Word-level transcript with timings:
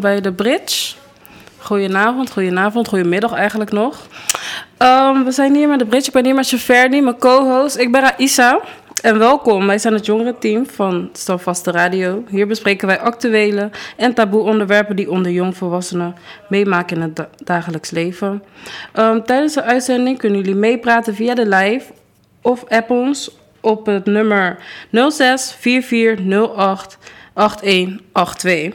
bij 0.00 0.20
de 0.20 0.32
Bridge. 0.32 0.94
Goedenavond, 1.58 2.30
goedenavond, 2.30 2.88
goedemiddag 2.88 3.32
eigenlijk 3.32 3.72
nog. 3.72 4.06
Um, 4.78 5.24
we 5.24 5.30
zijn 5.30 5.54
hier 5.54 5.68
met 5.68 5.78
de 5.78 5.86
Bridge. 5.86 6.06
Ik 6.06 6.12
ben 6.12 6.24
hier 6.24 6.34
met 6.34 6.48
Cheverdi, 6.48 7.00
mijn 7.00 7.18
co-host. 7.18 7.76
Ik 7.76 7.92
ben 7.92 8.16
Aisa. 8.16 8.60
En 9.02 9.18
welkom, 9.18 9.66
wij 9.66 9.78
zijn 9.78 9.94
het 9.94 10.06
jongerenteam 10.06 10.66
van 10.66 11.08
Standvaste 11.12 11.70
Radio. 11.70 12.24
Hier 12.28 12.46
bespreken 12.46 12.86
wij 12.86 13.00
actuele 13.00 13.70
en 13.96 14.14
taboe 14.14 14.42
onderwerpen 14.42 14.96
die 14.96 15.10
onder 15.10 15.32
jongvolwassenen 15.32 16.14
meemaken 16.48 16.96
in 16.96 17.02
het 17.02 17.26
dagelijks 17.44 17.90
leven. 17.90 18.42
Um, 18.94 19.24
tijdens 19.24 19.54
de 19.54 19.62
uitzending 19.62 20.18
kunnen 20.18 20.38
jullie 20.38 20.54
meepraten 20.54 21.14
via 21.14 21.34
de 21.34 21.48
live 21.48 21.92
of 22.42 22.64
app 22.68 22.90
ons 22.90 23.30
op 23.60 23.86
het 23.86 24.06
nummer 24.06 24.58
06 25.08 25.56
4408 25.58 26.98
8182. 27.34 28.74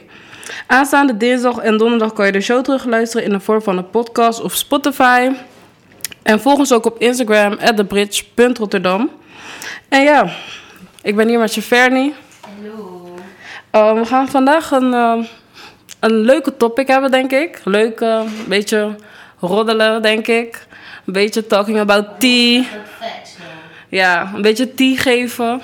Aanstaande 0.66 1.16
dinsdag 1.16 1.58
en 1.58 1.76
donderdag 1.76 2.12
kan 2.12 2.26
je 2.26 2.32
de 2.32 2.40
show 2.40 2.64
terugluisteren 2.64 3.26
in 3.26 3.32
de 3.32 3.40
vorm 3.40 3.62
van 3.62 3.78
een 3.78 3.90
podcast 3.90 4.40
of 4.40 4.54
Spotify. 4.54 5.30
En 6.22 6.40
volg 6.40 6.58
ons 6.58 6.72
ook 6.72 6.84
op 6.84 6.98
Instagram, 6.98 7.56
thebridge.rotterdam. 7.56 9.10
En 9.88 10.02
ja, 10.02 10.32
ik 11.02 11.16
ben 11.16 11.28
hier 11.28 11.38
met 11.38 11.52
Cheverny. 11.52 12.12
Hallo. 12.40 13.04
Uh, 13.72 14.00
we 14.00 14.04
gaan 14.04 14.28
vandaag 14.28 14.70
een, 14.70 14.92
uh, 14.92 15.24
een 16.00 16.14
leuke 16.14 16.56
topic 16.56 16.86
hebben, 16.86 17.10
denk 17.10 17.32
ik. 17.32 17.60
Leuk, 17.64 18.00
uh, 18.00 18.22
een 18.24 18.48
beetje 18.48 18.96
roddelen, 19.40 20.02
denk 20.02 20.26
ik. 20.26 20.66
Een 21.06 21.12
beetje 21.12 21.46
talking 21.46 21.78
about 21.78 22.06
tea. 22.18 22.62
Perfect. 22.62 23.38
Ja, 23.88 24.30
een 24.34 24.42
beetje 24.42 24.74
tea 24.74 24.96
geven. 24.96 25.46
Een 25.46 25.60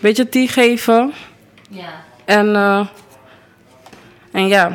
beetje 0.00 0.28
tea 0.28 0.46
geven. 0.46 1.12
Ja. 1.70 2.04
En, 2.24 2.56
en 4.32 4.48
ja. 4.48 4.72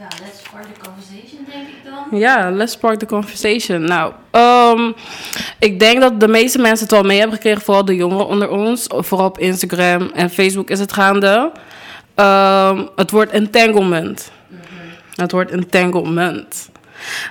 Ja, 0.00 0.08
let's 0.22 0.38
start 0.38 0.64
the 0.74 0.80
conversation, 0.80 1.46
denk 1.52 1.68
ik 1.68 1.84
dan. 1.84 2.18
Ja, 2.18 2.50
let's 2.50 2.72
spark 2.72 2.98
the 2.98 3.06
conversation. 3.06 3.84
Nou, 3.84 4.12
um, 4.30 4.94
ik 5.58 5.80
denk 5.80 6.00
dat 6.00 6.20
de 6.20 6.28
meeste 6.28 6.58
mensen 6.58 6.86
het 6.86 6.94
wel 6.94 7.02
mee 7.02 7.18
hebben 7.18 7.36
gekregen, 7.36 7.62
vooral 7.62 7.84
de 7.84 7.96
jongeren 7.96 8.26
onder 8.26 8.48
ons. 8.48 8.86
Vooral 8.88 9.26
op 9.26 9.38
Instagram 9.38 10.10
en 10.14 10.30
Facebook 10.30 10.70
is 10.70 10.78
het 10.78 10.92
gaande. 10.92 11.52
Um, 12.16 12.88
het 12.96 13.10
woord 13.10 13.30
entanglement. 13.30 14.30
Mhm. 14.48 14.60
Het 15.14 15.32
woord 15.32 15.50
entanglement. 15.50 16.70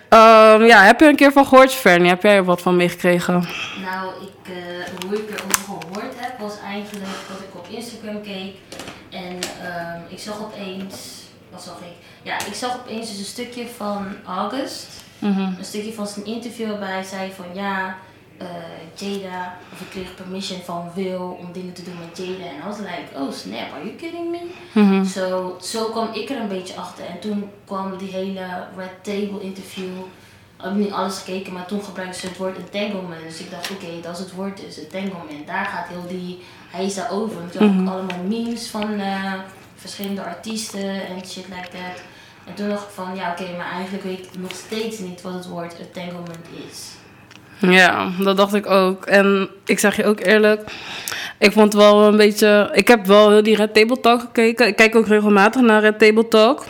Um, 0.10 0.66
ja, 0.66 0.84
heb 0.84 1.00
je 1.00 1.06
er 1.06 1.12
een 1.12 1.18
keer 1.18 1.32
van 1.32 1.46
gehoord, 1.46 1.74
Fernie? 1.74 2.10
Heb 2.10 2.24
jij 2.24 2.36
er 2.36 2.44
wat 2.44 2.62
van 2.62 2.76
meegekregen? 2.76 3.34
Nou, 3.84 4.12
ik, 4.22 4.52
uh, 4.52 4.56
hoe 5.08 5.18
ik 5.18 5.30
erover 5.30 5.64
gehoord 5.66 6.14
heb, 6.16 6.40
was 6.40 6.54
eigenlijk 6.66 7.06
dat 7.28 7.40
ik 7.40 7.60
op 7.60 7.68
Instagram 7.70 8.22
keek. 8.22 8.56
En 9.70 9.96
um, 9.96 10.02
ik 10.10 10.20
zag 10.20 10.42
opeens, 10.42 10.96
wat 11.52 11.62
zag 11.62 11.78
ik? 11.80 11.96
Ja, 12.22 12.46
ik 12.46 12.54
zag 12.54 12.76
opeens 12.76 13.10
dus 13.10 13.18
een 13.18 13.26
stukje 13.26 13.68
van 13.68 14.06
August. 14.26 14.88
Mm 15.20 15.34
-hmm. 15.34 15.56
Een 15.58 15.66
stukje 15.66 15.94
van 15.94 16.08
zijn 16.08 16.26
interview 16.26 16.70
waarbij 16.70 16.90
hij 16.92 17.04
zei 17.04 17.32
van 17.32 17.46
ja, 17.54 17.98
uh, 18.42 18.48
Jada, 18.96 19.58
of 19.74 19.82
ik 19.82 19.90
kreeg 19.90 20.16
permission 20.16 20.62
van 20.62 20.92
Will 20.96 21.16
om 21.16 21.52
dingen 21.52 21.74
te 21.74 21.84
doen 21.84 21.98
met 22.00 22.18
Jada. 22.18 22.46
En 22.50 22.56
I 22.56 22.68
was 22.68 22.78
like, 22.78 23.06
oh 23.16 23.32
snap, 23.32 23.72
are 23.74 23.84
you 23.84 23.96
kidding 23.96 24.32
me? 24.32 24.40
Mm 24.74 24.90
-hmm. 24.90 25.06
so, 25.06 25.58
zo 25.62 25.86
kwam 25.86 26.14
ik 26.14 26.30
er 26.30 26.40
een 26.40 26.48
beetje 26.48 26.76
achter. 26.76 27.06
En 27.06 27.20
toen 27.20 27.50
kwam 27.66 27.98
die 27.98 28.12
hele 28.12 28.46
Red 28.78 29.04
Table 29.04 29.42
interview. 29.42 29.98
Ik 30.58 30.66
heb 30.66 30.74
niet 30.74 30.92
alles 30.92 31.18
gekeken, 31.18 31.54
maar 31.54 31.66
toen 31.66 31.84
gebruikte 31.84 32.20
ze 32.20 32.28
het 32.28 32.38
woord 32.38 32.58
entanglement. 32.58 33.22
Dus 33.24 33.40
ik 33.40 33.52
dacht, 33.52 33.72
oké, 33.72 33.86
okay, 33.86 34.02
dat 34.02 34.14
is 34.14 34.20
het 34.20 34.34
woord 34.34 34.60
dus, 34.60 34.80
entanglement. 34.80 35.48
Daar 35.48 35.66
gaat 35.66 35.88
heel 35.88 36.08
die 36.08 36.40
heisa 36.70 37.08
over. 37.10 37.36
Want 37.40 37.52
toen 37.52 37.76
Mhm. 37.76 37.86
had 37.86 37.88
ik 37.88 37.94
allemaal 37.94 38.26
memes 38.28 38.68
van 38.68 38.92
uh, 38.92 39.34
verschillende 39.80 40.24
artiesten 40.24 41.08
en 41.08 41.28
shit 41.28 41.46
like 41.48 41.70
that. 41.72 42.02
En 42.46 42.54
toen 42.54 42.70
dacht 42.70 42.84
ik 42.84 42.94
van, 42.94 43.16
ja 43.16 43.32
oké, 43.32 43.42
okay, 43.42 43.56
maar 43.56 43.72
eigenlijk 43.72 44.04
weet 44.04 44.20
ik 44.20 44.40
nog 44.40 44.52
steeds 44.52 45.00
niet 45.00 45.22
wat 45.22 45.34
het 45.34 45.48
woord 45.48 45.76
entanglement 45.80 46.46
is. 46.70 46.98
Ja, 47.60 48.10
dat 48.20 48.38
dacht 48.38 48.54
ik 48.54 48.70
ook. 48.70 49.06
En 49.06 49.50
ik 49.66 49.80
zeg 49.80 49.96
je 49.96 50.06
ook 50.06 50.20
eerlijk, 50.20 50.72
ik 51.40 51.52
vond 51.52 51.74
het 51.74 51.82
wel 51.82 52.08
een 52.08 52.18
beetje... 52.18 52.70
Ik 52.74 52.88
heb 52.88 53.06
wel 53.06 53.30
heel 53.30 53.44
die 53.44 53.56
Red 53.56 53.74
Table 53.74 54.00
Talk 54.00 54.20
gekeken. 54.20 54.68
Ik 54.68 54.76
kijk 54.76 54.96
ook 54.96 55.08
regelmatig 55.08 55.62
naar 55.62 55.82
Red 55.82 56.00
Table 56.00 56.28
Talk. 56.28 56.66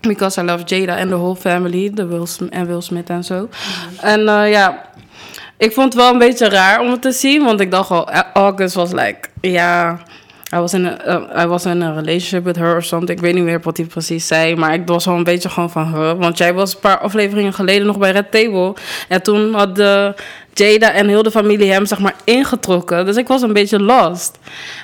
Because 0.00 0.40
I 0.40 0.44
love 0.44 0.64
Jada 0.64 0.96
and 0.98 1.08
the 1.08 1.16
whole 1.16 1.36
family. 1.36 1.90
De 1.94 2.06
Will 2.06 2.26
en 2.50 2.66
Will 2.66 2.80
Smith 2.80 3.10
en 3.10 3.24
zo. 3.24 3.34
Mhm. 3.34 4.06
En 4.06 4.20
uh, 4.20 4.50
ja, 4.50 4.90
ik 5.56 5.72
vond 5.72 5.92
het 5.92 6.02
wel 6.02 6.12
een 6.12 6.18
beetje 6.18 6.48
raar 6.48 6.80
om 6.80 6.90
het 6.90 7.02
te 7.02 7.12
zien. 7.12 7.44
Want 7.44 7.60
ik 7.60 7.70
dacht 7.70 7.90
al, 7.90 8.10
August 8.32 8.74
was 8.74 8.92
like, 8.92 9.28
ja... 9.40 10.00
I 10.54 10.58
was, 10.58 10.74
in 10.74 10.86
a, 10.86 11.34
uh, 11.42 11.44
was 11.44 11.66
in 11.66 11.82
a 11.82 11.94
relationship 11.94 12.44
with 12.44 12.56
her 12.56 12.74
or 12.74 12.82
something. 12.82 13.18
Ik 13.18 13.24
weet 13.24 13.34
niet 13.34 13.44
meer 13.44 13.60
wat 13.62 13.76
hij 13.76 13.86
precies 13.86 14.26
zei. 14.26 14.56
Maar 14.56 14.74
ik 14.74 14.86
was 14.86 15.04
wel 15.04 15.14
een 15.14 15.24
beetje 15.24 15.48
gewoon 15.48 15.70
van... 15.70 15.94
Huh? 15.94 16.12
Want 16.12 16.38
jij 16.38 16.54
was 16.54 16.74
een 16.74 16.80
paar 16.80 16.98
afleveringen 16.98 17.52
geleden 17.52 17.86
nog 17.86 17.98
bij 17.98 18.10
Red 18.10 18.30
Table. 18.30 18.74
En 19.08 19.22
toen 19.22 19.54
had 19.54 19.76
de 19.76 20.14
Jada 20.52 20.92
en 20.92 21.08
heel 21.08 21.22
de 21.22 21.30
familie 21.30 21.72
hem 21.72 21.86
zeg 21.86 21.98
maar 21.98 22.14
ingetrokken. 22.24 23.04
Dus 23.04 23.16
ik 23.16 23.28
was 23.28 23.42
een 23.42 23.52
beetje 23.52 23.80
lost. 23.80 24.38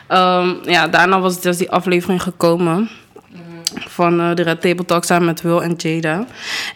Um, 0.09 0.59
ja, 0.65 0.89
daarna 0.89 1.21
was 1.21 1.41
dus 1.41 1.57
die 1.57 1.71
aflevering 1.71 2.23
gekomen. 2.23 2.91
Van 3.75 4.21
uh, 4.21 4.35
de 4.35 4.43
Red 4.43 4.61
Table 4.61 4.85
Talk 4.85 5.05
samen 5.05 5.27
met 5.27 5.43
Will 5.43 5.59
en 5.59 5.75
Jada. 5.77 6.27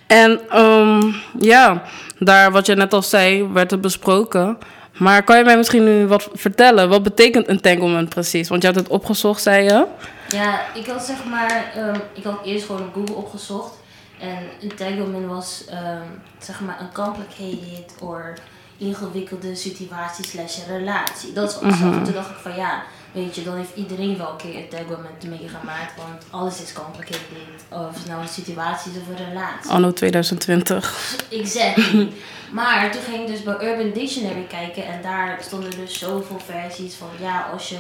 En 0.07 0.41
um, 0.61 1.15
ja, 1.39 1.83
daar 2.19 2.53
wat 2.53 2.67
je 2.67 2.75
net 2.75 2.93
al 2.93 3.03
zei, 3.03 3.49
werd 3.53 3.71
het 3.71 3.81
besproken... 3.81 4.59
Maar 4.99 5.23
kan 5.23 5.39
je 5.39 5.45
mij 5.45 5.57
misschien 5.57 5.84
nu 5.84 6.07
wat 6.07 6.29
vertellen? 6.33 6.89
Wat 6.89 7.03
betekent 7.03 7.47
entanglement 7.47 8.09
precies? 8.09 8.49
Want 8.49 8.62
je 8.62 8.69
had 8.69 8.77
het 8.77 8.89
opgezocht, 8.89 9.43
zei 9.43 9.65
je? 9.65 9.87
Ja, 10.29 10.61
ik 10.75 10.87
had 10.87 11.05
zeg 11.05 11.25
maar, 11.25 11.73
um, 11.79 12.01
ik 12.12 12.25
had 12.25 12.45
eerst 12.45 12.67
gewoon 12.67 12.83
op 12.83 12.95
Google 12.95 13.15
opgezocht. 13.15 13.73
En 14.21 14.39
entanglement 14.61 15.27
was 15.27 15.65
um, 15.71 16.23
zeg 16.39 16.61
maar 16.61 16.81
een 16.81 16.93
complicated 16.93 17.95
or 18.01 18.34
ingewikkelde 18.79 19.55
situatie 19.55 20.25
slash 20.25 20.59
relatie. 20.69 21.33
Dat 21.33 21.51
is 21.51 21.55
wat. 21.55 21.93
En 21.93 22.03
toen 22.03 22.15
dacht 22.15 22.31
ik 22.31 22.37
van 22.37 22.55
ja, 22.57 22.83
weet 23.16 23.34
je, 23.34 23.43
dan 23.43 23.56
heeft 23.56 23.75
iedereen 23.75 24.16
wel 24.16 24.31
een 24.31 24.37
keer 24.37 24.54
entanglement 24.54 25.25
meegemaakt. 25.28 25.97
Want 25.97 26.25
alles 26.31 26.62
is 26.62 26.72
complicated. 26.72 27.65
Of 27.69 27.94
het 27.94 28.06
nou 28.06 28.21
een 28.22 28.28
situatie 28.28 28.93
is 28.93 28.99
of 28.99 29.09
een 29.09 29.28
relatie. 29.28 29.71
Anno 29.71 29.93
2020. 29.93 31.16
Exactly. 31.31 32.09
Maar 32.50 32.91
toen 32.93 33.03
ging 33.03 33.21
ik 33.21 33.27
dus 33.27 33.43
bij 33.43 33.54
Urban 33.54 33.93
Dictionary 33.93 34.47
kijken 34.49 34.87
en 34.87 35.03
daar 35.03 35.38
stonden 35.41 35.71
dus 35.71 35.99
zoveel 35.99 36.38
versies 36.38 36.94
van 36.94 37.09
ja, 37.21 37.49
als 37.53 37.69
je 37.69 37.77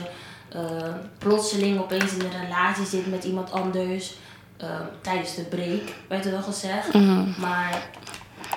uh, 0.54 0.94
plotseling 1.18 1.80
opeens 1.80 2.12
in 2.12 2.20
een 2.20 2.44
relatie 2.44 2.86
zit 2.86 3.10
met 3.10 3.24
iemand 3.24 3.52
anders 3.52 4.14
uh, 4.62 4.68
tijdens 5.00 5.34
de 5.34 5.42
break, 5.42 5.82
werd 6.08 6.24
er 6.24 6.30
dan 6.30 6.42
gezegd. 6.42 6.92
Mhm. 6.92 7.40
Maar 7.40 7.88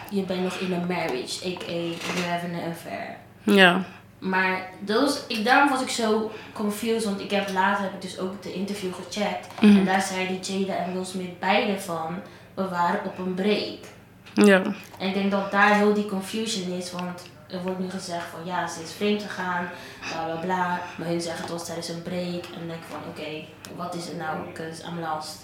je 0.09 0.21
bent 0.21 0.43
nog 0.43 0.55
in 0.55 0.73
een 0.73 0.87
marriage, 0.87 1.45
a.k.a. 1.47 1.71
you 1.71 2.27
having 2.29 2.53
an 2.63 2.71
affair. 2.71 3.17
Ja. 3.43 3.85
Maar 4.19 4.69
dat 4.79 5.01
was, 5.01 5.19
ik, 5.27 5.45
daarom 5.45 5.69
was 5.69 5.81
ik 5.81 5.89
zo 5.89 6.31
confused, 6.53 7.03
want 7.03 7.19
ik 7.19 7.31
heb 7.31 7.49
later 7.53 7.83
heb 7.83 7.93
ik 7.93 8.01
dus 8.01 8.19
ook 8.19 8.43
de 8.43 8.53
interview 8.53 8.93
gecheckt. 8.93 9.47
Mhm. 9.61 9.77
En 9.77 9.85
daar 9.85 10.01
zeiden 10.01 10.39
Jada 10.39 10.75
en 10.75 10.93
Will 10.93 11.05
Smith 11.05 11.39
beide 11.39 11.79
van, 11.79 12.19
we 12.53 12.67
waren 12.67 13.05
op 13.05 13.17
een 13.17 13.33
break. 13.33 13.79
Ja. 14.33 14.61
En 14.99 15.07
ik 15.07 15.13
denk 15.13 15.31
dat 15.31 15.51
daar 15.51 15.75
heel 15.75 15.93
die 15.93 16.05
confusion 16.05 16.71
is, 16.71 16.91
want 16.91 17.21
er 17.47 17.61
wordt 17.61 17.79
nu 17.79 17.89
gezegd 17.89 18.25
van 18.31 18.39
ja, 18.45 18.67
ze 18.67 18.81
is 18.81 18.91
vreemd 18.91 19.21
gegaan, 19.21 19.69
bla 20.11 20.25
bla 20.25 20.35
bla. 20.35 20.79
Maar 20.97 21.07
hun 21.07 21.21
zeggen 21.21 21.41
het 21.41 21.51
was 21.51 21.65
tijdens 21.65 21.89
een 21.89 22.01
break. 22.01 22.43
En 22.45 22.59
dan 22.59 22.67
denk 22.67 22.79
ik 22.79 22.87
van 22.89 22.99
oké, 23.09 23.19
okay, 23.19 23.47
wat 23.75 23.95
is 23.95 24.05
het 24.05 24.17
nou? 24.17 24.37
Because 24.45 24.83
I'm 24.87 24.99
lost. 24.99 25.37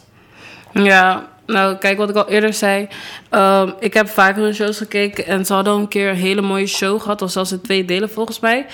Ja, 0.72 1.30
nou 1.46 1.76
kijk 1.76 1.98
wat 1.98 2.10
ik 2.10 2.16
al 2.16 2.30
eerder 2.30 2.54
zei. 2.54 2.88
Um, 3.32 3.74
ik 3.80 3.94
heb 3.94 4.10
vaker 4.10 4.44
hun 4.44 4.56
shows 4.56 4.78
gekeken 4.78 5.26
en 5.26 5.46
ze 5.46 5.54
hadden 5.54 5.74
een 5.74 5.88
keer 5.88 6.10
een 6.10 6.16
hele 6.16 6.42
mooie 6.42 6.68
show 6.68 7.02
gehad. 7.02 7.22
of 7.22 7.32
zelfs 7.32 7.52
in 7.52 7.62
twee 7.62 7.86
delen 7.86 8.10
volgens 8.10 8.40
mij. 8.40 8.66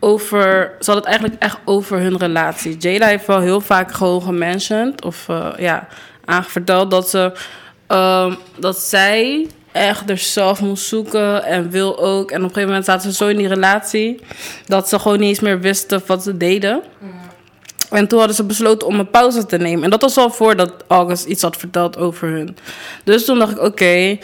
Over, 0.00 0.74
ze 0.80 0.90
hadden 0.90 0.96
het 0.96 1.04
eigenlijk 1.04 1.42
echt 1.42 1.58
over 1.64 1.98
hun 1.98 2.16
relatie. 2.16 2.76
Jada 2.76 3.06
heeft 3.06 3.26
wel 3.26 3.40
heel 3.40 3.60
vaak 3.60 3.92
gewoon 3.92 4.22
gementiond 4.22 5.04
of 5.04 5.26
uh, 5.30 5.48
ja, 5.58 5.88
aangeverteld 6.24 6.90
dat 6.90 7.08
ze 7.08 7.32
um, 7.88 8.36
dat 8.58 8.78
zij 8.78 9.46
echt 9.72 10.10
er 10.10 10.18
zelf 10.18 10.60
moest 10.60 10.86
zoeken 10.86 11.44
en 11.44 11.70
wil 11.70 11.98
ook. 11.98 12.30
En 12.30 12.36
op 12.36 12.42
een 12.42 12.48
gegeven 12.48 12.68
moment 12.68 12.84
zaten 12.84 13.10
ze 13.10 13.16
zo 13.16 13.28
in 13.28 13.36
die 13.36 13.48
relatie 13.48 14.20
dat 14.66 14.88
ze 14.88 14.98
gewoon 14.98 15.18
niet 15.18 15.28
eens 15.28 15.40
meer 15.40 15.60
wisten 15.60 16.02
wat 16.06 16.22
ze 16.22 16.36
deden. 16.36 16.82
Mm. 16.98 17.25
En 17.90 18.08
toen 18.08 18.18
hadden 18.18 18.36
ze 18.36 18.44
besloten 18.44 18.88
om 18.88 18.98
een 18.98 19.10
pauze 19.10 19.46
te 19.46 19.56
nemen. 19.56 19.84
En 19.84 19.90
dat 19.90 20.02
was 20.02 20.16
al 20.16 20.30
voordat 20.30 20.72
August 20.86 21.24
iets 21.24 21.42
had 21.42 21.56
verteld 21.56 21.98
over 21.98 22.28
hun. 22.28 22.56
Dus 23.04 23.24
toen 23.24 23.38
dacht 23.38 23.52
ik, 23.52 23.62
oké. 23.62 24.18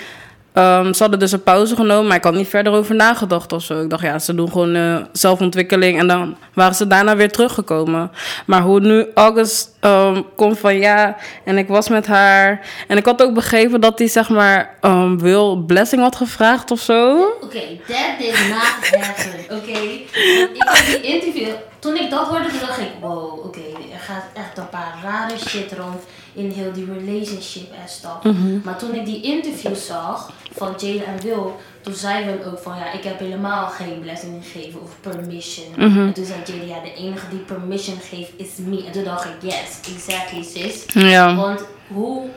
Um, 0.54 0.94
ze 0.94 1.02
hadden 1.02 1.18
dus 1.18 1.32
een 1.32 1.42
pauze 1.42 1.76
genomen, 1.76 2.06
maar 2.06 2.16
ik 2.16 2.24
had 2.24 2.34
niet 2.34 2.48
verder 2.48 2.72
over 2.72 2.94
nagedacht 2.94 3.52
of 3.52 3.62
zo. 3.62 3.82
Ik 3.82 3.90
dacht, 3.90 4.02
ja, 4.02 4.18
ze 4.18 4.34
doen 4.34 4.50
gewoon 4.50 4.76
uh, 4.76 4.96
zelfontwikkeling. 5.12 5.98
En 5.98 6.06
dan 6.06 6.36
waren 6.54 6.74
ze 6.74 6.86
daarna 6.86 7.16
weer 7.16 7.30
teruggekomen. 7.30 8.10
Maar 8.46 8.62
hoe 8.62 8.80
nu 8.80 9.06
August 9.14 9.70
um, 9.80 10.24
komt 10.36 10.58
van 10.58 10.78
ja, 10.78 11.16
en 11.44 11.58
ik 11.58 11.68
was 11.68 11.88
met 11.88 12.06
haar. 12.06 12.66
En 12.88 12.96
ik 12.96 13.04
had 13.04 13.22
ook 13.22 13.34
begrepen 13.34 13.80
dat 13.80 13.98
hij, 13.98 14.08
zeg 14.08 14.28
maar, 14.28 14.76
um, 14.80 15.18
Will 15.18 15.56
Blessing 15.66 16.02
had 16.02 16.16
gevraagd 16.16 16.70
of 16.70 16.80
zo. 16.80 17.20
Oké, 17.20 17.44
okay, 17.44 17.80
that 17.86 18.18
did 18.18 18.48
not 18.48 19.04
happen. 19.04 19.56
Oké, 19.56 19.70
okay? 19.70 20.06
ik 20.52 20.62
had 20.62 20.86
die 20.86 21.00
interview. 21.00 21.54
Toen 21.82 21.96
ik 21.96 22.10
dat 22.10 22.28
hoorde, 22.28 22.48
toen 22.48 22.60
dacht 22.60 22.78
ik, 22.78 22.90
wow, 23.00 23.32
oké, 23.32 23.46
okay, 23.46 23.74
er 23.92 24.00
gaat 24.00 24.24
echt 24.34 24.58
een 24.58 24.68
paar 24.68 24.98
rare 25.02 25.38
shit 25.38 25.72
rond. 25.72 26.02
in 26.32 26.50
heel 26.50 26.72
die 26.72 26.86
relationship 26.98 27.72
en 27.72 27.88
stuff. 27.88 28.22
Mhm. 28.22 28.60
Maar 28.64 28.78
toen 28.78 28.94
ik 28.94 29.04
die 29.04 29.22
interviews 29.22 29.86
zag 29.86 30.30
van 30.52 30.74
Jada 30.78 31.04
en 31.04 31.20
Will, 31.22 31.52
toen 31.80 31.94
zei 31.94 32.24
Will 32.24 32.44
ook 32.46 32.58
van 32.58 32.76
ja, 32.76 32.92
ik 32.92 33.04
heb 33.04 33.18
helemaal 33.18 33.66
geen 33.66 34.00
blessing 34.00 34.44
gegeven 34.44 34.80
of 34.82 34.90
permission. 35.00 35.66
Mhm. 35.76 36.06
En 36.06 36.12
toen 36.12 36.24
zei 36.24 36.38
Jada, 36.44 36.74
ja, 36.74 36.82
de 36.82 36.94
enige 36.94 37.28
die 37.30 37.38
permission 37.38 37.98
geeft 38.00 38.30
is 38.36 38.48
me. 38.56 38.84
En 38.86 38.92
toen 38.92 39.04
dacht 39.04 39.24
ik, 39.24 39.50
yes, 39.50 39.94
exactly 39.94 40.42
sis. 40.42 40.84
Ja. 40.86 41.34
Want 41.34 41.64
hoe 41.86 42.28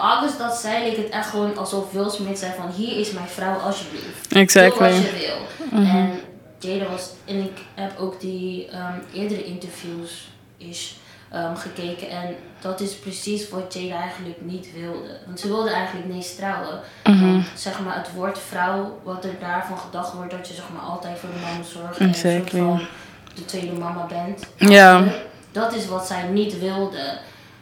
August 0.00 0.38
dat 0.38 0.56
zei, 0.56 0.84
leek 0.84 0.96
het 0.96 1.08
echt 1.08 1.28
gewoon 1.28 1.56
alsof 1.56 1.92
Will 1.92 2.10
Smith 2.10 2.38
zei 2.38 2.52
van 2.56 2.70
hier 2.70 2.98
is 2.98 3.10
mijn 3.10 3.28
vrouw 3.28 3.58
alsjeblieft. 3.58 4.32
Exactly. 4.32 4.88
Doe 4.88 4.96
wat 4.96 5.10
je 5.10 5.18
wil. 5.18 5.78
En 5.78 6.20
Was, 6.90 7.10
en 7.24 7.36
ik 7.36 7.58
heb 7.74 7.98
ook 7.98 8.20
die 8.20 8.68
ehm, 8.68 8.98
eerdere 9.14 9.44
interviews 9.44 10.28
is, 10.56 10.96
ehm, 11.30 11.54
gekeken. 11.54 12.08
En 12.10 12.34
dat 12.60 12.80
is 12.80 12.94
precies 12.94 13.48
wat 13.48 13.74
Jada 13.74 14.00
eigenlijk 14.00 14.40
niet 14.40 14.68
wilde. 14.74 15.18
Want 15.26 15.40
ze 15.40 15.46
wilde 15.48 15.70
eigenlijk 15.70 16.08
niet 16.08 16.36
trouwen. 16.36 16.80
Want, 17.02 17.46
zeg 17.54 17.80
maar 17.80 17.96
het 17.96 18.12
woord 18.14 18.38
vrouw, 18.38 19.00
wat 19.02 19.24
er 19.24 19.38
daarvan 19.40 19.78
gedacht 19.78 20.12
wordt, 20.12 20.30
dat 20.30 20.48
je 20.48 20.54
zeg 20.54 20.64
maar 20.72 20.82
altijd 20.82 21.18
voor 21.18 21.28
de 21.28 21.40
man 21.40 21.56
moet 21.56 21.66
zorgen. 21.66 21.98
En 21.98 22.08
Exactly. 22.08 22.60
van 22.60 22.80
de 23.34 23.44
tweede 23.44 23.72
mama 23.72 24.06
bent. 24.06 24.46
Ja. 24.70 25.04
Dat 25.52 25.74
is 25.74 25.86
wat 25.86 26.06
zij 26.06 26.22
niet 26.22 26.58
wilde. 26.58 27.18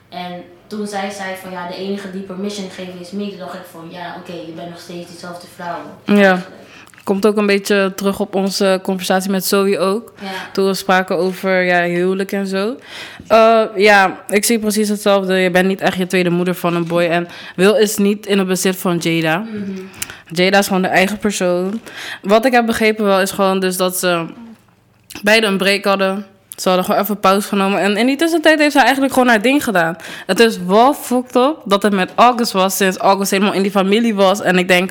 En 0.08 0.44
toen 0.66 0.86
zij 0.86 1.10
zei 1.10 1.36
van 1.36 1.50
ja, 1.50 1.68
de 1.68 1.74
enige 1.74 2.10
die 2.10 2.22
permission 2.22 2.70
geeft 2.70 3.00
is 3.00 3.10
me, 3.10 3.28
toen 3.28 3.38
dacht 3.38 3.54
ik 3.54 3.64
van 3.70 3.88
ja, 3.90 4.16
oké, 4.18 4.32
je 4.32 4.52
bent 4.56 4.70
nog 4.70 4.80
steeds 4.80 5.10
diezelfde 5.10 5.46
vrouw. 5.54 5.80
Ja. 6.16 6.42
Komt 7.04 7.26
ook 7.26 7.36
een 7.36 7.46
beetje 7.46 7.92
terug 7.96 8.20
op 8.20 8.34
onze 8.34 8.80
conversatie 8.82 9.30
met 9.30 9.44
Zoe 9.44 9.78
ook. 9.78 10.12
Ja. 10.20 10.28
Toen 10.52 10.66
we 10.66 10.74
spraken 10.74 11.16
over 11.16 11.62
ja, 11.62 11.82
huwelijk 11.82 12.32
en 12.32 12.46
zo. 12.46 12.76
Eh, 13.26 13.62
ja, 13.76 14.24
ik 14.28 14.44
zie 14.44 14.58
precies 14.58 14.88
hetzelfde. 14.88 15.34
Je 15.34 15.50
bent 15.50 15.66
niet 15.66 15.80
echt 15.80 15.96
je 15.96 16.06
tweede 16.06 16.30
moeder 16.30 16.54
van 16.54 16.74
een 16.74 16.86
boy. 16.86 17.02
En 17.02 17.28
Will 17.56 17.80
is 17.80 17.96
niet 17.96 18.26
in 18.26 18.38
het 18.38 18.46
bezit 18.46 18.76
van 18.76 18.96
Jada. 18.96 19.38
Mhm. 19.38 19.80
Jada 20.26 20.58
is 20.58 20.66
gewoon 20.66 20.82
de 20.82 20.88
eigen 20.88 21.18
persoon. 21.18 21.80
Wat 22.22 22.44
ik 22.44 22.52
heb 22.52 22.66
begrepen 22.66 23.04
wel 23.04 23.20
is 23.20 23.30
gewoon 23.30 23.60
dus 23.60 23.76
dat 23.76 23.98
ze 23.98 24.26
beide 25.22 25.46
een 25.46 25.58
break 25.58 25.84
hadden. 25.84 26.26
Ze 26.56 26.68
hadden 26.68 26.86
gewoon 26.86 27.00
even 27.00 27.20
pauze 27.20 27.48
genomen. 27.48 27.80
En 27.80 27.96
in 27.96 28.06
die 28.06 28.16
tussentijd 28.16 28.58
heeft 28.58 28.72
ze 28.72 28.80
eigenlijk 28.80 29.12
gewoon 29.12 29.28
haar 29.28 29.42
ding 29.42 29.64
gedaan. 29.64 29.96
Het 30.26 30.40
is 30.40 30.58
wel 30.66 30.94
fucked 30.94 31.36
up 31.36 31.56
dat 31.64 31.82
het 31.82 31.92
met 31.92 32.10
August 32.14 32.52
was. 32.52 32.76
Sinds 32.76 32.96
August 32.96 33.30
helemaal 33.30 33.52
in 33.52 33.62
die 33.62 33.70
familie 33.70 34.14
was. 34.14 34.40
En 34.40 34.58
ik 34.58 34.68
denk 34.68 34.90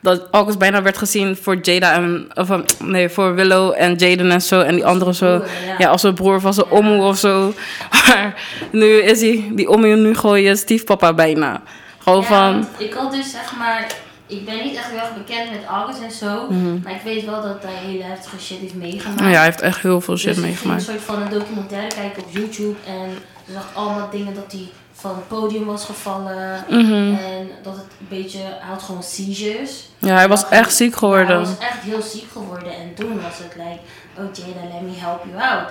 dat 0.00 0.28
August 0.30 0.58
bijna 0.58 0.82
werd 0.82 0.98
gezien 0.98 1.36
voor 1.36 1.56
Jada 1.62 1.92
en... 1.92 2.28
Of, 2.34 2.50
eh, 2.50 2.58
nee, 2.78 3.08
voor 3.08 3.34
Willow 3.34 3.74
en 3.76 3.94
Jaden 3.94 4.30
en 4.30 4.42
zo. 4.42 4.60
En 4.60 4.74
die 4.74 4.86
anderen 4.86 5.14
zo. 5.14 5.38
broer, 5.38 5.48
ja. 5.78 5.88
Als 5.88 6.02
een 6.02 6.14
broer 6.14 6.40
van 6.40 6.54
zijn 6.54 6.70
omoe 6.70 7.02
of 7.02 7.18
zo. 7.18 7.52
Maar 8.06 8.34
nu 8.70 8.86
is 8.86 9.20
hij... 9.20 9.50
Die 9.52 9.68
omoe 9.68 9.96
nu 9.96 10.14
gewoon 10.14 10.40
je 10.40 10.56
stiefpapa 10.56 11.14
bijna. 11.14 11.62
Gewoon 11.98 12.20
Ja, 12.20 12.26
van... 12.26 12.68
ik 12.78 12.92
had 12.92 13.12
dus 13.12 13.30
zeg 13.30 13.56
maar, 13.56 13.86
ik 14.26 14.44
ben 14.44 14.64
niet 14.64 14.76
echt 14.76 14.90
heel 14.90 14.98
erg 14.98 15.14
bekend 15.16 15.50
met 15.50 15.64
August 15.68 16.00
en 16.02 16.10
zo, 16.10 16.50
maar 16.82 16.92
ik 16.94 17.00
weet 17.04 17.24
wel 17.24 17.42
dat 17.42 17.62
hij 17.62 17.74
hele 17.74 18.02
heftige 18.02 18.40
shit 18.40 18.58
heeft 18.58 18.74
meegemaakt. 18.74 19.20
Mhm. 19.20 19.28
Ja, 19.30 19.34
hij 19.36 19.44
heeft 19.44 19.60
echt 19.60 19.80
heel 19.82 20.00
veel 20.00 20.16
shit 20.16 20.28
dus 20.34 20.36
ik 20.44 20.50
meegemaakt. 20.50 20.80
een 20.80 20.86
soort 20.86 21.00
van 21.04 21.22
een 21.22 21.30
documentaire 21.30 21.94
kijken 21.94 22.22
op 22.22 22.28
YouTube 22.32 22.76
en 22.86 23.08
je 23.44 23.52
zag 23.52 23.70
allemaal 23.74 24.10
dingen 24.10 24.34
dat 24.34 24.52
hij 24.52 24.68
van 24.92 25.10
het 25.14 25.28
podium 25.28 25.64
was 25.64 25.84
gevallen 25.84 26.64
Mhm. 26.68 26.92
en 27.14 27.48
dat 27.62 27.76
het 27.76 27.84
een 28.00 28.06
beetje, 28.08 28.38
hij 28.38 28.68
had 28.68 28.82
gewoon 28.82 29.02
seizures. 29.02 29.88
Ja, 29.98 30.14
hij 30.14 30.28
was 30.28 30.48
echt 30.48 30.74
ziek 30.74 30.90
Ja, 30.92 30.98
geworden. 30.98 31.26
hij 31.26 31.38
was 31.38 31.58
echt 31.58 31.80
heel 31.82 32.02
ziek 32.02 32.24
geworden 32.32 32.72
en 32.72 32.94
toen 32.94 33.20
was 33.22 33.38
het 33.38 33.54
like, 33.56 33.78
oh 34.18 34.34
Jada, 34.34 34.68
let 34.72 34.82
me 34.82 34.92
help 34.96 35.24
you 35.24 35.42
out. 35.42 35.68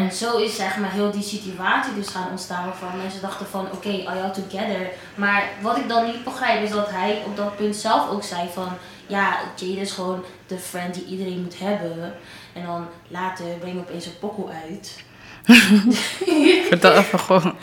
En 0.00 0.12
zo 0.12 0.36
is 0.36 0.56
zeg 0.56 0.76
maar 0.76 0.92
heel 0.92 1.10
die 1.10 1.22
situatie 1.22 1.94
dus 1.94 2.08
gaan 2.08 2.30
ontstaan 2.30 2.64
waarvan 2.64 2.96
mensen 3.02 3.20
dachten 3.20 3.46
van 3.46 3.68
oké, 3.72 4.02
are 4.06 4.18
y'all 4.18 4.32
together? 4.32 4.90
Maar 5.14 5.42
wat 5.62 5.76
ik 5.76 5.88
dan 5.88 6.04
niet 6.04 6.24
begrijp 6.24 6.62
is 6.62 6.70
dat 6.70 6.90
hij 6.90 7.22
op 7.26 7.36
dat 7.36 7.56
punt 7.56 7.76
zelf 7.76 8.10
ook 8.10 8.22
zei 8.22 8.48
van 8.54 8.68
ja, 9.06 9.38
Jada 9.56 9.80
is 9.80 9.92
gewoon 9.92 10.24
de 10.46 10.58
friend 10.58 10.94
die 10.94 11.06
iedereen 11.06 11.42
moet 11.42 11.58
hebben. 11.58 12.14
En 12.52 12.66
dan 12.66 12.86
later 13.08 13.46
breng 13.60 13.74
je 13.74 13.80
opeens 13.80 14.06
een 14.06 14.18
pokoe 14.18 14.48
uit. 14.68 15.04
Vertel 16.68 16.92
even 16.92 17.20
gewoon. 17.20 17.56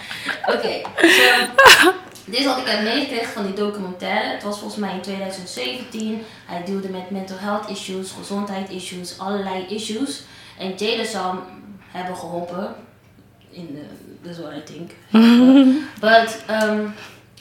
Oké, 0.45 0.81
so, 1.01 1.91
dit 2.25 2.39
is 2.39 2.45
wat 2.45 2.57
ik 2.57 2.67
heb 2.67 2.83
meegekregen 2.83 3.33
van 3.33 3.45
die 3.45 3.53
documentaire. 3.53 4.33
Het 4.33 4.43
was 4.43 4.59
volgens 4.59 4.79
mij 4.79 4.93
in 4.93 5.01
2017. 5.01 6.21
Hij 6.45 6.63
deelde 6.63 6.89
met 6.89 7.09
mental 7.09 7.37
health 7.37 7.69
issues, 7.69 8.11
gezondheidsissues, 8.11 9.19
allerlei 9.19 9.65
issues. 9.65 10.21
En 10.57 10.73
Jada 10.75 11.05
zou 11.05 11.35
hem 11.35 11.39
hebben 11.87 12.15
geholpen. 12.15 12.75
In 13.49 13.67
de, 13.73 13.85
that's 14.21 14.39
what 14.39 14.53
I 14.53 14.63
think. 14.63 14.91
But, 15.99 16.43
um, 16.49 16.93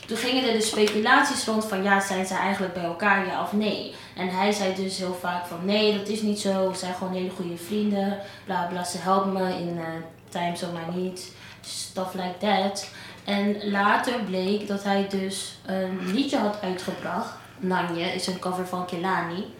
toen 0.06 0.16
gingen 0.16 0.48
er 0.48 0.52
dus 0.52 0.68
speculaties 0.68 1.44
rond 1.44 1.64
van 1.64 1.82
ja, 1.82 2.00
zijn 2.00 2.26
ze 2.26 2.34
eigenlijk 2.34 2.74
bij 2.74 2.82
elkaar, 2.82 3.26
ja 3.26 3.42
of 3.42 3.52
nee? 3.52 3.94
En 4.16 4.28
hij 4.28 4.52
zei 4.52 4.74
dus 4.74 4.98
heel 4.98 5.18
vaak 5.20 5.46
van 5.46 5.58
nee, 5.64 5.98
dat 5.98 6.08
is 6.08 6.22
niet 6.22 6.40
zo. 6.40 6.70
We 6.70 6.76
zijn 6.76 6.94
gewoon 6.94 7.12
hele 7.12 7.30
goede 7.30 7.56
vrienden. 7.56 8.18
Bla 8.44 8.66
bla, 8.66 8.84
ze 8.84 8.98
helpen 8.98 9.32
me 9.32 9.48
in 9.58 9.76
uh, 9.76 9.84
times 10.28 10.62
of 10.62 10.68
my 10.72 11.02
needs. 11.02 11.28
Stuff 11.60 12.14
like 12.14 12.38
that. 12.38 12.88
En 13.24 13.70
later 13.70 14.20
bleek 14.20 14.68
dat 14.68 14.84
hij 14.84 15.06
dus 15.08 15.58
een 15.66 16.12
liedje 16.12 16.38
had 16.38 16.58
uitgebracht. 16.62 17.34
Nanje 17.58 18.04
is 18.04 18.26
een 18.26 18.38
cover 18.38 18.66
van 18.66 18.86
Kelani. 18.86 19.54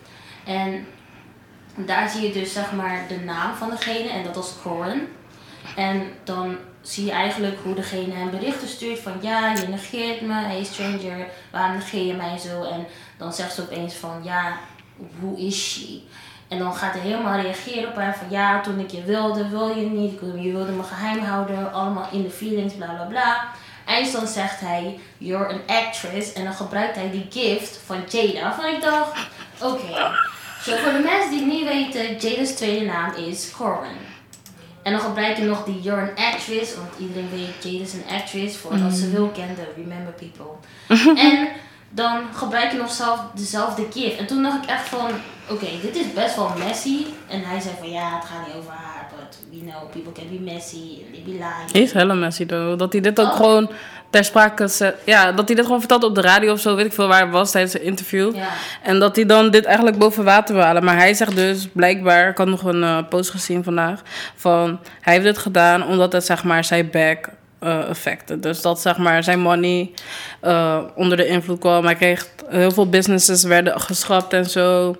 En 0.44 0.86
daar 1.74 2.08
zie 2.08 2.26
je 2.26 2.32
dus 2.32 2.52
zeg 2.52 2.72
maar 2.72 3.04
de 3.08 3.18
naam 3.18 3.54
van 3.54 3.70
degene 3.70 4.08
en 4.08 4.24
dat 4.24 4.34
was 4.34 4.54
Corin. 4.62 5.08
En 5.76 6.12
dan 6.24 6.56
zie 6.80 7.04
je 7.04 7.10
eigenlijk 7.10 7.56
hoe 7.62 7.74
degene 7.74 8.14
hem 8.14 8.30
berichten 8.30 8.68
stuurt 8.68 8.98
van 8.98 9.12
ja, 9.20 9.52
je 9.52 9.66
negeert 9.68 10.20
me, 10.20 10.34
hey 10.34 10.64
stranger, 10.64 11.26
waarom 11.50 11.76
negeer 11.76 12.06
je 12.06 12.14
mij 12.14 12.38
zo? 12.38 12.62
En 12.62 12.86
dan 13.18 13.32
zegt 13.32 13.54
ze 13.54 13.62
opeens 13.62 13.94
van 13.94 14.20
ja, 14.22 14.58
hoe 15.20 15.38
is 15.38 15.72
she? 15.72 16.00
En 16.52 16.58
dan 16.58 16.74
gaat 16.74 16.92
hij 16.92 17.00
helemaal 17.00 17.40
reageren 17.40 17.88
op 17.88 17.96
haar 17.96 18.16
van 18.16 18.26
ja, 18.30 18.60
toen 18.60 18.78
ik 18.78 18.90
je 18.90 19.02
wilde, 19.02 19.48
wil 19.48 19.68
je 19.68 19.86
niet, 19.86 20.20
je 20.20 20.52
wilde 20.52 20.72
me 20.72 20.82
geheim 20.82 21.18
houden, 21.18 21.72
allemaal 21.72 22.08
in 22.10 22.22
de 22.22 22.30
feelings, 22.30 22.74
bla 22.74 22.86
bla 22.86 23.04
bla. 23.04 23.48
Eindstand 23.86 24.28
zegt 24.28 24.60
hij, 24.60 24.98
you're 25.18 25.46
an 25.46 25.60
actress. 25.66 26.32
En 26.32 26.44
dan 26.44 26.52
gebruikt 26.52 26.96
hij 26.96 27.10
die 27.10 27.26
gift 27.30 27.80
van 27.86 28.02
Jada. 28.08 28.54
Van 28.54 28.64
ik 28.64 28.82
dacht, 28.82 29.18
oké. 29.60 30.10
Zo 30.62 30.76
voor 30.76 30.92
de 30.92 30.98
mensen 30.98 31.30
die 31.30 31.38
het 31.38 31.48
niet 31.48 31.64
weten, 31.64 32.16
Jada's 32.16 32.52
tweede 32.54 32.84
naam 32.84 33.14
is 33.14 33.50
Corin. 33.56 33.96
En 34.82 34.92
dan 34.92 35.00
gebruik 35.00 35.36
je 35.36 35.44
nog 35.44 35.64
die 35.64 35.80
You're 35.80 36.00
an 36.00 36.24
actress, 36.24 36.76
want 36.76 36.88
iedereen 36.98 37.30
weet 37.30 37.72
Jada's 37.72 37.92
een 37.92 38.16
actress, 38.16 38.56
voordat 38.56 38.92
ze 38.92 39.10
wil 39.10 39.28
kende, 39.28 39.68
remember 39.76 40.12
people. 40.12 40.54
en 41.28 41.48
dan 41.90 42.22
gebruik 42.34 42.72
je 42.72 42.78
nog 42.78 42.92
zelf 42.92 43.20
dezelfde 43.34 43.86
gift. 43.90 44.18
En 44.18 44.26
toen 44.26 44.42
dacht 44.42 44.62
ik 44.62 44.70
echt 44.70 44.88
van, 44.88 45.10
oké, 45.52 45.66
dit 45.82 45.96
is 45.96 46.12
best 46.14 46.36
wel 46.36 46.52
messy. 46.66 47.04
En 47.28 47.42
hij 47.44 47.60
zei 47.60 47.74
van, 47.78 47.90
ja, 47.90 48.14
het 48.14 48.24
gaat 48.24 48.46
niet 48.46 48.56
over 48.56 48.70
haar, 48.72 49.08
but 49.16 49.38
we 49.50 49.58
know 49.70 49.90
people 49.90 50.12
can 50.12 50.28
be 50.38 50.52
messy, 50.52 50.98
they 51.12 51.22
be 51.24 51.30
lying. 51.30 51.72
Is 51.72 51.92
helemaal 51.92 52.16
messy 52.16 52.46
though. 52.46 52.78
Dat 52.78 52.92
hij 52.92 53.00
dit 53.00 53.20
ook 53.20 53.26
Oh. 53.30 53.36
gewoon 53.36 53.70
ter 54.10 54.24
sprake 54.24 54.68
zet. 54.68 54.94
Ja, 55.04 55.32
dat 55.32 55.46
hij 55.46 55.56
dit 55.56 55.64
gewoon 55.64 55.80
vertelt 55.80 56.04
op 56.04 56.14
de 56.14 56.20
radio 56.20 56.52
of 56.52 56.60
zo. 56.60 56.74
Weet 56.76 56.86
ik 56.86 56.92
veel 56.92 57.08
waar 57.08 57.20
het 57.20 57.30
was 57.30 57.50
tijdens 57.50 57.74
een 57.74 57.82
interview. 57.82 58.34
Ja. 58.34 58.48
En 58.82 58.98
dat 58.98 59.16
hij 59.16 59.26
dan 59.26 59.50
dit 59.50 59.64
eigenlijk 59.64 59.98
boven 59.98 60.24
water 60.24 60.54
wil 60.54 60.64
halen. 60.64 60.84
Maar 60.84 60.96
hij 60.96 61.14
zegt 61.14 61.36
dus 61.36 61.68
blijkbaar, 61.72 62.28
ik 62.28 62.36
had 62.36 62.46
nog 62.46 62.62
een 62.64 62.82
eh, 62.82 62.98
post 63.08 63.30
gezien 63.30 63.64
vandaag. 63.64 64.02
Van 64.36 64.80
hij 65.00 65.12
heeft 65.12 65.24
dit 65.26 65.38
gedaan 65.38 65.86
omdat 65.86 66.12
het 66.12 66.24
zeg 66.24 66.44
maar 66.44 66.64
zijn 66.64 66.90
back 66.90 67.28
eh 67.58 67.88
effecten. 67.88 68.40
Dus 68.40 68.62
dat 68.62 68.80
zeg 68.80 68.96
maar 68.98 69.24
zijn 69.24 69.40
money 69.40 69.90
eh, 70.40 70.78
onder 70.94 71.16
de 71.16 71.26
invloed 71.26 71.58
kwam. 71.58 71.84
Hij 71.84 71.94
kreeg 71.94 72.28
heel 72.48 72.70
veel 72.70 72.88
businesses 72.88 73.42
werden 73.42 73.80
geschrapt 73.80 74.32
en 74.32 74.50
zo. 74.50 74.96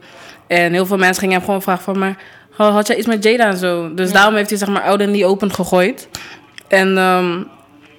En 0.52 0.72
heel 0.72 0.86
veel 0.86 0.96
mensen 0.96 1.20
gingen 1.20 1.36
hem 1.36 1.44
gewoon 1.44 1.62
vragen 1.62 1.84
van 1.84 1.98
maar 1.98 2.16
had 2.56 2.86
jij 2.86 2.96
iets 2.96 3.06
met 3.06 3.24
Jada 3.24 3.44
en 3.46 3.56
zo. 3.56 3.94
Dus 3.94 4.08
Ja. 4.08 4.14
daarom 4.14 4.34
heeft 4.34 4.48
hij 4.50 4.58
zeg 4.58 4.68
maar 4.68 4.82
oud 4.82 5.00
en 5.00 5.10
niet 5.10 5.24
open 5.24 5.52
gegooid. 5.54 6.08
En 6.68 6.98
ehm, 6.98 7.42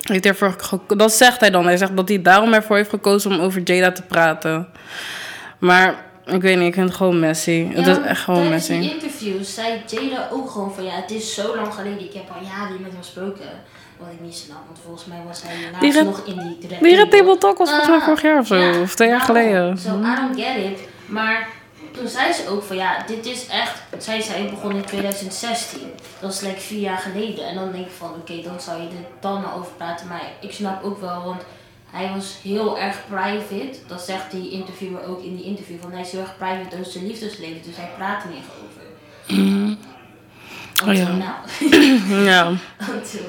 heeft 0.01 0.25
ervoor 0.25 0.55
dat 0.97 1.11
zegt 1.13 1.39
hij 1.39 1.49
dan. 1.49 1.65
Hij 1.65 1.77
zegt 1.77 1.95
dat 1.97 2.07
hij 2.09 2.21
daarom 2.21 2.53
ervoor 2.53 2.75
heeft 2.75 2.89
gekozen 2.89 3.31
om 3.31 3.39
over 3.39 3.61
Jada 3.63 3.91
te 3.91 4.01
praten. 4.01 4.67
Maar 5.59 5.95
ik 6.25 6.41
weet 6.41 6.57
niet, 6.57 6.67
ik 6.67 6.73
vind 6.73 6.87
het 6.87 6.97
gewoon 6.97 7.19
messy. 7.19 7.67
het 7.73 7.87
is 7.87 7.97
echt 7.97 8.21
gewoon 8.21 8.49
messy. 8.49 8.79
die 8.79 8.93
interviews 8.93 9.53
zei 9.53 9.81
Jada 9.87 10.27
ook 10.31 10.49
gewoon 10.49 10.73
van 10.73 10.83
ja, 10.83 10.91
het 10.91 11.11
is 11.11 11.33
zo 11.33 11.55
lang 11.55 11.73
geleden. 11.73 11.99
Ik 11.99 12.13
heb 12.13 12.23
al 12.35 12.43
jaren 12.47 12.81
met 12.81 12.91
hem 12.91 13.01
gesproken. 13.01 13.45
Wat 13.97 14.07
ik 14.11 14.19
niet 14.21 14.35
snap, 14.35 14.57
want 14.65 14.79
volgens 14.83 15.05
mij 15.05 15.17
was 15.27 15.41
hij 15.43 15.55
laatst 15.63 15.79
Die 15.81 15.91
red- 15.91 16.03
nog 16.05 16.21
in 16.25 16.57
die 16.59 16.79
Die 16.81 16.95
Red 16.95 17.11
Table 17.11 17.37
Talk 17.37 17.57
was 17.57 17.69
volgens 17.69 17.89
mij 17.89 17.97
Ah, 17.97 18.03
vorig 18.03 18.21
jaar 18.21 18.39
of 18.39 18.47
zo. 18.47 18.55
ja, 18.55 18.81
of 18.81 18.95
twee 18.95 19.07
jaar 19.09 19.17
daarom. 19.27 19.35
geleden. 19.43 19.77
So, 19.77 19.89
I 19.89 20.15
don't 20.15 20.39
get 20.41 20.55
it. 20.71 20.79
Maar 21.05 21.47
toen 21.93 22.07
zei 22.07 22.33
ze 22.33 22.47
ook 22.49 22.63
van 22.63 22.75
ja, 22.75 23.03
dit 23.07 23.25
is 23.25 23.47
echt. 23.47 23.81
Zij 23.97 24.21
zei 24.21 24.49
begon 24.49 24.75
in 24.75 24.85
2016. 24.85 25.79
Dat 26.19 26.33
is 26.33 26.41
like 26.41 26.59
vier 26.59 26.79
jaar 26.79 26.97
geleden. 26.97 27.47
En 27.47 27.55
dan 27.55 27.71
denk 27.71 27.85
ik 27.85 27.91
van 27.97 28.09
oké, 28.09 28.41
dan 28.41 28.59
zou 28.61 28.81
je 28.81 28.87
er 28.87 29.05
dan 29.19 29.53
over 29.53 29.71
praten. 29.77 30.07
Maar 30.07 30.21
ik 30.41 30.51
snap 30.51 30.83
ook 30.83 31.01
wel, 31.01 31.23
want 31.23 31.41
hij 31.91 32.09
was 32.15 32.37
heel 32.43 32.79
erg 32.79 32.97
private. 33.09 33.77
Dat 33.87 34.01
zegt 34.01 34.31
die 34.31 34.51
interviewer 34.51 35.07
ook 35.07 35.23
in 35.23 35.35
die 35.35 35.45
interview. 35.45 35.75
Van 35.81 35.91
hij 35.91 36.01
is 36.01 36.11
heel 36.11 36.21
erg 36.21 36.37
private 36.37 36.79
over 36.79 36.91
zijn 36.91 37.07
liefdesleven. 37.07 37.61
Dus 37.65 37.75
hij 37.75 37.89
praat 37.97 38.23
er 38.23 38.29
niet 38.29 38.43
over. 38.63 38.81
Oh, 40.83 40.89
Until 40.89 41.15
ja. 41.15 41.41
Ja, 42.31 42.49
Until 42.89 43.21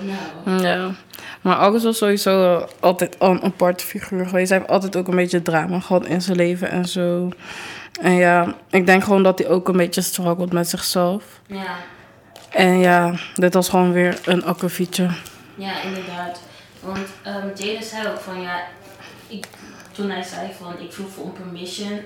now. 0.44 0.60
ja. 0.62 0.90
Maar 1.40 1.56
August 1.56 1.84
was 1.84 1.98
sowieso 1.98 2.66
altijd 2.80 3.18
al 3.18 3.30
een 3.30 3.42
aparte 3.42 3.84
figuur 3.84 4.26
geweest. 4.26 4.48
Hij 4.48 4.58
heeft 4.58 4.70
altijd 4.70 4.96
ook 4.96 5.08
een 5.08 5.16
beetje 5.16 5.42
drama 5.42 5.80
gehad 5.80 6.06
in 6.06 6.22
zijn 6.22 6.36
leven 6.36 6.70
en 6.70 6.84
zo. 6.88 7.28
En 8.00 8.12
ja, 8.12 8.54
ik 8.70 8.86
denk 8.86 9.04
gewoon 9.04 9.22
dat 9.22 9.38
hij 9.38 9.48
ook 9.48 9.68
een 9.68 9.76
beetje 9.76 10.00
struggelt 10.00 10.52
met 10.52 10.68
zichzelf. 10.68 11.24
Ja, 11.46 11.76
En 12.50 12.78
ja, 12.78 13.14
dit 13.34 13.54
was 13.54 13.68
gewoon 13.68 13.92
weer 13.92 14.18
een 14.24 14.44
akkefietje. 14.44 15.08
ja, 15.54 15.82
inderdaad. 15.82 16.40
Want 16.80 16.98
Jada 17.58 17.82
zei 17.82 18.06
ook 18.08 18.20
van 18.20 18.40
ja, 18.40 18.60
ik, 19.26 19.46
toen 19.92 20.10
hij 20.10 20.22
zei 20.22 20.48
van 20.60 20.74
ik 20.80 20.92
vroeg 20.92 21.10
voor 21.10 21.24
een 21.24 21.32
permission. 21.32 22.00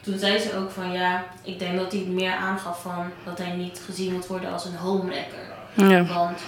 Toen 0.00 0.18
zei 0.18 0.38
ze 0.38 0.56
ook 0.56 0.70
van 0.70 0.92
ja, 0.92 1.24
ik 1.42 1.58
denk 1.58 1.76
dat 1.78 1.92
hij 1.92 2.00
meer 2.08 2.32
aangaf 2.34 2.82
van 2.82 3.04
dat 3.24 3.38
hij 3.38 3.50
niet 3.56 3.80
gezien 3.86 4.12
moet 4.12 4.26
worden 4.26 4.52
als 4.52 4.64
een 4.64 4.76
homewrecker. 4.76 5.38
Ja, 5.74 6.04
Want 6.14 6.38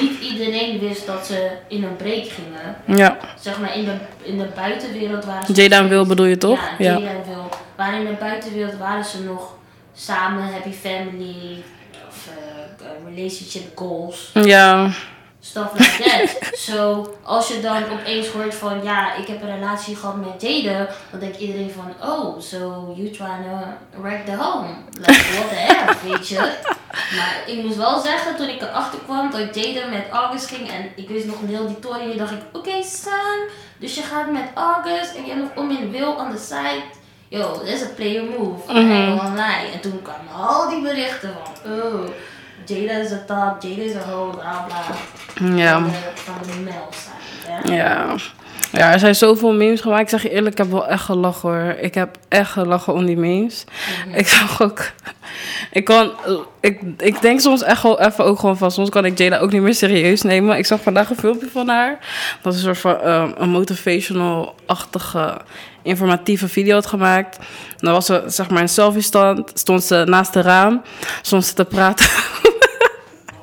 niet 0.00 0.20
iedereen 0.20 0.78
wist 0.78 1.06
dat 1.06 1.26
ze 1.26 1.50
in 1.68 1.84
een 1.84 1.96
break 1.96 2.24
gingen. 2.26 2.76
ja. 2.98 3.16
Zeg 3.40 3.60
maar 3.60 3.76
in 3.76 3.84
de, 3.84 3.94
in 4.22 4.38
de 4.38 4.48
buitenwereld 4.54 5.24
waren 5.24 5.46
ze. 5.46 5.52
Jada 5.62 5.78
en 5.78 5.86
steeds- 5.86 6.08
bedoel 6.08 6.26
je 6.26 6.38
toch? 6.38 6.60
Ja, 6.78 6.92
Ja. 6.92 6.98
Jada 6.98 7.10
en 7.10 7.24
Will. 7.26 7.49
Maar 7.80 7.94
in 7.94 8.04
de 8.06 8.12
buitenwereld 8.12 8.78
waren 8.78 9.04
ze 9.04 9.22
nog 9.22 9.54
samen, 9.94 10.52
happy 10.52 10.72
family, 10.72 11.62
of 12.08 12.28
eh, 12.28 13.14
relationship 13.14 13.78
goals, 13.78 14.30
Ja, 14.32 14.90
stuff 15.40 15.72
like 15.72 16.02
that. 16.02 16.48
so, 16.68 17.06
als 17.22 17.48
je 17.48 17.60
dan 17.60 17.82
opeens 17.92 18.28
hoort 18.28 18.54
van 18.54 18.82
ja, 18.82 19.14
ik 19.14 19.26
heb 19.26 19.42
een 19.42 19.54
relatie 19.54 19.96
gehad 19.96 20.16
met 20.16 20.42
Jada, 20.42 20.88
dan 21.10 21.20
denkt 21.20 21.38
iedereen 21.38 21.70
van 21.70 22.10
oh, 22.10 22.40
so 22.40 22.92
you 22.96 23.10
trying 23.10 23.44
to 23.44 24.00
wreck 24.02 24.26
the 24.26 24.36
home. 24.36 24.68
Like, 24.92 25.22
what 25.32 25.48
the 25.48 25.92
F, 25.94 26.02
weet 26.08 26.28
je? 26.28 26.52
Maar 27.16 27.42
ik 27.46 27.62
moest 27.62 27.76
wel 27.76 28.00
zeggen, 28.00 28.36
toen 28.36 28.48
ik 28.48 28.62
erachter 28.62 28.98
kwam 28.98 29.30
dat 29.30 29.54
Jada 29.54 29.86
met 29.86 30.04
August 30.10 30.46
ging 30.46 30.70
en 30.70 30.90
ik 30.96 31.08
wist 31.08 31.26
nog 31.26 31.40
een 31.40 31.48
heel 31.48 31.66
die 31.66 31.78
tory, 31.78 32.16
dacht 32.16 32.32
ik, 32.32 32.42
oké 32.52 32.82
son, 32.82 33.48
dus 33.78 33.94
je 33.94 34.02
gaat 34.02 34.30
met 34.32 34.48
August 34.54 35.14
en 35.14 35.24
je 35.24 35.32
hebt 35.32 35.42
nog 35.42 35.64
om 35.64 35.70
in 35.70 35.90
Will 35.90 36.14
on 36.18 36.30
the 36.30 36.38
side. 36.38 36.98
Yo, 37.30 37.38
dat 37.38 37.62
is 37.62 37.80
een 37.80 37.94
player 37.94 38.24
move. 38.24 38.72
Mm 38.72 39.18
online. 39.18 39.70
En 39.72 39.80
toen 39.80 40.02
kwamen 40.02 40.32
al 40.32 40.68
die 40.68 40.82
berichten 40.82 41.30
van, 41.62 41.72
oh, 41.72 42.08
Jada 42.64 42.92
is 42.92 43.08
de 43.08 43.24
top, 43.24 43.56
Jada 43.60 43.82
is 43.82 43.94
een 43.94 44.12
hoe, 44.12 44.30
bla 44.30 44.66
bla. 44.66 45.56
ja. 45.56 45.80
Van 45.80 45.90
de, 45.90 46.10
van 46.14 46.34
de 46.42 46.70
male 46.70 46.86
side. 46.90 47.74
Ja. 48.70 48.92
Er 48.92 48.98
zijn 48.98 49.14
zoveel 49.14 49.52
memes 49.52 49.80
gemaakt. 49.80 50.02
Ik 50.02 50.08
zeg 50.08 50.22
je 50.22 50.30
eerlijk, 50.30 50.52
ik 50.52 50.58
heb 50.58 50.70
wel 50.70 50.86
echt 50.86 51.04
gelachen 51.04 51.48
hoor. 51.48 51.74
Ik 51.80 51.94
heb 51.94 52.16
echt 52.28 52.50
gelachen 52.50 52.92
om 52.92 53.06
die 53.06 53.16
memes. 53.16 53.64
Ik 54.12 54.28
zag 54.28 54.62
ook... 54.62 54.90
Ik 55.72 55.84
kan... 55.84 56.12
Ik, 56.60 56.80
ik 56.96 57.20
denk 57.20 57.40
soms 57.40 57.62
echt 57.62 57.82
wel 57.82 58.00
even 58.00 58.24
ook 58.24 58.38
gewoon 58.38 58.58
van... 58.58 58.70
Soms 58.70 58.88
kan 58.88 59.04
ik 59.04 59.18
Jada 59.18 59.38
ook 59.38 59.52
niet 59.52 59.62
meer 59.62 59.74
serieus 59.74 60.22
nemen. 60.22 60.58
Ik 60.58 60.66
zag 60.66 60.80
vandaag 60.80 61.10
een 61.10 61.16
filmpje 61.16 61.48
van 61.52 61.68
haar. 61.68 61.98
Dat 62.42 62.54
is 62.54 62.58
een 62.58 62.64
soort 62.64 62.78
van 62.78 63.00
ehm, 63.00 63.30
een 63.36 63.50
motivational-achtige... 63.50 65.40
informatieve 65.82 66.48
video 66.48 66.74
had 66.74 66.86
gemaakt. 66.86 67.38
Dan 67.76 67.92
was 67.92 68.06
ze 68.06 68.22
zeg 68.26 68.50
maar 68.50 68.60
in 68.60 68.68
selfie 68.68 69.02
stand. 69.02 69.50
Stond 69.54 69.84
ze 69.84 70.04
naast 70.06 70.34
het 70.34 70.44
raam. 70.44 70.82
Stond 71.22 71.44
ze 71.44 71.54
te 71.54 71.64
praten... 71.64 72.06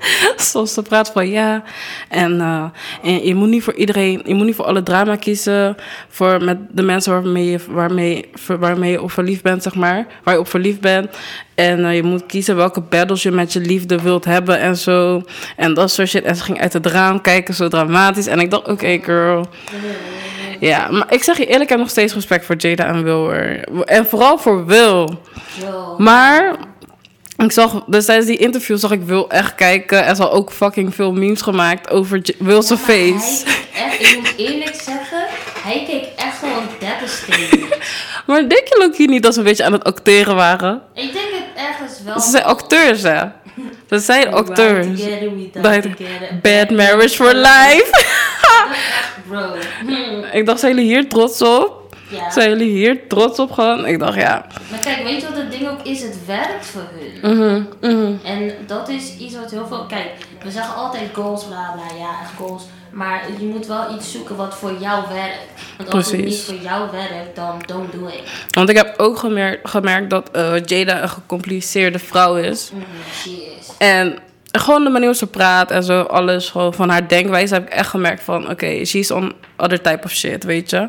Soms 0.36 0.74
te 0.74 0.82
praten 0.82 1.14
van 1.14 1.30
ja. 1.30 1.64
En, 2.10 2.42
eh, 2.42 2.64
en 3.04 3.26
je 3.26 3.36
moet 3.36 3.50
niet 3.50 3.64
voor 3.64 3.74
iedereen, 3.74 4.22
je 4.26 4.34
moet 4.34 4.46
niet 4.46 4.56
voor 4.56 4.66
alle 4.66 4.84
drama 4.84 5.16
kiezen. 5.16 5.76
Voor 6.10 6.44
met 6.44 6.58
de 6.70 6.82
mensen 6.82 7.14
waarmee 7.14 7.46
je, 7.46 7.60
waarmee, 7.70 8.30
waarmee 8.60 8.92
je 8.92 9.02
op 9.02 9.12
verliefd 9.12 9.44
bent, 9.44 9.64
zeg 9.64 9.76
maar. 9.76 10.08
Waar 10.24 10.34
je 10.34 10.40
op 10.40 10.48
verliefd 10.48 10.80
bent. 10.80 11.18
En 11.56 11.86
eh, 11.86 11.96
je 11.96 12.04
moet 12.04 12.26
kiezen 12.26 12.56
welke 12.56 12.82
battles 12.82 13.24
je 13.24 13.32
met 13.32 13.54
je 13.54 13.60
liefde 13.60 14.02
wilt 14.02 14.26
hebben 14.26 14.60
en 14.60 14.78
zo. 14.78 15.22
En 15.56 15.74
dat 15.74 15.92
soort 15.92 16.10
shit. 16.10 16.24
En 16.24 16.36
ze 16.36 16.44
ging 16.44 16.62
uit 16.62 16.74
het 16.74 16.86
raam 16.86 17.22
kijken, 17.22 17.54
zo 17.54 17.68
dramatisch. 17.68 18.28
En 18.28 18.40
ik 18.40 18.52
dacht, 18.52 18.68
oké 18.68 19.00
girl. 19.04 19.48
Ja, 20.60 20.92
maar 20.92 21.14
ik 21.14 21.24
zeg 21.24 21.38
je 21.38 21.46
eerlijk, 21.46 21.64
ik 21.64 21.70
heb 21.70 21.80
nog 21.80 21.90
steeds 21.90 22.14
respect 22.14 22.46
voor 22.46 22.56
Jada 22.58 22.86
en 22.86 23.04
Will. 23.04 23.30
En 23.86 24.06
vooral 24.06 24.38
voor 24.38 24.66
Will. 24.66 25.08
Yo. 25.62 25.96
Maar 25.98 26.56
ik 27.38 27.52
zag, 27.52 27.84
dus 27.88 28.06
tijdens 28.06 28.28
die 28.28 28.38
interview 28.38 28.78
zag 28.78 28.92
ik 28.92 29.02
Will 29.02 29.26
echt 29.28 29.56
kijken. 29.56 30.06
Er 30.06 30.12
is 30.12 30.20
al 30.20 30.32
ook 30.32 30.52
fucking 30.52 30.96
veel 30.96 31.12
memes 31.14 31.42
gemaakt 31.42 31.90
over 31.90 32.18
J- 32.24 32.36
Will's 32.40 32.68
face. 32.74 33.44
Hij 33.72 33.84
echt, 33.90 34.02
ik 34.12 34.16
moet 34.20 34.34
eerlijk 34.38 34.76
zeggen, 34.84 35.26
hij 35.64 35.84
keek 35.88 36.06
echt 36.16 36.38
gewoon 36.38 36.64
devastated. 36.80 37.78
Maar 38.28 38.40
denk 38.50 38.68
je 38.68 38.82
ook 38.84 38.96
hier 38.96 39.08
niet 39.08 39.24
dat 39.24 39.34
ze 39.34 39.40
een 39.40 39.46
beetje 39.46 39.64
aan 39.64 39.72
het 39.74 39.84
acteren 39.84 40.36
waren? 40.36 40.82
ik 40.94 41.14
denk 41.14 41.26
het 41.32 41.66
ergens 41.68 42.02
wel. 42.06 42.20
Ze 42.20 42.30
zijn 42.30 42.44
acteurs, 42.44 43.02
hè? 43.02 43.20
Ze 43.90 44.00
zijn 44.00 44.30
We 44.30 44.36
acteurs. 44.36 44.86
ride 44.86 44.98
together, 44.98 45.30
we 45.30 45.36
die 45.36 45.62
Bad, 45.62 45.82
together. 45.82 46.40
bad 46.42 46.70
marriage 46.70 47.16
for 47.16 47.34
life. 47.34 47.88
Echt, 48.72 49.14
bro. 49.28 49.56
Hm, 49.86 50.24
ik 50.38 50.46
dacht, 50.46 50.60
zijn 50.60 50.76
jullie 50.76 50.90
hier 50.90 51.10
trots 51.10 51.42
op? 51.42 51.77
Ja. 52.10 52.32
Zijn 52.32 52.50
jullie 52.50 52.70
hier 52.72 53.08
trots 53.08 53.40
op 53.40 53.52
gewoon? 53.52 53.86
Ik 53.86 54.00
dacht, 54.00 54.16
ja. 54.16 54.46
Maar 54.70 54.80
kijk, 54.80 55.04
weet 55.04 55.22
je 55.22 55.28
wat 55.28 55.38
het 55.38 55.52
ding 55.52 55.68
ook 55.68 55.82
is? 55.84 56.02
Het 56.02 56.26
werkt 56.26 56.66
voor 56.66 56.88
hun. 56.94 57.38
Mhm, 57.38 57.64
mhm. 57.82 58.14
En 58.24 58.52
dat 58.68 58.90
is 58.90 59.18
iets 59.18 59.36
wat 59.36 59.52
heel 59.52 59.68
veel. 59.68 59.86
Kijk, 59.86 60.12
we 60.44 60.52
zeggen 60.52 60.76
altijd 60.76 61.10
goals, 61.14 61.46
bla 61.46 61.72
bla, 61.76 61.98
ja, 61.98 62.10
echt 62.22 62.32
goals. 62.38 62.64
Maar 62.92 63.24
je 63.40 63.46
moet 63.46 63.68
wel 63.68 63.96
iets 63.96 64.12
zoeken 64.12 64.36
wat 64.36 64.56
voor 64.56 64.74
jou 64.80 65.04
werkt. 65.14 65.38
Want 65.78 65.90
als 65.90 66.12
het 66.12 66.26
niet 66.26 66.42
voor 66.42 66.56
jou 66.62 66.92
werkt, 66.92 67.36
dan 67.36 67.62
don't 67.66 67.92
do 67.92 68.08
it. 68.08 68.22
Want 68.52 68.70
ik 68.70 68.76
heb 68.76 68.94
ook 69.00 69.18
gemerkt, 69.18 69.70
gemerkt 69.70 70.10
dat 70.10 70.32
eh, 70.32 70.66
Jada 70.66 71.02
een 71.02 71.10
gecompliceerde 71.10 72.00
vrouw 72.00 72.36
is. 72.36 72.72
Mm, 72.74 72.84
she 73.14 73.56
is. 73.60 73.68
En 73.78 74.18
gewoon 74.60 74.84
de 74.84 74.90
manier 74.90 75.08
hoe 75.08 75.18
ze 75.18 75.28
praat 75.28 75.72
en 75.72 75.84
zo, 75.84 76.02
alles 76.02 76.50
gewoon 76.50 76.74
van 76.74 76.90
haar 76.90 77.08
denkwijze 77.08 77.54
heb 77.54 77.64
ik 77.68 77.74
echt 77.74 77.90
gemerkt 77.90 78.24
van, 78.24 78.50
oké, 78.50 78.86
she's 78.86 79.12
on 79.12 79.34
other 79.58 79.82
type 79.82 80.00
of 80.04 80.12
shit, 80.12 80.44
weet 80.44 80.70
je. 80.70 80.88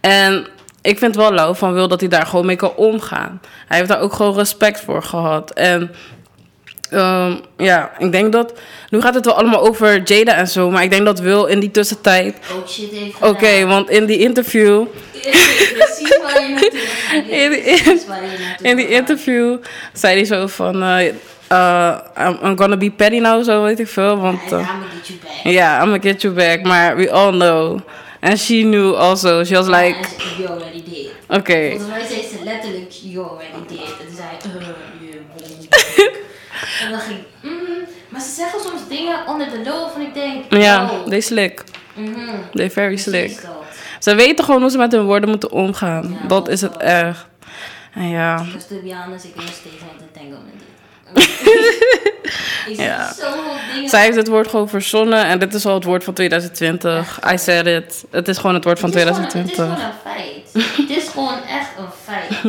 En 0.00 0.46
ik 0.82 0.98
vind 0.98 1.16
wel 1.16 1.32
lauw 1.32 1.54
van 1.54 1.72
Wil 1.72 1.88
dat 1.88 2.00
hij 2.00 2.08
daar 2.08 2.26
gewoon 2.26 2.46
mee 2.46 2.56
kan 2.56 2.74
omgaan. 2.76 3.40
Hij 3.68 3.76
heeft 3.76 3.88
daar 3.88 4.00
ook 4.00 4.12
gewoon 4.12 4.34
respect 4.34 4.80
voor 4.80 5.02
gehad. 5.02 5.50
En 5.52 5.94
ehm, 6.90 7.34
ja, 7.56 7.92
ik 7.98 8.12
denk 8.12 8.32
dat, 8.32 8.52
nu 8.90 9.00
gaat 9.00 9.14
het 9.14 9.24
wel 9.24 9.34
allemaal 9.34 9.66
over 9.66 10.02
Jada 10.02 10.34
en 10.34 10.48
zo, 10.48 10.70
maar 10.70 10.82
ik 10.82 10.90
denk 10.90 11.04
dat 11.04 11.20
Wil 11.20 11.44
in 11.46 11.60
die 11.60 11.70
tussentijd, 11.70 12.36
Ook 12.56 12.68
shit 12.68 12.90
heeft 12.90 13.22
oké, 13.22 13.66
want 13.66 13.90
in 13.90 14.06
die 14.06 14.18
interview, 14.18 14.84
Precies 15.74 16.18
waar 16.22 16.42
je 16.42 16.48
naartoe. 16.48 17.30
In 17.30 17.50
die- 17.50 18.68
in 18.70 18.76
die 18.76 18.88
interview 18.88 19.56
zei 19.92 20.14
hij 20.16 20.24
zo 20.24 20.46
van, 20.46 20.82
eh, 20.82 21.12
eh, 21.48 21.98
I'm, 22.18 22.38
I'm 22.42 22.56
gonna 22.58 22.76
be 22.76 22.90
petty 22.90 23.18
now, 23.18 23.44
zo 23.44 23.62
weet 23.62 23.80
ik 23.80 23.88
veel, 23.88 24.16
want... 24.16 24.40
Eh, 24.52 24.58
I'm 24.58 24.66
gonna 24.66 24.86
get 24.96 25.06
you 25.06 25.18
back. 25.22 25.52
Yeah, 25.52 25.74
I'm 25.82 25.84
gonna 25.84 25.98
get 26.02 26.22
you 26.22 26.34
back, 26.34 26.62
maar 26.62 26.96
we 26.96 27.10
all 27.10 27.30
know. 27.30 27.80
And 28.20 28.38
she 28.38 28.62
knew 28.62 28.94
also. 28.94 29.44
She 29.44 29.54
was 29.54 29.66
like, 29.66 29.96
And 29.96 30.06
she- 30.18 30.42
you 30.42 30.48
already 30.52 30.82
did. 30.82 31.10
okay. 31.28 31.70
Volgens 31.70 31.90
mij 31.90 32.06
zei 32.06 32.20
ze 32.22 32.44
letterlijk, 32.44 32.90
you 33.02 33.26
already 33.28 33.66
did. 33.68 33.78
En 33.78 34.06
toen 34.06 34.16
zei 34.16 34.28
uh. 34.56 34.66
En 36.84 36.90
dan 36.90 37.00
ging 37.00 37.18
ik, 37.18 37.24
mm, 37.42 37.84
maar 38.08 38.20
ze 38.20 38.30
zeggen 38.34 38.60
soms 38.60 38.88
dingen 38.88 39.26
onder 39.26 39.50
de 39.50 39.62
loop 39.70 39.90
van 39.90 40.00
ik 40.02 40.14
denk, 40.14 40.44
Ja, 40.52 40.84
oh, 40.84 41.06
they 41.08 41.20
slick. 41.20 41.64
mhm, 41.94 42.30
They 42.52 42.70
very 42.70 42.96
slick. 42.96 43.40
Ze 43.98 44.14
weten 44.14 44.44
gewoon 44.44 44.60
hoe 44.60 44.70
ze 44.70 44.78
met 44.78 44.92
hun 44.92 45.04
woorden 45.04 45.28
moeten 45.28 45.50
omgaan. 45.52 46.16
Ja, 46.22 46.28
dat 46.28 46.48
is 46.48 46.60
het 46.60 46.76
echt. 46.76 47.26
En 47.94 48.08
ja. 48.08 48.36
Dus 48.52 48.66
to 48.66 48.74
be 48.82 48.94
honest, 49.04 49.24
ik 49.24 49.34
nog 49.34 49.44
steeds 49.44 49.74
met 49.80 50.08
entanglement 50.12 50.62
Ja. 52.76 53.12
Zij 53.86 54.02
heeft 54.04 54.16
het 54.16 54.28
woord 54.28 54.48
gewoon 54.48 54.68
verzonnen 54.68 55.24
en 55.26 55.38
dit 55.38 55.54
is 55.54 55.66
al 55.66 55.74
het 55.74 55.84
woord 55.84 56.04
van 56.04 56.14
2020. 56.14 57.20
I 57.32 57.38
said 57.38 57.66
it. 57.66 58.04
Het 58.10 58.28
is 58.28 58.38
gewoon 58.38 58.54
het 58.54 58.64
woord 58.64 58.78
van 58.78 58.90
het 58.90 58.98
is 58.98 59.04
gewoon- 59.04 59.28
2020. 59.28 59.66
Het 59.66 59.68
is 59.68 59.74
gewoon 59.74 59.92
een 59.92 60.72
feit. 60.72 60.88
het 60.88 60.96
is 60.96 61.08
gewoon 61.08 61.38
echt 61.48 61.68
een 61.78 61.92
feit. 62.04 62.42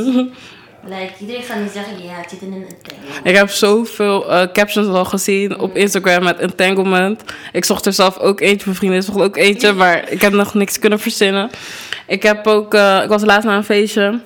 like, 1.00 1.14
iedereen 1.20 1.44
gaat 1.44 1.58
niet 1.60 1.72
zeggen, 1.72 2.04
ja, 2.04 2.14
het 2.14 2.30
zit 2.30 2.42
in 2.42 2.54
een 2.54 2.66
entanglement. 2.70 3.26
Ik 3.28 3.36
heb 3.36 3.50
zoveel 3.50 4.32
eh, 4.32 4.48
captions 4.54 4.88
al 4.88 5.06
gezien 5.06 5.60
op 5.60 5.76
Instagram 5.76 6.24
met 6.24 6.40
entanglement. 6.40 7.24
Ik 7.52 7.66
zocht 7.66 7.86
er 7.86 7.94
zelf 7.94 8.18
ook 8.18 8.40
eentje. 8.40 8.66
Mijn 8.66 8.78
vriendin 8.78 9.04
zocht 9.04 9.20
ook 9.22 9.38
eentje, 9.38 9.74
maar 9.74 10.10
ik 10.12 10.22
heb 10.22 10.34
nog 10.34 10.54
niks 10.54 10.80
kunnen 10.80 11.00
verzinnen. 11.00 11.50
Ik 12.08 12.24
heb 12.24 12.48
ook, 12.48 12.74
eh, 12.74 13.00
ik 13.04 13.10
was 13.10 13.24
laatst 13.24 13.48
naar 13.48 13.58
een 13.58 13.64
feestje. 13.64 14.20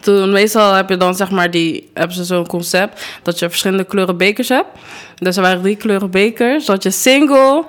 Toen, 0.00 0.32
meestal 0.32 0.72
heb 0.72 0.88
je 0.88 0.96
dan 0.96 1.14
zeg 1.14 1.30
maar 1.30 1.50
die, 1.50 1.90
hebben 1.94 2.16
ze 2.16 2.24
zo'n 2.24 2.46
concept 2.46 3.06
dat 3.22 3.38
je 3.38 3.48
verschillende 3.48 3.84
kleuren 3.84 4.16
bekers 4.16 4.48
hebt. 4.48 4.68
Dus 5.14 5.36
er 5.36 5.42
waren 5.42 5.62
drie 5.62 5.76
kleuren 5.76 6.10
bekers. 6.10 6.64
Dat 6.64 6.82
je 6.82 6.90
single, 6.90 7.64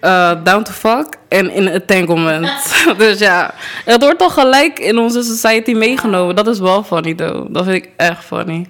eh, 0.00 0.32
down 0.44 0.62
to 0.62 0.72
fuck 0.72 1.06
en 1.28 1.50
in 1.50 1.68
entanglement. 1.68 2.74
dus 2.98 3.18
ja, 3.18 3.54
het 3.84 4.02
wordt 4.02 4.18
toch 4.18 4.34
gelijk 4.34 4.78
in 4.78 4.98
onze 4.98 5.22
society 5.22 5.72
meegenomen. 5.72 6.36
Dat 6.36 6.46
is 6.46 6.58
wel 6.58 6.82
funny 6.82 7.14
though. 7.14 7.46
Dat 7.48 7.64
vind 7.64 7.84
ik 7.84 7.90
echt 7.96 8.24
funny. 8.24 8.66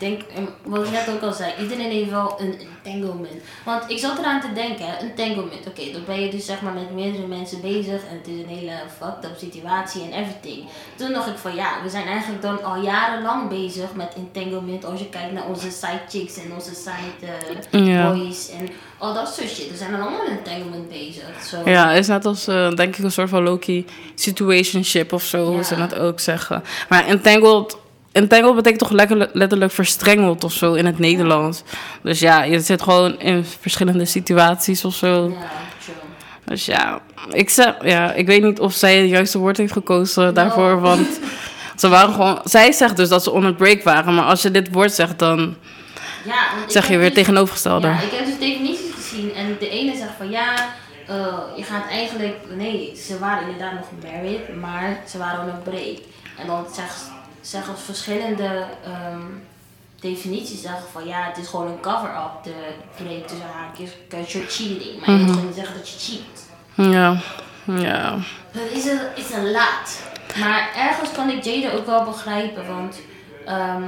Ik 0.00 0.04
denk, 0.08 0.20
wat 0.62 0.84
ik 0.84 0.90
net 0.90 1.08
ook 1.10 1.22
al 1.22 1.32
zei, 1.32 1.52
iedereen 1.60 1.90
heeft 1.90 2.10
wel 2.10 2.36
een 2.40 2.54
entanglement. 2.84 3.42
Want 3.64 3.82
ik 3.90 3.98
zat 3.98 4.18
eraan 4.18 4.40
te 4.40 4.52
denken, 4.52 4.86
hè, 4.86 4.92
entanglement. 4.96 5.66
Oké, 5.68 5.82
dan 5.92 6.02
ben 6.06 6.20
je 6.20 6.30
dus 6.30 6.46
zeg 6.46 6.60
maar 6.60 6.72
met 6.72 6.94
meerdere 6.94 7.26
mensen 7.26 7.60
bezig 7.60 8.00
en 8.10 8.16
het 8.16 8.26
is 8.26 8.42
een 8.42 8.48
hele 8.58 8.72
fucked 8.98 9.24
up 9.24 9.36
situatie 9.38 10.02
en 10.02 10.12
everything. 10.12 10.64
Toen 10.96 11.12
dacht 11.12 11.28
ik 11.28 11.36
van 11.36 11.54
ja, 11.54 11.70
we 11.82 11.88
zijn 11.88 12.06
eigenlijk 12.06 12.42
dan 12.42 12.62
al 12.64 12.82
jarenlang 12.82 13.48
bezig 13.48 13.94
met 13.94 14.14
entanglement. 14.16 14.84
Als 14.84 14.98
je 15.00 15.08
kijkt 15.08 15.32
naar 15.32 15.46
onze 15.48 15.70
side 15.70 16.00
chicks 16.08 16.36
en 16.36 16.52
onze 16.54 16.74
side 16.74 17.32
eh, 17.70 17.86
Ja. 17.86 18.12
boys 18.12 18.50
en 18.50 18.68
al 18.98 19.14
dat 19.14 19.34
soort 19.34 19.48
shit. 19.48 19.70
We 19.70 19.76
zijn 19.76 19.92
er 19.94 20.00
allemaal 20.00 20.22
met 20.28 20.38
entanglement 20.38 20.88
bezig. 20.88 21.24
Zo. 21.48 21.70
Ja, 21.70 21.88
het 21.88 21.98
is 21.98 22.06
net 22.06 22.24
als, 22.24 22.46
eh, 22.46 22.70
denk 22.74 22.96
ik, 22.96 23.04
een 23.04 23.12
soort 23.12 23.28
van 23.28 23.42
Loki 23.42 23.86
situationship 24.14 25.12
of 25.12 25.22
zo, 25.22 25.46
hoe 25.46 25.56
Ja. 25.56 25.62
ze 25.62 25.76
dat 25.76 25.94
ook 25.94 26.20
zeggen. 26.20 26.62
Maar 26.88 27.06
entangled, 27.06 27.76
entangled 28.12 28.54
betekent 28.54 28.80
toch 28.80 28.90
lekker, 28.90 29.30
letterlijk 29.32 29.72
verstrengeld 29.72 30.44
of 30.44 30.52
zo 30.52 30.72
in 30.74 30.86
het 30.86 30.98
Nederlands. 30.98 31.62
Dus 32.02 32.20
ja, 32.20 32.42
je 32.42 32.60
zit 32.60 32.82
gewoon 32.82 33.20
in 33.20 33.44
verschillende 33.60 34.04
situaties 34.04 34.84
of 34.84 34.94
zo. 34.94 35.36
Dus 36.44 36.66
ja, 36.66 37.00
ik, 37.30 37.50
zeg, 37.50 37.74
ja, 37.82 38.12
ik 38.12 38.26
weet 38.26 38.42
niet 38.42 38.60
of 38.60 38.72
zij 38.72 38.96
het 38.96 39.10
juiste 39.10 39.38
woord 39.38 39.56
heeft 39.56 39.72
gekozen 39.72 40.34
daarvoor, 40.34 40.80
want 40.80 41.20
ze 41.76 41.88
waren 41.88 42.14
gewoon... 42.14 42.40
Zij 42.44 42.72
zegt 42.72 42.96
dus 42.96 43.08
dat 43.08 43.22
ze 43.22 43.30
on 43.30 43.44
a 43.46 43.52
break 43.52 43.82
waren, 43.82 44.14
maar 44.14 44.24
als 44.24 44.42
je 44.42 44.50
dit 44.50 44.72
woord 44.72 44.92
zegt, 44.92 45.18
dan 45.18 45.56
Ja, 46.24 46.34
zeg 46.66 46.88
je 46.88 46.96
weer 46.96 47.06
dus- 47.06 47.14
tegenovergestelde. 47.18 47.86
Ja, 47.86 48.00
ik 48.00 48.10
heb 48.12 48.24
dus 48.24 48.38
definities 48.38 48.94
gezien 48.94 49.34
en 49.34 49.56
de 49.58 49.68
ene 49.68 49.96
zegt 49.96 50.12
van 50.18 50.30
ja, 50.30 50.54
eh, 51.06 51.38
je 51.56 51.62
gaat 51.62 51.88
eigenlijk, 51.90 52.36
nee, 52.56 52.96
ze 53.06 53.18
waren 53.18 53.42
inderdaad 53.48 53.72
nog 53.72 54.12
married, 54.12 54.56
maar 54.60 55.00
ze 55.08 55.18
waren 55.18 55.40
on 55.40 55.48
een 55.48 55.62
break. 55.62 55.98
En 56.38 56.46
dan 56.46 56.64
zeggen, 56.74 56.96
zeggen 57.48 57.78
verschillende 57.78 58.64
ehm, 58.84 59.26
definities 60.00 60.62
zeggen 60.62 60.88
van 60.92 61.06
ja, 61.06 61.26
het 61.26 61.36
is 61.36 61.48
gewoon 61.48 61.66
een 61.66 61.80
cover-up, 61.80 62.42
de 62.42 62.54
break 62.96 63.26
tussen 63.26 63.46
haakjes, 63.52 63.90
because 64.08 64.32
you're 64.32 64.50
cheating. 64.50 65.06
Maar 65.06 65.10
je 65.10 65.22
moet 65.22 65.30
gewoon 65.30 65.46
niet 65.46 65.54
zeggen 65.54 65.76
dat 65.76 65.88
je 65.88 65.98
cheat. 65.98 66.46
Ja, 66.92 67.20
ja. 67.64 68.18
Het 68.50 68.72
is 68.72 68.84
een, 68.84 69.00
is 69.14 69.32
een 69.32 69.50
laat. 69.50 70.02
Maar 70.38 70.70
ergens 70.76 71.12
kan 71.12 71.30
ik 71.30 71.44
Jada 71.44 71.70
ook 71.70 71.86
wel 71.86 72.04
begrijpen, 72.04 72.66
want 72.66 73.00
ehm, 73.46 73.82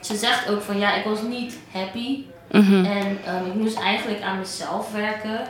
ze 0.00 0.16
zegt 0.16 0.48
ook 0.48 0.62
van 0.62 0.78
ja, 0.78 0.94
ik 0.94 1.04
was 1.04 1.22
niet 1.22 1.58
happy. 1.72 2.24
Mhm. 2.50 2.84
En 2.84 3.18
ehm, 3.24 3.46
ik 3.46 3.54
moest 3.54 3.78
eigenlijk 3.78 4.22
aan 4.22 4.38
mezelf 4.38 4.92
werken. 4.92 5.40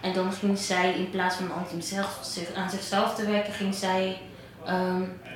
En 0.00 0.12
dan 0.12 0.32
ging 0.32 0.58
zij, 0.58 0.92
in 0.92 1.10
plaats 1.10 1.36
van 1.36 1.52
aan 1.52 1.66
zichzelf, 1.70 2.18
zich, 2.22 2.54
aan 2.54 2.70
zichzelf 2.70 3.14
te 3.14 3.26
werken, 3.26 3.52
ging 3.52 3.74
zij 3.74 4.18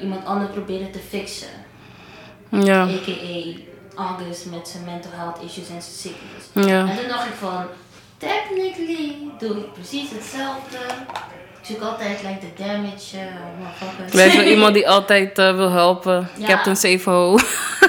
iemand 0.00 0.25
anders 0.25 0.50
proberen 0.50 0.90
te 0.90 0.99
fixen. 0.99 1.66
Ja, 2.50 2.82
A.k.a. 2.82 3.58
August 4.02 4.46
met 4.46 4.68
zijn 4.68 4.84
mental 4.84 5.10
health 5.14 5.36
issues 5.44 5.68
en 5.68 5.82
zijn 5.82 5.82
sickness. 5.82 6.70
ja. 6.72 6.80
En 6.90 6.96
toen 6.98 7.08
dacht 7.08 7.26
ik 7.26 7.34
van, 7.40 7.64
technically 8.16 9.16
doe 9.38 9.56
ik 9.56 9.72
precies 9.72 10.10
hetzelfde. 10.10 10.76
Ik 11.60 11.74
zoek 11.76 11.82
altijd 11.82 12.22
like 12.22 12.38
the 12.38 12.62
damage, 12.62 13.16
uh, 13.16 13.22
motherfuckers. 13.58 14.12
Wij 14.12 14.30
zijn 14.30 14.48
iemand 14.48 14.74
die 14.74 14.88
altijd 14.88 15.38
eh, 15.38 15.54
wil 15.56 15.70
helpen. 15.70 16.28
Ja. 16.36 16.46
Captain 16.46 16.76
Save 16.76 17.10
Ho. 17.10 17.38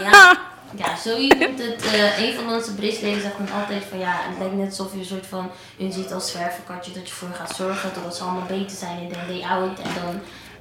Ja, 0.01 0.37
ja 0.83 0.95
zo 0.97 1.09
je 1.17 1.35
noemt 1.39 1.59
het. 1.59 1.85
eh, 1.93 2.27
een 2.27 2.33
van 2.33 2.53
onze 2.53 2.75
bridgeleden 2.75 3.21
zegt 3.21 3.37
dan 3.37 3.61
altijd 3.61 3.83
van 3.89 3.99
ja, 3.99 4.11
het 4.29 4.37
lijkt 4.39 4.55
net 4.55 4.69
alsof 4.69 4.93
je 4.93 4.99
een 4.99 5.05
soort 5.05 5.27
van 5.27 5.51
hun 5.77 5.91
ziet 5.91 6.13
als 6.13 6.31
zwerverkatje 6.31 6.91
dat 6.91 7.07
je 7.07 7.13
voor 7.13 7.27
gaat 7.33 7.55
zorgen 7.55 7.93
totdat 7.93 8.15
ze 8.15 8.23
allemaal 8.23 8.45
beter 8.47 8.77
zijn 8.77 8.97
en 8.99 9.07
then 9.11 9.27
they 9.27 9.49
out. 9.49 9.79
En 9.79 9.89
dan 10.03 10.19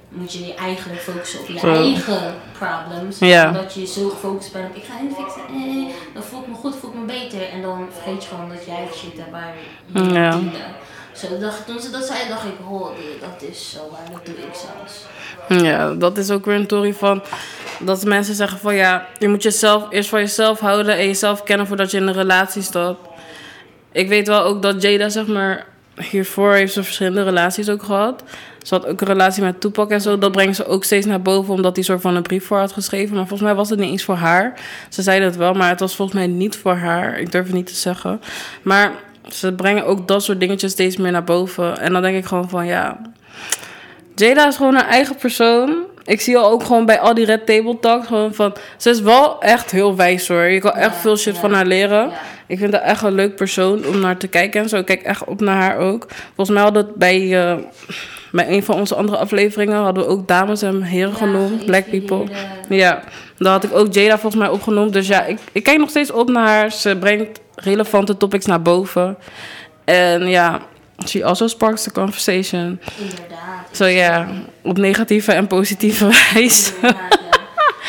moet 0.08 0.32
je 0.32 0.46
je 0.46 0.54
eigenlijk 0.54 1.00
focussen 1.00 1.40
op 1.40 1.46
je 1.48 1.60
eigen 1.60 2.34
problems. 2.58 3.18
Ja. 3.18 3.48
Omdat 3.48 3.74
je 3.74 3.86
zo 3.86 4.08
gefocust 4.08 4.52
bent 4.52 4.68
op 4.68 4.76
ik 4.76 4.84
ga 4.84 4.96
hen 4.96 5.12
fixen, 5.16 5.42
eh, 5.48 5.94
dan 6.14 6.22
voel 6.22 6.40
ik 6.40 6.46
me 6.46 6.54
goed, 6.54 6.76
voel 6.76 6.90
ik 6.90 6.96
me 6.96 7.04
beter. 7.04 7.48
En 7.52 7.62
dan 7.62 7.86
vergeet 7.92 8.22
je 8.22 8.28
gewoon 8.28 8.48
dat 8.48 8.64
jij 8.66 8.88
shit 8.94 9.18
hebt 9.18 9.30
waar 9.30 9.54
je. 9.92 10.50
Zo, 11.12 11.38
dacht, 11.38 11.66
toen 11.66 11.80
ze 11.80 11.90
dat 11.90 12.04
zei, 12.04 12.18
dacht 12.28 12.44
ik, 12.44 12.52
oh, 12.70 12.88
dit- 12.96 13.20
dat 13.20 13.50
is 13.50 13.70
zo 13.70 13.78
waar, 13.90 14.00
dat 14.12 14.26
doe 14.26 14.34
ik 14.34 14.54
zelfs. 14.54 15.62
Ja, 15.64 15.94
dat 15.94 16.18
is 16.18 16.30
ook 16.30 16.44
weer 16.44 16.54
een 16.54 16.66
tory 16.66 16.94
van... 16.94 17.22
Dat 17.80 18.04
mensen 18.04 18.34
zeggen 18.34 18.58
van 18.58 18.74
ja, 18.74 19.06
je 19.18 19.28
moet 19.28 19.42
jezelf 19.42 19.86
eerst 19.90 20.08
voor 20.08 20.18
jezelf 20.18 20.60
houden... 20.60 20.96
en 20.96 21.06
jezelf 21.06 21.42
kennen 21.42 21.66
voordat 21.66 21.90
je 21.90 21.96
in 21.96 22.06
een 22.06 22.14
relatie 22.14 22.62
stapt. 22.62 23.09
Ik 23.92 24.09
weet 24.09 24.26
wel 24.28 24.42
ook 24.42 24.62
dat 24.62 24.83
Jada, 24.83 25.09
zeg 25.09 25.26
maar... 25.26 25.66
Hiervoor 26.11 26.52
heeft 26.52 26.72
ze 26.72 26.82
verschillende 26.82 27.22
relaties 27.22 27.68
ook 27.68 27.82
gehad. 27.82 28.22
Ze 28.62 28.74
had 28.74 28.87
ook 28.87 29.00
een 29.00 29.06
relatie 29.06 29.42
met 29.42 29.61
Tupac 29.61 29.90
en 29.90 30.00
zo. 30.00 30.18
Dat 30.18 30.32
brengt 30.32 30.56
ze 30.56 30.66
ook 30.66 30.84
steeds 30.84 31.06
naar 31.06 31.22
boven, 31.22 31.54
omdat 31.54 31.76
hij 31.76 31.84
soort 31.84 32.00
van 32.00 32.16
een 32.16 32.22
brief 32.22 32.46
voor 32.46 32.58
had 32.58 32.72
geschreven. 32.72 33.16
Maar 33.16 33.26
volgens 33.26 33.48
mij 33.48 33.54
was 33.54 33.70
het 33.70 33.78
niet 33.78 33.90
eens 33.90 34.04
voor 34.04 34.14
haar. 34.14 34.61
Ze 34.88 35.02
zei 35.02 35.22
het 35.22 35.37
wel, 35.37 35.54
maar 35.54 35.68
het 35.68 35.80
was 35.80 35.96
volgens 35.96 36.18
mij 36.18 36.26
niet 36.26 36.56
voor 36.56 36.74
haar. 36.74 37.18
Ik 37.18 37.32
durf 37.32 37.44
het 37.44 37.54
niet 37.54 37.66
te 37.66 37.74
zeggen. 37.74 38.20
Maar 38.62 38.92
ze 39.28 39.52
brengen 39.52 39.87
ook 39.87 40.08
dat 40.08 40.22
soort 40.22 40.40
dingetjes 40.40 40.72
steeds 40.72 40.96
meer 40.96 41.12
naar 41.12 41.24
boven. 41.24 41.78
En 41.78 41.92
dan 41.92 42.02
denk 42.02 42.16
ik 42.16 42.24
gewoon 42.24 42.48
van 42.48 42.66
ja... 42.66 43.00
Jada 44.14 44.46
is 44.46 44.56
gewoon 44.56 44.74
een 44.74 44.84
eigen 44.84 45.16
persoon. 45.16 45.84
Ik 46.09 46.21
zie 46.21 46.38
al 46.38 46.51
ook 46.51 46.64
gewoon 46.64 46.87
bij 46.87 47.01
al 47.01 47.14
die 47.14 47.25
Red 47.25 47.47
Table 47.47 47.79
Talks 47.81 48.07
gewoon 48.07 48.35
van... 48.35 48.55
Ze 48.77 48.90
is 48.90 49.01
wel 49.01 49.40
echt 49.40 49.71
heel 49.71 49.97
wijs 49.97 50.29
hoor. 50.29 50.42
Je 50.42 50.61
kan 50.61 50.73
echt 50.73 50.94
Ja, 50.94 51.01
veel 51.01 51.16
shit 51.16 51.35
ja. 51.35 51.40
van 51.40 51.53
haar 51.53 51.66
leren. 51.66 52.09
Ja. 52.09 52.18
Ik 52.47 52.59
vind 52.59 52.73
haar 52.73 52.83
echt 52.83 53.03
een 53.03 53.14
leuk 53.14 53.37
persoon 53.37 53.87
om 53.87 54.01
naar 54.01 54.16
te 54.16 54.29
kijken 54.29 54.62
en 54.62 54.68
zo. 54.68 54.77
Ik 54.77 54.85
kijk 54.85 55.03
echt 55.03 55.25
op 55.25 55.40
naar 55.40 55.62
haar 55.62 55.79
ook. 55.79 56.07
Volgens 56.35 56.51
mij 56.51 56.62
hadden 56.62 56.87
we 56.87 56.92
bij, 56.97 57.49
eh, 57.49 57.57
bij 58.33 58.49
een 58.49 58.62
van 58.62 58.75
onze 58.75 58.94
andere 58.94 59.18
afleveringen... 59.18 59.77
hadden 59.77 60.05
we 60.05 60.11
ook 60.11 60.29
dames 60.29 60.62
en 60.62 60.83
heren 60.83 61.14
genoemd. 61.14 61.64
Black 61.64 61.90
people. 61.90 62.25
Ja, 62.68 63.03
daar 63.38 63.53
had 63.53 63.64
ik 63.64 63.75
ook 63.75 63.92
Jada 63.94 64.18
volgens 64.18 64.42
mij 64.42 64.51
opgenoemd. 64.51 64.92
Dus 64.92 65.07
ja, 65.07 65.25
ik, 65.25 65.38
ik 65.53 65.62
kijk 65.62 65.79
nog 65.79 65.90
steeds 65.90 66.11
op 66.11 66.29
naar 66.29 66.47
haar. 66.47 66.73
Ze 66.73 66.97
brengt 67.01 67.40
relevante 67.55 68.16
topics 68.16 68.47
naar 68.47 68.62
boven. 68.62 69.18
En 69.85 70.29
ja, 70.29 70.61
she 71.06 71.24
also 71.24 71.46
sparks 71.46 71.82
the 71.82 71.92
conversation. 71.92 72.80
Inderdaad. 72.98 73.76
Zo 73.76 73.84
ja, 73.84 74.28
op 74.62 74.78
negatieve 74.78 75.32
en 75.32 75.46
positieve 75.46 76.06
wijze. 76.32 76.72
Ja. 76.82 76.96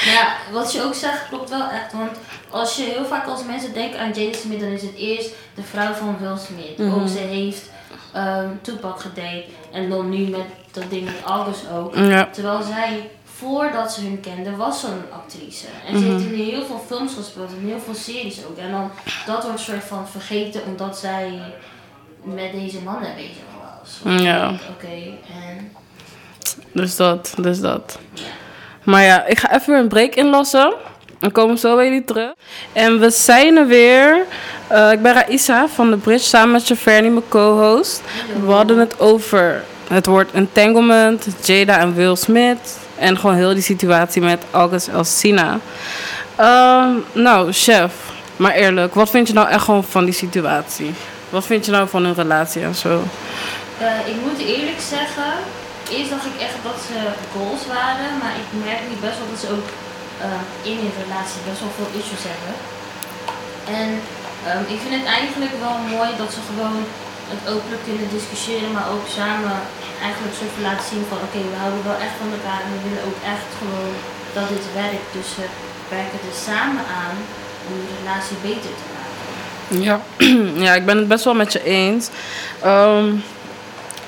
Ja, 0.06 0.36
wat 0.52 0.74
je 0.74 0.84
ook 0.84 0.93
zegt 0.93 1.28
klopt 1.30 1.50
wel 1.50 1.69
echt. 1.69 1.93
Want 1.93 2.12
als 2.50 2.76
je 2.76 2.84
heel 2.84 3.06
vaak 3.06 3.28
als 3.28 3.43
mensen 3.45 3.74
denken 3.74 4.00
aan 4.00 4.12
Jada 4.12 4.38
Smith, 4.38 4.60
dan 4.60 4.69
is 4.69 4.82
het 4.82 4.95
eerst 4.95 5.30
de 5.56 5.62
vrouw 5.63 5.93
van 5.93 6.17
Will 6.19 6.38
Smith. 6.38 6.78
Mhm. 6.78 7.00
Ook 7.02 7.08
ze 7.08 7.17
heeft 7.17 7.69
ehm 8.13 8.48
Tupac 8.62 9.00
gedate. 9.00 9.43
En 9.72 9.89
dan 9.89 10.10
nu 10.10 10.17
met 10.28 10.45
dat 10.72 10.84
ding 10.89 11.06
met 11.06 11.13
August 11.26 11.62
ook. 11.76 11.95
Ja, 11.95 12.26
Terwijl 12.32 12.62
zij, 12.63 13.10
voordat 13.38 13.93
ze 13.93 14.02
hun 14.02 14.19
kende, 14.19 14.56
was 14.56 14.80
zo'n 14.80 15.02
actrice. 15.13 15.65
En 15.88 16.00
ze 16.00 16.06
Mhm. 16.06 16.13
heeft 16.13 16.26
in 16.32 16.34
heel 16.43 16.65
veel 16.65 16.84
films 16.88 17.13
gespeeld, 17.13 17.50
in 17.62 17.67
heel 17.67 17.80
veel 17.80 17.95
series 17.95 18.45
ook. 18.50 18.58
En 18.58 18.72
dan, 18.72 18.91
dat 19.26 19.43
wordt 19.43 19.60
soort 19.60 19.84
van 19.84 20.08
vergeten 20.08 20.62
omdat 20.65 20.98
zij 20.98 21.39
met 22.34 22.52
deze 22.52 22.82
mannen 22.84 23.15
bezig 23.15 23.44
was. 23.62 24.22
Ja. 24.22 24.50
Oké, 24.50 24.88
en... 24.88 25.72
dus 26.72 26.96
dat, 26.96 27.34
dus 27.42 27.60
dat. 27.60 28.00
Maar 28.84 29.04
ja, 29.04 29.26
ik 29.26 29.39
ga 29.39 29.54
even 29.56 29.74
weer 29.74 29.82
een 29.82 29.88
break 29.88 30.15
inlassen. 30.15 30.74
Dan 31.20 31.32
komen 31.32 31.54
we 31.54 31.60
zo 31.60 31.76
bij 31.76 31.86
jullie 31.86 32.04
terug. 32.04 32.34
En 32.74 33.00
we 33.00 33.10
zijn 33.10 33.58
er 33.58 33.68
weer. 33.68 34.26
Eh, 34.68 34.92
ik 34.92 35.02
ben 35.02 35.13
Raisa 35.13 35.68
van 35.68 35.89
de 35.89 35.98
Bridge 35.98 36.26
samen 36.26 36.52
met 36.52 36.68
Javerni, 36.68 37.10
mijn 37.10 37.28
co-host. 37.28 38.02
We 38.46 38.52
hadden 38.52 38.78
het 38.78 39.00
over 39.00 39.63
het 39.88 40.06
woord 40.06 40.32
entanglement, 40.32 41.28
Jada 41.46 41.80
en 41.80 41.94
Will 41.96 42.15
Smith. 42.15 42.78
En 42.98 43.18
gewoon 43.18 43.36
heel 43.36 43.54
die 43.54 43.63
situatie 43.63 44.22
met 44.22 44.44
August 44.52 44.88
Elsina. 44.88 45.60
Ehm, 46.36 46.89
nou, 47.12 47.52
chef, 47.52 47.94
maar 48.36 48.54
eerlijk, 48.54 48.94
wat 48.94 49.10
vind 49.10 49.28
je 49.28 49.34
nou 49.34 49.50
echt 49.50 49.63
gewoon 49.63 49.84
van 49.84 50.06
die 50.06 50.13
situatie? 50.13 50.94
Wat 51.36 51.46
vind 51.46 51.65
je 51.65 51.72
nou 51.72 51.86
van 51.89 52.04
hun 52.06 52.20
relatie 52.24 52.62
en 52.63 52.76
zo? 52.76 52.94
Eh, 53.86 54.12
ik 54.12 54.18
moet 54.26 54.39
eerlijk 54.54 54.82
zeggen, 54.96 55.32
eerst 55.96 56.12
dacht 56.13 56.28
ik 56.32 56.38
echt 56.46 56.60
dat 56.70 56.78
ze 56.88 56.98
goals 57.34 57.63
waren, 57.78 58.10
maar 58.22 58.36
ik 58.44 58.50
merk 58.68 58.84
nu 58.89 58.96
best 59.06 59.18
wel 59.20 59.32
dat 59.34 59.44
ze 59.44 59.50
ook 59.56 59.70
eh, 60.26 60.44
in 60.72 60.78
hun 60.84 60.96
relatie 61.04 61.48
best 61.50 61.62
wel 61.63 61.76
veel 61.78 61.92
issues 62.00 62.24
hebben. 62.32 62.54
En 63.80 63.89
ehm, 64.48 64.63
ik 64.74 64.80
vind 64.84 64.96
het 65.00 65.10
eigenlijk 65.20 65.56
wel 65.65 65.78
mooi 65.96 66.10
dat 66.22 66.32
ze 66.36 66.42
gewoon 66.50 66.80
het 67.34 67.44
openlijk 67.54 67.84
kunnen 67.89 68.10
discussiëren, 68.18 68.72
maar 68.76 68.88
ook 68.94 69.06
samen 69.20 69.58
eigenlijk 70.08 70.36
van 70.56 70.68
laten 70.70 70.89
zien 70.92 71.06
van 71.12 71.20
oké, 71.26 71.39
we 71.54 71.62
houden 71.63 71.84
wel 71.89 72.00
echt 72.06 72.15
van 72.22 72.32
elkaar 72.36 72.62
en 72.63 72.74
we 72.76 72.86
willen 72.88 73.08
ook 73.10 73.20
echt 73.34 73.50
gewoon 73.60 73.94
dat 74.36 74.48
dit 74.54 74.65
werkt. 74.82 75.10
Dus 75.18 75.30
ze 75.36 75.46
werken 75.96 76.20
er 76.30 76.38
samen 76.50 76.86
aan 77.04 77.18
om 77.68 77.76
de 77.88 77.96
relatie 78.00 78.38
beter 78.50 78.74
te 78.80 78.86
maken. 78.88 78.99
Ja, 79.70 80.02
ja 80.66 80.76
ik 80.76 80.86
ben 80.86 80.98
het 80.98 81.08
best 81.08 81.24
wel 81.24 81.34
met 81.34 81.54
je 81.54 81.64
eens. 81.64 82.10
Ehm, 82.62 83.06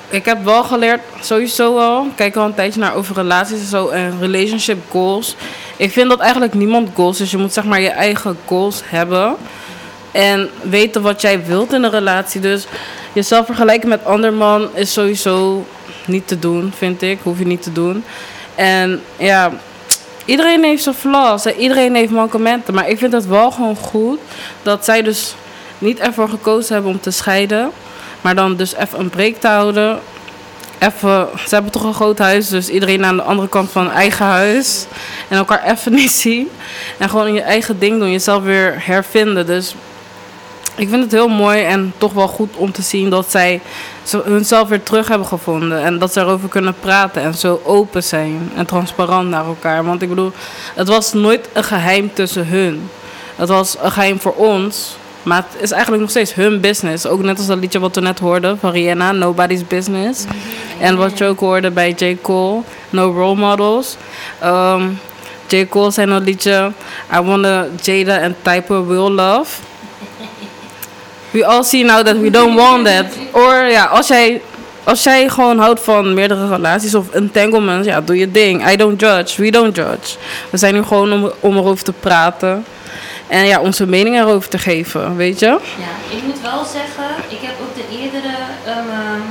ik 0.08 0.24
heb 0.24 0.44
wel 0.44 0.64
geleerd, 0.64 1.00
sowieso 1.20 1.78
al, 1.78 2.06
kijk 2.14 2.36
al 2.36 2.44
een 2.44 2.54
tijdje 2.54 2.80
naar 2.80 2.94
over 2.94 3.14
relaties 3.14 3.60
en 3.60 3.66
zo 3.66 3.88
en 3.88 4.18
relationship 4.20 4.78
goals. 4.90 5.36
Ik 5.76 5.92
vind 5.92 6.08
dat 6.08 6.20
eigenlijk 6.20 6.54
niemand 6.54 6.88
goals 6.94 7.20
is. 7.20 7.30
Je 7.30 7.36
moet 7.36 7.52
zeg 7.52 7.64
maar 7.64 7.80
je 7.80 7.88
eigen 7.88 8.36
goals 8.44 8.82
hebben. 8.84 9.36
En 10.12 10.50
weten 10.62 11.02
wat 11.02 11.20
jij 11.20 11.44
wilt 11.44 11.72
in 11.72 11.82
een 11.82 11.90
relatie. 11.90 12.40
Dus 12.40 12.66
jezelf 13.12 13.46
vergelijken 13.46 13.88
met 13.88 14.04
ander 14.04 14.32
man 14.32 14.68
is 14.74 14.92
sowieso 14.92 15.66
niet 16.06 16.28
te 16.28 16.38
doen, 16.38 16.72
vind 16.76 17.02
ik. 17.02 17.18
Hoef 17.22 17.38
je 17.38 17.46
niet 17.46 17.62
te 17.62 17.72
doen. 17.72 18.04
En 18.54 19.02
ja, 19.16 19.50
iedereen 20.24 20.64
heeft 20.64 20.82
zijn 20.82 20.94
flaws 20.94 21.44
en 21.44 21.56
iedereen 21.56 21.94
heeft 21.94 22.10
mankementen. 22.10 22.74
Maar 22.74 22.88
ik 22.88 22.98
vind 22.98 23.12
het 23.12 23.26
wel 23.26 23.50
gewoon 23.50 23.76
goed 23.76 24.18
dat 24.62 24.84
zij 24.84 25.02
dus 25.02 25.34
niet 25.82 25.98
ervoor 25.98 26.28
gekozen 26.28 26.74
hebben 26.74 26.92
om 26.92 27.00
te 27.00 27.10
scheiden. 27.10 27.70
Maar 28.20 28.34
dan 28.34 28.56
dus 28.56 28.74
even 28.74 28.98
een 28.98 29.10
break 29.10 29.34
te 29.34 29.48
houden. 29.48 30.00
Even, 30.78 31.28
ze 31.46 31.54
hebben 31.54 31.72
toch 31.72 31.84
een 31.84 31.94
groot 31.94 32.18
huis, 32.18 32.48
dus 32.48 32.68
iedereen 32.68 33.04
aan 33.04 33.16
de 33.16 33.22
andere 33.22 33.48
kant 33.48 33.70
van 33.70 33.90
eigen 33.90 34.26
huis. 34.26 34.86
En 35.28 35.36
elkaar 35.36 35.64
even 35.64 35.92
niet 36.02 36.10
zien. 36.10 36.50
En 36.98 37.08
gewoon 37.08 37.32
je 37.32 37.40
eigen 37.40 37.78
ding 37.78 37.98
doen, 37.98 38.10
jezelf 38.10 38.42
weer 38.42 38.74
hervinden. 38.86 39.46
Dus 39.46 39.74
ik 40.76 40.88
vind 40.88 41.02
het 41.02 41.12
heel 41.12 41.28
mooi 41.28 41.62
en 41.62 41.92
toch 41.98 42.12
wel 42.12 42.28
goed 42.28 42.56
om 42.56 42.72
te 42.72 42.82
zien 42.82 43.10
dat 43.10 43.30
zij 43.30 43.60
hunzelf 44.24 44.68
weer 44.68 44.82
terug 44.82 45.08
hebben 45.08 45.26
gevonden. 45.26 45.82
En 45.82 45.98
dat 45.98 46.12
ze 46.12 46.20
erover 46.20 46.48
kunnen 46.48 46.74
praten 46.80 47.22
en 47.22 47.34
zo 47.34 47.60
open 47.64 48.02
zijn 48.02 48.50
en 48.56 48.66
transparant 48.66 49.28
naar 49.28 49.44
elkaar. 49.44 49.84
Want 49.84 50.02
ik 50.02 50.08
bedoel, 50.08 50.32
het 50.74 50.88
was 50.88 51.12
nooit 51.12 51.48
een 51.52 51.64
geheim 51.64 52.14
tussen 52.14 52.46
hun. 52.46 52.90
Het 53.36 53.48
was 53.48 53.76
een 53.82 53.92
geheim 53.92 54.20
voor 54.20 54.34
ons. 54.34 54.96
Maar 55.22 55.44
het 55.50 55.62
is 55.62 55.70
eigenlijk 55.70 56.02
nog 56.02 56.10
steeds 56.10 56.34
hun 56.34 56.60
business. 56.60 57.06
Ook 57.06 57.22
net 57.22 57.38
als 57.38 57.46
dat 57.46 57.58
liedje 57.58 57.78
wat 57.78 57.94
we 57.94 58.00
net 58.00 58.18
hoorden 58.18 58.58
van 58.58 58.70
Rihanna, 58.70 59.12
Nobody's 59.12 59.66
Business. 59.66 60.24
En 60.80 60.96
wat 60.96 61.18
je 61.18 61.24
ook 61.24 61.40
hoorde 61.40 61.70
bij 61.70 61.90
J. 61.90 62.16
Cole, 62.22 62.62
No 62.90 63.12
Role 63.12 63.36
Models. 63.36 63.96
Ehm, 64.40 64.82
J. 65.46 65.66
Cole 65.66 65.90
zei 65.90 66.10
een 66.10 66.22
liedje, 66.22 66.72
I 67.14 67.20
wanna 67.20 67.66
Jada 67.82 68.24
and 68.24 68.34
type 68.42 68.74
of 68.74 68.88
real 68.88 69.10
love. 69.10 69.60
We 71.30 71.46
all 71.46 71.62
see 71.62 71.84
now 71.84 72.04
that 72.04 72.18
we 72.18 72.30
don't 72.30 72.54
want 72.54 72.84
that. 72.84 73.06
Or 73.30 73.54
ja, 73.70 73.84
als 73.84 74.08
jij, 74.08 74.42
als 74.84 75.02
jij 75.02 75.28
gewoon 75.28 75.58
houdt 75.58 75.80
van 75.80 76.14
meerdere 76.14 76.48
relaties 76.48 76.94
of 76.94 77.10
entanglements, 77.10 77.86
ja, 77.86 78.00
doe 78.00 78.18
je 78.18 78.30
ding. 78.30 78.70
I 78.70 78.76
don't 78.76 79.00
judge, 79.00 79.42
we 79.42 79.50
don't 79.50 79.76
judge. 79.76 80.16
We 80.50 80.56
zijn 80.56 80.74
nu 80.74 80.82
gewoon 80.82 81.12
om, 81.12 81.32
om 81.40 81.56
erover 81.56 81.84
te 81.84 81.92
praten. 81.92 82.64
En 83.38 83.44
ja, 83.52 83.58
onze 83.68 83.86
mening 83.96 84.14
erover 84.16 84.50
te 84.54 84.62
geven, 84.68 85.16
weet 85.24 85.38
je? 85.44 85.52
Ja, 85.86 85.94
ik 86.16 86.22
moet 86.28 86.40
wel 86.50 86.62
zeggen, 86.78 87.08
ik 87.36 87.42
heb 87.46 87.54
ook 87.64 87.74
de 87.80 87.86
eerdere 88.00 88.34
um, 88.74 89.22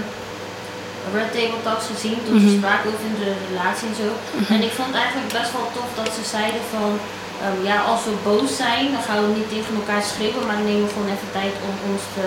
Red 1.15 1.31
Table 1.35 1.63
Talks 1.65 1.85
gezien 1.93 2.19
toen 2.25 2.39
ze 2.43 2.49
spraken 2.59 2.87
over 2.91 3.05
hun 3.07 3.19
relatie 3.51 3.87
en 3.91 3.99
zo. 4.03 4.09
En 4.55 4.61
ik 4.67 4.73
vond 4.77 4.89
het 4.91 5.01
eigenlijk 5.03 5.31
best 5.39 5.51
wel 5.55 5.67
tof 5.77 5.89
dat 6.01 6.09
ze 6.17 6.23
zeiden 6.35 6.63
van, 6.75 6.91
um, 7.45 7.57
ja, 7.69 7.77
als 7.91 8.01
we 8.07 8.25
boos 8.29 8.51
zijn, 8.65 8.85
dan 8.93 9.03
gaan 9.07 9.21
we 9.23 9.29
niet 9.39 9.53
tegen 9.55 9.73
elkaar 9.79 10.03
schreeuwen, 10.11 10.45
maar 10.45 10.59
dan 10.59 10.69
nemen 10.69 10.85
we 10.87 10.95
gewoon 10.95 11.13
even 11.15 11.35
tijd 11.39 11.53
om 11.69 11.75
ons 11.91 12.03
te 12.15 12.25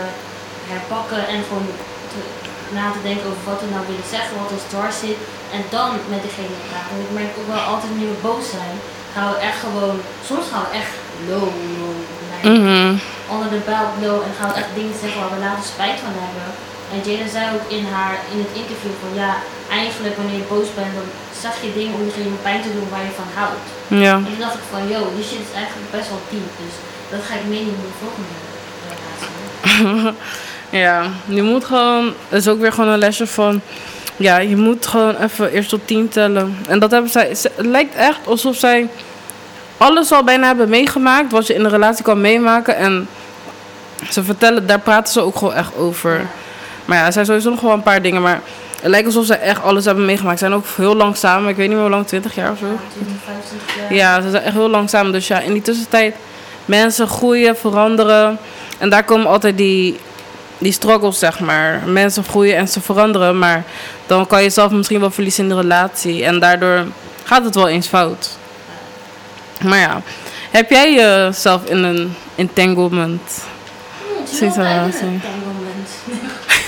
herpakken 0.71 1.23
en 1.35 1.41
gewoon 1.49 1.69
te, 2.13 2.21
na 2.77 2.85
te 2.95 3.03
denken 3.09 3.27
over 3.31 3.45
wat 3.51 3.63
we 3.63 3.69
nou 3.75 3.85
willen 3.91 4.11
zeggen, 4.17 4.33
wat 4.43 4.55
ons 4.57 4.69
dwars 4.73 4.99
zit. 5.07 5.21
En 5.57 5.63
dan 5.75 5.89
met 6.15 6.23
degene 6.29 6.57
praten. 6.69 6.93
Want 6.95 7.07
ik 7.09 7.17
merk 7.21 7.33
ook 7.39 7.51
wel 7.55 7.65
altijd 7.73 7.93
nu 7.97 8.05
we 8.13 8.19
boos 8.29 8.47
zijn, 8.59 8.77
gaan 9.15 9.31
we 9.33 9.39
echt 9.49 9.59
gewoon, 9.65 9.97
soms 10.29 10.47
gaan 10.53 10.67
we 10.69 10.73
echt 10.83 10.95
low, 11.31 11.49
low, 11.81 11.97
like, 12.31 12.45
Mhm. 12.55 12.89
onder 13.35 13.49
de 13.57 13.63
belt 13.71 13.93
low 14.05 14.19
en 14.27 14.33
gaan 14.39 14.51
we 14.53 14.57
echt 14.63 14.73
dingen 14.81 14.97
zeggen 15.03 15.19
waar 15.21 15.35
we 15.37 15.45
later 15.49 15.65
spijt 15.75 15.99
van 16.07 16.15
hebben. 16.25 16.49
En 16.93 16.99
Jada 17.07 17.27
zei 17.37 17.45
ook 17.57 17.67
in, 17.79 17.85
haar, 17.97 18.15
in 18.33 18.39
het 18.45 18.53
interview 18.61 18.95
van 19.03 19.13
ja, 19.23 19.31
eigenlijk 19.81 20.15
wanneer 20.19 20.39
je 20.43 20.51
boos 20.55 20.71
bent, 20.79 20.93
dan 20.99 21.09
zeg 21.45 21.55
je 21.65 21.71
dingen 21.81 21.95
om 21.97 22.03
diegene 22.07 22.39
pijn 22.47 22.63
te 22.65 22.73
doen 22.77 22.89
waar 22.95 23.07
je 23.09 23.21
van 23.21 23.31
houdt. 23.41 23.67
Ja. 24.05 24.15
En 24.19 24.27
toen 24.31 24.45
dacht 24.45 24.59
ik 24.61 24.67
van 24.75 24.83
yo, 24.93 25.01
die 25.17 25.27
shit 25.31 25.43
is 25.49 25.55
eigenlijk 25.61 25.89
best 25.97 26.09
wel 26.13 26.23
diep. 26.33 26.51
Dus 26.63 26.75
dat 27.13 27.23
ga 27.29 27.33
ik 27.41 27.45
meenemen 27.53 27.83
in 27.85 27.91
de 27.93 28.01
volgende 28.03 28.33
relatie. 28.89 30.13
Ja, 30.85 31.07
je 31.25 31.43
moet 31.43 31.65
gewoon, 31.65 32.05
het 32.29 32.41
is 32.41 32.49
ook 32.49 32.61
weer 32.61 32.73
gewoon 32.73 32.91
een 32.91 32.99
lesje 32.99 33.27
van, 33.27 33.61
ja, 34.17 34.39
je 34.39 34.57
moet 34.57 34.87
gewoon 34.87 35.17
even 35.17 35.51
eerst 35.51 35.69
tot 35.69 35.87
tien 35.87 36.09
tellen. 36.09 36.59
En 36.69 36.79
dat 36.79 36.91
hebben 36.91 37.11
zij, 37.11 37.29
het 37.29 37.51
lijkt 37.57 37.95
echt 37.95 38.19
alsof 38.27 38.57
zij 38.57 38.89
alles 39.85 40.13
al 40.13 40.25
bijna 40.25 40.47
hebben 40.47 40.69
meegemaakt 40.69 41.33
wat 41.33 41.47
je 41.47 41.55
in 41.55 41.65
een 41.65 41.71
relatie 41.71 42.05
kan 42.05 42.21
meemaken. 42.21 42.77
En 42.77 43.09
ze 44.11 44.25
vertellen, 44.25 44.67
daar 44.67 44.81
praten 44.81 45.13
ze 45.13 45.21
ook 45.21 45.37
gewoon 45.37 45.55
echt 45.55 45.77
over. 45.77 46.27
Maar 46.85 46.99
ja, 46.99 47.07
er 47.07 47.13
zijn 47.13 47.27
sowieso 47.27 47.51
nog 47.51 47.61
wel 47.61 47.73
een 47.73 47.83
paar 47.83 48.03
dingen, 48.03 48.23
maar 48.23 48.41
het 48.81 48.91
lijkt 48.91 49.07
alsof 49.07 49.27
ze 49.27 49.35
echt 49.35 49.63
alles 49.63 49.85
hebben 49.85 50.05
meegemaakt. 50.05 50.39
Ze 50.39 50.45
zijn 50.45 50.59
ook 50.59 50.67
heel 50.77 50.97
lang 50.97 51.17
samen, 51.17 51.49
ik 51.49 51.57
weet 51.57 51.67
niet 51.67 51.77
meer 51.77 51.87
hoe 51.87 51.95
lang, 51.95 52.07
20 52.07 52.35
jaar 52.35 52.51
of 52.51 52.59
zo. 52.59 52.67
Ja, 52.67 52.73
20, 52.93 53.15
25 53.25 53.77
jaar. 53.77 53.95
Ja, 53.95 54.23
ze 54.23 54.31
zijn 54.31 54.43
echt 54.43 54.55
heel 54.55 54.69
langzaam. 54.69 55.13
Dus 55.13 55.27
ja, 55.27 55.41
in 55.41 55.53
die 55.53 55.63
tussentijd 55.63 56.15
mensen 56.65 57.09
groeien, 57.09 57.57
veranderen. 57.57 58.39
En 58.79 58.89
daar 58.89 59.05
komen 59.05 59.27
altijd 59.27 59.57
die, 59.57 59.99
die 60.59 60.73
struggles, 60.73 61.19
zeg 61.19 61.41
maar. 61.41 61.83
Mensen 61.87 62.25
groeien 62.25 62.57
en 62.57 62.69
ze 62.69 62.81
veranderen, 62.81 63.39
maar 63.39 63.65
dan 64.07 64.27
kan 64.27 64.43
je 64.43 64.51
zelf 64.51 64.71
misschien 64.71 65.01
wel 65.01 65.11
verliezen 65.11 65.43
in 65.43 65.49
de 65.49 65.61
relatie. 65.61 66.25
En 66.25 66.41
daardoor 66.41 66.85
gaat 67.25 67.45
het 67.45 67.55
wel 67.55 67.69
eens 67.69 67.87
fout. 67.87 68.43
Maar 69.63 69.79
ja, 69.79 70.03
heb 70.51 70.71
jij 70.71 70.95
jezelf 70.95 71.65
in 71.65 71.83
een 71.83 72.15
entanglement? 72.35 73.45
Een 75.01 75.21
entanglement. 75.23 75.89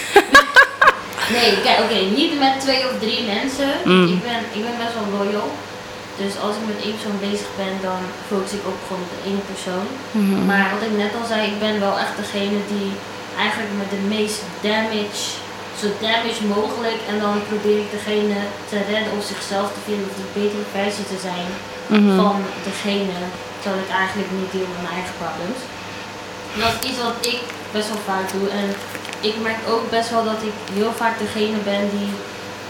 nee, 1.36 1.50
kijk, 1.62 1.78
oké, 1.84 1.98
niet 2.20 2.38
met 2.38 2.60
twee 2.60 2.82
of 2.88 2.92
drie 3.00 3.22
mensen. 3.34 3.70
Mm. 3.84 4.08
Ik, 4.14 4.22
ben, 4.22 4.40
ik 4.56 4.62
ben 4.66 4.76
best 4.82 4.94
wel 4.98 5.18
loyal. 5.18 5.50
Dus 6.22 6.32
als 6.44 6.54
ik 6.58 6.64
met 6.72 6.84
één 6.84 6.96
persoon 6.96 7.18
bezig 7.28 7.50
ben, 7.62 7.74
dan 7.88 8.00
focus 8.30 8.52
ik 8.58 8.64
ook 8.70 8.80
gewoon 8.86 9.04
op 9.06 9.12
de 9.14 9.22
ene 9.30 9.44
persoon. 9.52 9.86
Maar 10.50 10.66
wat 10.74 10.86
ik 10.88 10.94
net 10.96 11.12
al 11.18 11.26
zei, 11.32 11.40
ik 11.52 11.58
ben 11.66 11.76
wel 11.86 11.96
echt 12.04 12.16
degene 12.22 12.58
die 12.74 12.90
eigenlijk 13.44 13.72
met 13.82 13.90
de 13.94 14.02
meest 14.14 14.40
damage, 14.68 15.24
zo 15.80 15.86
damage 16.06 16.42
mogelijk. 16.56 17.00
En 17.10 17.16
dan 17.24 17.36
probeer 17.50 17.78
ik 17.84 17.90
degene 17.98 18.38
te 18.70 18.78
redden 18.90 19.12
of 19.16 19.24
zichzelf 19.32 19.68
te 19.72 19.82
vinden 19.88 20.08
of 20.10 20.16
de 20.20 20.28
betere 20.38 20.66
versie 20.76 21.06
te 21.12 21.20
zijn 21.28 21.48
Mhm. 21.86 22.16
van 22.22 22.36
degene. 22.68 23.18
Terwijl 23.60 23.82
ik 23.86 23.92
eigenlijk 24.02 24.30
niet 24.38 24.52
deel 24.54 24.68
met 24.72 24.82
mijn 24.82 24.96
eigen 24.98 25.16
problems. 25.22 25.60
En 26.54 26.58
dat 26.64 26.72
is 26.78 26.82
iets 26.88 27.00
wat 27.08 27.18
ik 27.34 27.42
best 27.76 27.88
wel 27.92 28.02
vaak 28.10 28.26
doe. 28.34 28.46
En 28.60 28.68
ik 29.28 29.36
merk 29.48 29.62
ook 29.72 29.84
best 29.96 30.10
wel 30.14 30.24
dat 30.32 30.40
ik 30.50 30.56
heel 30.78 30.94
vaak 31.02 31.16
degene 31.24 31.58
ben 31.72 31.84
die 31.96 32.10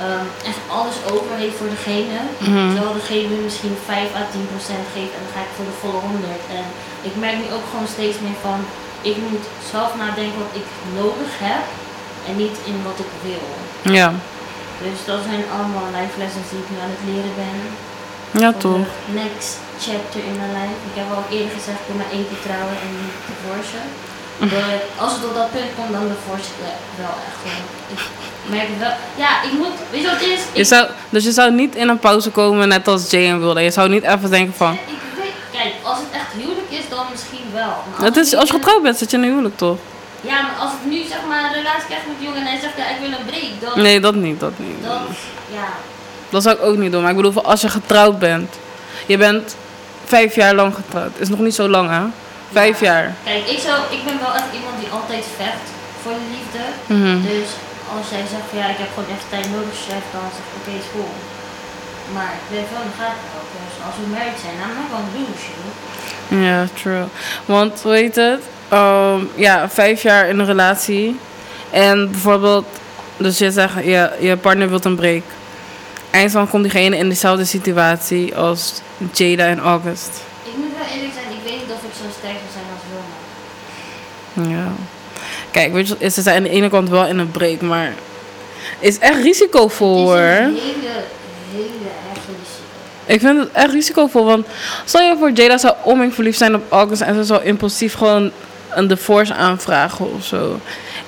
ehm, 0.07 0.27
echt 0.51 0.63
alles 0.79 0.97
over 1.13 1.33
heeft 1.43 1.59
voor 1.61 1.73
degene. 1.79 2.19
Mhm. 2.49 2.67
Terwijl 2.73 2.99
degene 3.03 3.35
misschien 3.47 3.77
5 3.85 4.09
à 4.21 4.23
10 4.33 4.47
procent 4.53 4.87
geeft 4.95 5.15
en 5.17 5.23
dan 5.25 5.35
ga 5.35 5.43
ik 5.47 5.57
voor 5.57 5.69
de 5.71 5.81
volle 5.83 6.01
100. 6.09 6.43
En 6.61 6.67
ik 7.09 7.15
merk 7.25 7.39
nu 7.41 7.47
ook 7.57 7.67
gewoon 7.71 7.91
steeds 7.97 8.19
meer 8.25 8.39
van, 8.49 8.59
ik 9.13 9.17
moet 9.27 9.47
zelf 9.73 9.91
nadenken 10.03 10.41
wat 10.45 10.55
ik 10.63 10.69
nodig 11.01 11.33
heb 11.49 11.65
en 12.29 12.35
niet 12.43 12.57
in 12.71 12.79
wat 12.89 12.99
ik 13.05 13.13
wil. 13.27 13.45
Ja, 13.99 14.09
Dus 14.87 14.99
dat 15.11 15.21
zijn 15.29 15.45
allemaal 15.55 15.89
life 15.97 16.17
lessons 16.23 16.49
die 16.51 16.63
ik 16.65 16.71
nu 16.73 16.77
aan 16.85 16.95
het 16.97 17.05
leren 17.11 17.35
ben. 17.45 17.59
Ja 18.45 18.53
toch. 18.53 18.85
de 19.07 19.13
next 19.23 19.51
chapter 19.87 20.21
in 20.31 20.37
mijn 20.41 20.53
life. 20.59 20.79
Ik 20.91 20.95
heb 21.01 21.09
al 21.17 21.25
eerder 21.37 21.53
gezegd, 21.59 21.79
ik 21.83 21.87
wil 21.91 21.97
maar 22.03 22.13
één 22.17 22.27
keer 22.29 22.43
trouwen 22.49 22.77
en 22.85 22.91
niet 23.03 23.17
divorcen. 23.29 23.87
Maar 24.53 24.79
als 25.05 25.13
het 25.13 25.25
op 25.25 25.35
dat 25.35 25.51
punt 25.51 25.71
komt, 25.77 25.93
dan 25.93 26.05
divorce 26.15 26.51
ik 26.53 26.59
wel 27.03 27.15
echt 27.29 27.39
gewoon. 27.43 27.67
Ik 27.95 28.01
merk 28.55 28.69
wel. 28.79 28.95
Ja, 29.25 29.43
ik 29.49 29.53
moet, 29.53 29.77
weet 29.91 30.03
je 30.03 30.09
wat 30.11 30.21
het 30.21 30.29
is? 30.29 30.41
Je 30.53 30.65
zou, 30.65 30.83
dus 31.11 31.25
je 31.25 31.33
zou 31.33 31.53
niet 31.53 31.75
in 31.75 31.89
een 31.89 31.99
pauze 31.99 32.31
komen 32.31 32.69
net 32.69 32.89
als 32.89 33.11
Jay 33.11 33.29
en 33.29 33.41
wilde. 33.41 33.61
Je 33.61 33.71
zou 33.71 33.89
niet 33.89 34.03
even 34.05 34.31
denken 34.31 34.55
van... 34.55 34.73
ik 34.73 35.03
weet, 35.21 35.37
kijk, 35.53 35.73
als 35.83 35.99
het 35.99 36.13
echt 36.13 36.33
huwelijk 36.41 36.71
is, 36.71 36.89
dan 36.89 37.07
misschien 37.11 37.47
wel. 37.53 37.75
Maar 37.97 38.07
Het 38.07 38.17
is, 38.17 38.35
als 38.35 38.49
je 38.49 38.55
getrouwd 38.55 38.83
bent, 38.83 38.97
zit 38.99 39.11
je 39.11 39.17
in 39.17 39.23
een 39.23 39.29
huwelijk 39.29 39.57
toch? 39.57 39.79
Ja, 40.21 40.43
maar 40.43 40.57
als 40.61 40.71
ik 40.71 40.91
nu 40.91 40.99
zeg 41.05 41.19
maar 41.29 41.45
een 41.45 41.53
relatie 41.53 41.87
krijg 41.87 42.03
met 42.07 42.17
een 42.19 42.25
jongen 42.25 42.41
en 42.41 42.47
hij 42.47 42.61
zegt 42.61 42.77
ja, 42.77 42.89
ik 42.89 43.01
wil 43.01 43.19
een 43.19 43.27
break, 43.27 43.75
dan. 43.75 43.83
Nee, 43.83 44.01
dat 44.01 44.15
niet, 44.15 44.41
dat 44.41 44.53
niet. 44.57 44.83
Dat, 44.83 45.01
ja. 45.53 45.69
Dat 46.37 46.45
zou 46.45 46.57
ik 46.57 46.63
ook 46.71 46.77
niet 46.77 46.93
doen. 46.93 47.03
Maar 47.03 47.11
ik 47.11 47.17
bedoel, 47.23 47.45
als 47.45 47.61
je 47.61 47.69
getrouwd 47.69 48.19
bent. 48.19 48.51
Je 49.07 49.17
bent 49.17 49.57
vijf 50.05 50.35
jaar 50.35 50.55
lang 50.55 50.75
getrouwd. 50.75 51.13
Is 51.19 51.29
nog 51.29 51.39
niet 51.39 51.55
zo 51.55 51.69
lang, 51.69 51.89
hè? 51.91 52.03
Vijf 52.53 52.81
Ja. 52.81 52.87
jaar. 52.93 53.15
Kijk, 53.25 53.45
ik, 53.55 53.59
zou, 53.59 53.77
ik 53.97 54.03
ben 54.05 54.19
wel 54.25 54.35
echt 54.41 54.51
iemand 54.59 54.77
die 54.81 54.91
altijd 54.99 55.25
vecht 55.43 55.67
voor 56.03 56.13
de 56.21 56.27
liefde. 56.37 56.63
Mhm. 56.95 57.23
Dus 57.33 57.49
als 57.97 58.07
jij 58.15 58.25
zegt 58.33 58.47
van 58.51 58.59
ja, 58.63 58.67
ik 58.75 58.81
heb 58.83 58.91
gewoon 58.95 59.11
echt 59.17 59.27
tijd 59.35 59.47
nodig, 59.55 59.77
chef, 59.87 60.05
dan 60.15 60.27
zeg 60.37 60.45
ik 60.49 60.55
oké, 60.59 60.71
is 60.83 60.89
cool. 60.95 61.13
Maar 62.15 62.33
ik 62.41 62.47
weet 62.55 62.69
wel, 62.73 62.83
dan 62.89 62.97
gaat 63.01 63.17
het 63.23 63.33
ook. 63.39 63.49
Dus 63.65 63.75
als 63.87 63.97
we 64.01 64.07
married 64.17 64.39
zijn, 64.45 64.57
dan 64.63 64.71
ben 64.77 64.85
ik 64.87 64.93
wel 64.95 65.05
een. 65.09 66.45
Ja, 66.49 66.59
true. 66.81 67.05
Want, 67.55 67.73
hoe 67.83 67.93
heet 68.01 68.17
het? 68.29 68.43
Ehm, 68.69 69.21
ja, 69.47 69.69
vijf 69.81 69.99
jaar 70.03 70.29
in 70.29 70.39
een 70.39 70.47
relatie. 70.55 71.19
En 71.71 72.11
bijvoorbeeld, 72.11 72.67
dus 73.17 73.39
je 73.39 73.51
zegt, 73.51 73.75
je, 73.75 74.11
je 74.21 74.37
partner 74.37 74.69
wilt 74.69 74.85
een 74.85 74.97
break. 74.97 75.23
Eindstand 76.11 76.51
komt 76.51 76.63
diegene 76.63 76.97
in 76.97 77.09
dezelfde 77.09 77.45
situatie 77.45 78.37
als 78.37 78.81
Jada 79.13 79.45
en 79.47 79.59
August. 79.59 80.11
Ik 80.45 80.53
moet 80.57 80.73
wel 80.79 80.87
eerlijk 80.97 81.13
zijn, 81.15 81.27
ik 81.31 81.43
weet 81.45 81.61
niet 81.61 81.71
of 81.77 81.83
ik 81.83 81.91
zo 81.93 82.05
sterk 82.19 82.37
zou 82.53 82.53
zijn 82.53 82.65
als 82.75 82.83
Wilma. 84.43 84.57
Ja. 84.57 84.73
Kijk, 85.51 85.73
weet 85.73 85.97
je 85.99 86.11
ze 86.11 86.23
zijn 86.23 86.37
aan 86.37 86.43
de 86.43 86.49
ene 86.49 86.69
kant 86.69 86.89
wel 86.89 87.07
in 87.07 87.19
een 87.19 87.31
break, 87.31 87.61
maar 87.61 87.93
is 88.79 88.99
echt 88.99 89.23
risicovol 89.23 90.11
Het 90.11 90.19
is 90.19 90.25
hoor. 90.25 90.47
een 90.47 90.55
hele, 90.55 91.03
hele. 91.53 91.75
Ik 93.07 93.21
vind 93.21 93.39
het 93.39 93.53
echt 93.53 93.73
risicovol, 93.73 94.25
want 94.25 94.47
stel 94.85 95.01
je 95.03 95.17
voor 95.19 95.31
Jada 95.31 95.59
zou 95.59 95.75
oming 95.85 96.15
verliefd 96.15 96.39
zijn 96.39 96.55
op 96.55 96.63
August 96.69 97.01
en 97.01 97.15
ze 97.15 97.25
zou 97.25 97.43
impulsief 97.43 97.95
gewoon 97.95 98.31
een 98.71 98.89
divorce 98.89 99.35
aanvragen 99.35 100.15
of 100.15 100.25
zo. 100.25 100.61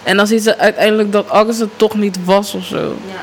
En 0.02 0.16
dan 0.16 0.26
ziet 0.26 0.42
ze 0.42 0.58
uiteindelijk 0.58 1.12
dat 1.12 1.26
August 1.28 1.60
het 1.60 1.70
toch 1.76 1.94
niet 1.94 2.24
was 2.24 2.54
of 2.54 2.64
zo. 2.64 2.96
Ja. 3.08 3.14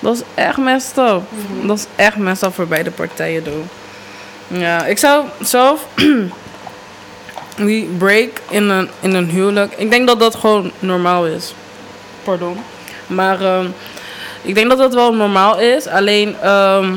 Dat 0.00 0.14
is 0.14 0.22
echt 0.34 0.56
messed 0.56 0.98
up. 0.98 1.22
Mhm. 1.28 1.66
Dat 1.66 1.78
is 1.78 1.86
echt 1.96 2.16
messed 2.16 2.48
up 2.48 2.54
voor 2.54 2.66
beide 2.66 2.90
partijen 2.90 3.44
doen. 3.44 3.68
Ja, 4.46 4.84
ik 4.84 4.98
zou 4.98 5.24
zelf 5.40 5.86
die 7.56 7.84
break 7.98 8.30
in 8.48 8.68
een, 8.68 8.88
in 9.00 9.14
een 9.14 9.30
huwelijk. 9.30 9.74
Ik 9.76 9.90
denk 9.90 10.06
dat 10.06 10.20
dat 10.20 10.34
gewoon 10.34 10.70
normaal 10.78 11.26
is. 11.26 11.54
Pardon. 12.24 12.56
Maar 13.06 13.40
ehm, 13.40 13.66
ik 14.42 14.54
denk 14.54 14.68
dat 14.68 14.78
dat 14.78 14.94
wel 14.94 15.14
normaal 15.14 15.58
is. 15.58 15.86
Alleen, 15.86 16.36
ehm 16.40 16.94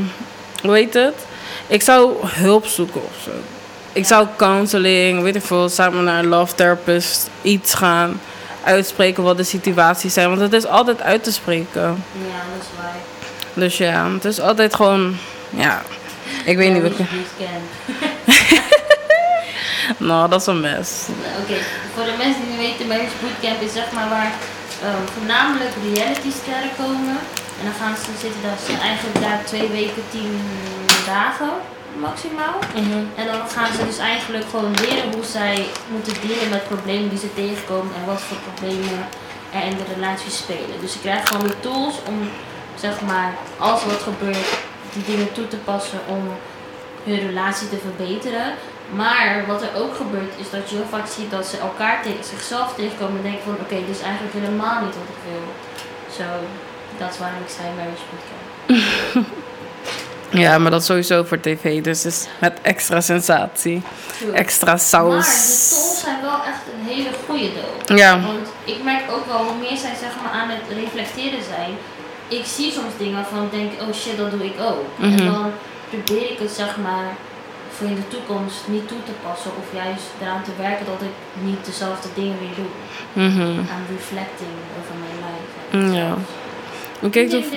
hoe 0.62 0.74
heet 0.74 0.94
het? 0.94 1.16
Ik 1.68 1.82
zou 1.82 2.14
hulp 2.22 2.66
zoeken 2.66 3.02
of 3.04 3.22
zo. 3.24 3.32
Ik 3.94 4.06
zou 4.06 4.28
counseling, 4.38 5.22
weet 5.22 5.36
ik 5.36 5.44
veel, 5.44 5.70
samen 5.70 6.04
naar 6.04 6.20
een 6.20 6.28
love 6.28 6.56
therapist, 6.56 7.30
iets 7.42 7.74
gaan. 7.74 8.20
Uitspreken 8.64 9.24
wat 9.24 9.38
de 9.38 9.44
situaties 9.44 10.14
zijn. 10.14 10.30
Want 10.30 10.42
het 10.42 10.54
is 10.54 10.66
altijd 10.66 11.02
uit 11.02 11.24
te 11.24 11.32
spreken. 11.32 11.82
Ja, 11.82 12.42
dat 12.54 12.62
is 12.62 12.68
waar. 12.82 12.96
Dus 13.54 13.78
ja, 13.78 14.12
het 14.14 14.26
is 14.26 14.40
altijd 14.40 14.76
gewoon, 14.76 15.18
ja. 15.50 15.82
Ik 16.46 16.58
weet 16.58 16.74
niet. 16.74 16.82
wat 16.82 16.96
kent. 16.96 17.08
Nou, 20.08 20.30
dat 20.30 20.42
is 20.42 20.48
een 20.48 20.60
mes. 20.60 21.08
Oké, 21.42 21.58
voor 21.94 22.06
de 22.06 22.16
mensen 22.18 22.42
die 22.42 22.52
niet 22.52 22.68
weten, 22.68 22.88
Marriage 22.88 23.18
Bootcamp 23.22 23.62
is 23.62 23.74
zeg 23.74 23.92
maar 23.92 24.10
waar 24.10 24.32
ehm, 24.84 25.04
voornamelijk 25.14 25.74
reality 25.94 26.32
sterren 26.42 26.74
komen. 26.78 27.18
En 27.60 27.64
dan 27.68 27.78
gaan 27.82 27.96
ze 27.96 28.12
zitten 28.22 28.42
daar 28.42 28.58
ze 28.66 28.74
eigenlijk 28.90 29.22
daar 29.22 29.42
twee 29.46 29.68
weken, 29.70 30.04
tien 30.12 30.42
dagen 31.06 31.54
maximaal. 32.00 32.60
En 33.16 33.26
dan 33.26 33.50
gaan 33.50 33.74
ze 33.74 33.86
dus 33.86 33.98
eigenlijk 33.98 34.46
gewoon 34.50 34.72
leren 34.72 35.14
hoe 35.14 35.24
zij 35.24 35.66
moeten 35.92 36.14
dealen 36.28 36.50
met 36.50 36.68
problemen 36.68 37.10
die 37.10 37.20
ze 37.20 37.34
tegenkomen 37.34 37.96
en 37.96 38.06
wat 38.06 38.22
voor 38.22 38.38
problemen 38.38 39.06
er 39.54 39.64
in 39.64 39.78
de 39.78 39.94
relatie 39.94 40.32
spelen. 40.32 40.80
Dus 40.82 40.92
ze 40.92 41.00
krijgen 41.00 41.28
gewoon 41.28 41.48
de 41.48 41.60
tools 41.60 41.96
om, 42.08 42.30
zeg 42.76 43.02
maar, 43.02 43.34
als 43.58 43.82
er 43.82 43.88
wat 43.88 44.02
gebeurt, 44.02 44.50
die 44.94 45.04
dingen 45.04 45.34
toe 45.34 45.48
te 45.48 45.58
passen 45.58 46.00
om 46.08 46.24
hun 47.04 47.20
relatie 47.28 47.70
te 47.70 47.78
verbeteren. 47.78 48.54
Maar 48.96 49.44
wat 49.48 49.62
er 49.62 49.76
ook 49.76 49.96
gebeurt 49.96 50.34
is 50.38 50.50
dat 50.50 50.70
je 50.70 50.76
heel 50.76 50.86
vaak 50.90 51.08
ziet 51.08 51.32
dat 51.32 51.46
ze 51.46 51.58
elkaar 51.58 52.02
tegen 52.04 52.24
zichzelf 52.24 52.74
tegenkomen 52.74 53.18
en 53.18 53.24
denken 53.24 53.44
van 53.44 53.54
oké, 53.54 53.76
dit 53.76 53.96
is 53.96 54.02
eigenlijk 54.02 54.34
helemaal 54.34 54.82
niet 54.82 54.96
wat 55.00 55.12
ik 55.16 55.22
wil. 55.30 55.46
Zo, 56.18 56.28
dat 56.98 57.14
is 57.14 57.20
waarom 57.20 57.42
ik 57.42 57.54
zei 57.58 57.68
marriage 57.76 58.06
bootcamp. 58.10 59.40
Ja, 60.32 60.58
maar 60.58 60.72
dat 60.72 60.86
sowieso 60.86 61.24
voor 61.24 61.40
tv. 61.40 61.82
Dus 61.84 62.06
is 62.06 62.28
met 62.40 62.54
extra 62.62 63.02
sensatie. 63.02 63.82
True. 64.18 64.32
Extra 64.32 64.66
Maar 64.66 64.76
de 64.76 64.82
saus. 64.82 65.70
tools 65.70 66.00
zijn 66.00 66.22
wel 66.22 66.40
echt 66.52 66.62
een 66.74 66.94
hele 66.94 67.10
goede 67.28 67.50
doel. 67.54 67.98
Ja. 67.98 68.22
Want 68.22 68.48
ik 68.66 68.84
merk 68.84 69.12
ook 69.12 69.26
wel, 69.26 69.38
hoe 69.38 69.58
meer 69.60 69.78
zij 69.78 69.96
zeg 70.00 70.12
maar 70.24 70.32
aan 70.42 70.50
het 70.50 70.78
reflecteren 70.84 71.44
zijn, 71.44 71.72
ik 72.28 72.46
zie 72.46 72.72
soms 72.72 72.94
dingen 72.98 73.20
ik 73.20 73.52
denk, 73.52 73.72
oh 73.82 73.94
shit, 73.94 74.18
dat 74.18 74.32
doe 74.32 74.46
ik 74.46 74.60
ook. 74.60 74.86
Mhm. 74.96 75.20
En 75.20 75.26
dan 75.26 75.52
probeer 75.90 76.32
ik 76.32 76.40
het 76.40 76.52
zeg 76.52 76.78
maar 76.78 77.08
voor 77.76 77.88
in 77.88 77.96
de 77.96 78.08
toekomst 78.08 78.58
niet 78.66 78.88
toe 78.88 79.04
te 79.06 79.12
passen 79.26 79.52
of 79.62 79.66
juist 79.84 80.06
eraan 80.22 80.44
te 80.44 80.52
werken 80.58 80.86
dat 80.86 81.02
ik 81.02 81.16
niet 81.48 81.66
dezelfde 81.66 82.10
dingen 82.16 82.38
weer 82.40 82.56
doe. 82.62 82.72
Mhm. 83.26 83.58
Aan 83.74 83.86
reflecting 83.98 84.54
over 84.80 84.96
mijn 85.04 85.18
life. 85.26 85.78
Mm, 85.78 85.94
ja. 85.94 86.14
Keek, 87.10 87.30
toev- 87.30 87.54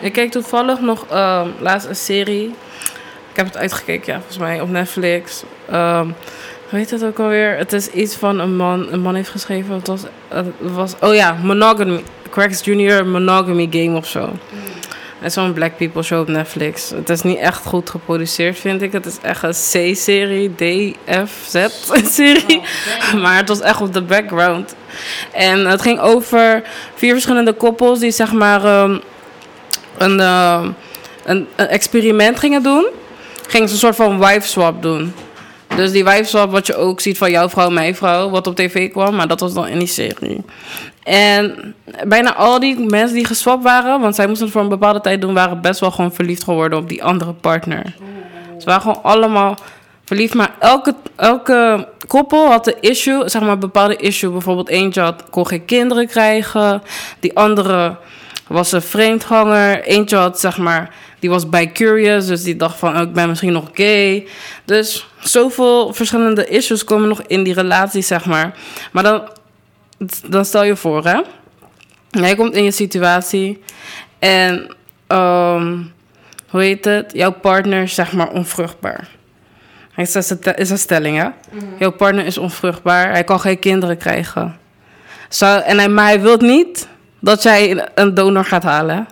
ik 0.00 0.12
keek 0.12 0.30
toevallig 0.30 0.80
nog 0.80 1.06
ehm, 1.10 1.48
laatst 1.60 1.88
een 1.88 1.96
serie. 1.96 2.54
Ik 3.30 3.36
heb 3.36 3.46
het 3.46 3.56
uitgekeken, 3.56 4.12
ja, 4.12 4.18
volgens 4.18 4.38
mij, 4.38 4.60
op 4.60 4.70
Netflix. 4.70 5.42
Ehm 5.70 6.08
hoe 6.68 6.78
heet 6.78 6.90
het 6.90 7.04
ook 7.04 7.18
alweer? 7.18 7.56
Het 7.56 7.72
is 7.72 7.88
iets 7.88 8.14
van 8.14 8.38
een 8.38 8.56
man. 8.56 8.92
Een 8.92 9.00
man 9.00 9.14
heeft 9.14 9.28
geschreven. 9.28 9.74
Het 9.74 9.86
was, 9.86 10.02
het 10.28 10.46
was 10.60 10.94
oh 11.00 11.14
ja, 11.14 11.36
Monogamy. 11.42 12.02
Cracks 12.30 12.64
Junior 12.64 13.06
Monogamy 13.06 13.68
Game 13.70 13.96
of 13.96 14.06
zo. 14.06 14.20
Het 15.18 15.26
is 15.26 15.32
zo'n 15.32 15.52
Black 15.52 15.76
People 15.76 16.02
show 16.02 16.20
op 16.20 16.28
Netflix. 16.28 16.90
Het 16.90 17.08
is 17.08 17.22
niet 17.22 17.38
echt 17.38 17.64
goed 17.64 17.90
geproduceerd, 17.90 18.58
vind 18.58 18.82
ik. 18.82 18.92
Het 18.92 19.06
is 19.06 19.18
echt 19.22 19.42
een 19.42 19.50
C-serie, 19.92 20.54
D, 20.54 20.96
F, 21.28 21.46
Z-serie. 21.48 22.60
Maar 23.22 23.36
het 23.36 23.48
was 23.48 23.60
echt 23.60 23.80
op 23.80 23.92
de 23.92 24.02
background. 24.02 24.74
En 25.32 25.66
het 25.66 25.82
ging 25.82 26.00
over 26.00 26.62
vier 26.94 27.12
verschillende 27.12 27.52
koppels 27.52 27.98
die 27.98 28.10
zeg 28.10 28.32
maar 28.32 28.64
ehm, 28.64 28.98
een, 29.96 30.20
ehm, 30.20 30.70
een, 31.24 31.46
een 31.56 31.66
experiment 31.66 32.38
gingen 32.38 32.62
doen. 32.62 32.86
Gingen 33.48 33.68
ze 33.68 33.74
een 33.74 33.80
soort 33.80 33.96
van 33.96 34.18
wife 34.18 34.48
swap 34.48 34.82
doen. 34.82 35.12
Dus 35.76 35.92
die 35.92 36.04
wife 36.04 36.24
swap 36.24 36.50
wat 36.50 36.66
je 36.66 36.76
ook 36.76 37.00
ziet 37.00 37.18
van 37.18 37.30
jouw 37.30 37.48
vrouw, 37.48 37.70
mijn 37.70 37.94
vrouw, 37.94 38.30
wat 38.30 38.46
op 38.46 38.56
tv 38.56 38.90
kwam, 38.90 39.14
maar 39.14 39.28
dat 39.28 39.40
was 39.40 39.54
dan 39.54 39.68
in 39.68 39.78
die 39.78 39.88
serie. 39.88 40.44
En 41.02 41.74
bijna 42.06 42.34
al 42.34 42.60
die 42.60 42.78
mensen 42.78 43.16
die 43.16 43.24
geswapt 43.24 43.62
waren, 43.62 44.00
want 44.00 44.14
zij 44.14 44.26
moesten 44.26 44.44
het 44.44 44.54
voor 44.54 44.62
een 44.62 44.68
bepaalde 44.68 45.00
tijd 45.00 45.20
doen, 45.20 45.34
waren 45.34 45.60
best 45.60 45.80
wel 45.80 45.90
gewoon 45.90 46.12
verliefd 46.12 46.44
geworden 46.44 46.78
op 46.78 46.88
die 46.88 47.04
andere 47.04 47.32
partner. 47.32 47.94
Ze 48.58 48.64
waren 48.64 48.82
gewoon 48.82 49.02
allemaal 49.02 49.56
verliefd, 50.04 50.34
maar 50.34 50.54
elke, 50.58 50.94
elke 51.16 51.88
koppel 52.06 52.46
had 52.46 52.66
een 52.66 52.80
issue, 52.80 53.28
zeg 53.28 53.42
maar 53.42 53.50
een 53.50 53.58
bepaalde 53.58 53.96
issue. 53.96 54.30
Bijvoorbeeld 54.30 54.68
eentje 54.68 55.00
had, 55.00 55.24
kon 55.30 55.46
geen 55.46 55.64
kinderen 55.64 56.06
krijgen, 56.06 56.82
die 57.20 57.36
andere 57.36 57.96
was 58.48 58.72
een 58.72 58.82
vreemdganger. 58.82 59.82
Eentje 59.82 60.16
had, 60.16 60.40
zeg 60.40 60.58
maar, 60.58 60.94
die 61.18 61.30
was 61.30 61.48
bi-curious, 61.48 62.26
dus 62.26 62.42
die 62.42 62.56
dacht 62.56 62.78
van, 62.78 62.94
oh, 62.96 63.02
ik 63.02 63.12
ben 63.12 63.28
misschien 63.28 63.52
nog 63.52 63.70
gay. 63.72 64.26
Dus 64.64 65.06
zoveel 65.18 65.92
verschillende 65.94 66.46
issues 66.46 66.84
komen 66.84 67.08
nog 67.08 67.22
in 67.26 67.42
die 67.42 67.54
relatie, 67.54 68.02
zeg 68.02 68.24
maar. 68.24 68.54
Maar 68.92 69.02
dan, 69.02 69.28
dan 70.28 70.44
stel 70.44 70.64
je 70.64 70.76
voor, 70.76 71.04
hè. 71.04 71.20
Jij 72.10 72.34
komt 72.34 72.54
in 72.54 72.64
je 72.64 72.70
situatie 72.70 73.62
en, 74.18 74.74
ehm, 75.06 75.76
hoe 76.48 76.60
heet 76.62 76.84
het? 76.84 77.10
Jouw 77.14 77.32
partner 77.32 77.82
is, 77.82 77.94
zeg 77.94 78.12
maar, 78.12 78.28
onvruchtbaar. 78.28 79.08
Is 79.96 80.14
een- 80.14 80.54
is 80.56 80.70
een 80.70 80.78
stelling, 80.78 81.16
hè? 81.18 81.28
Jouw 81.78 81.90
partner 81.92 82.26
is 82.26 82.38
onvruchtbaar, 82.38 83.10
hij 83.10 83.24
kan 83.24 83.40
geen 83.40 83.58
kinderen 83.58 83.96
krijgen. 83.96 84.58
Zou, 85.28 85.62
en 85.62 85.78
hij, 85.78 85.88
maar 85.88 86.04
hij 86.04 86.20
wil 86.20 86.36
niet 86.36 86.88
dat 87.20 87.42
jij 87.42 87.88
een 87.94 88.14
donor 88.14 88.44
gaat 88.44 88.62
halen. 88.62 89.08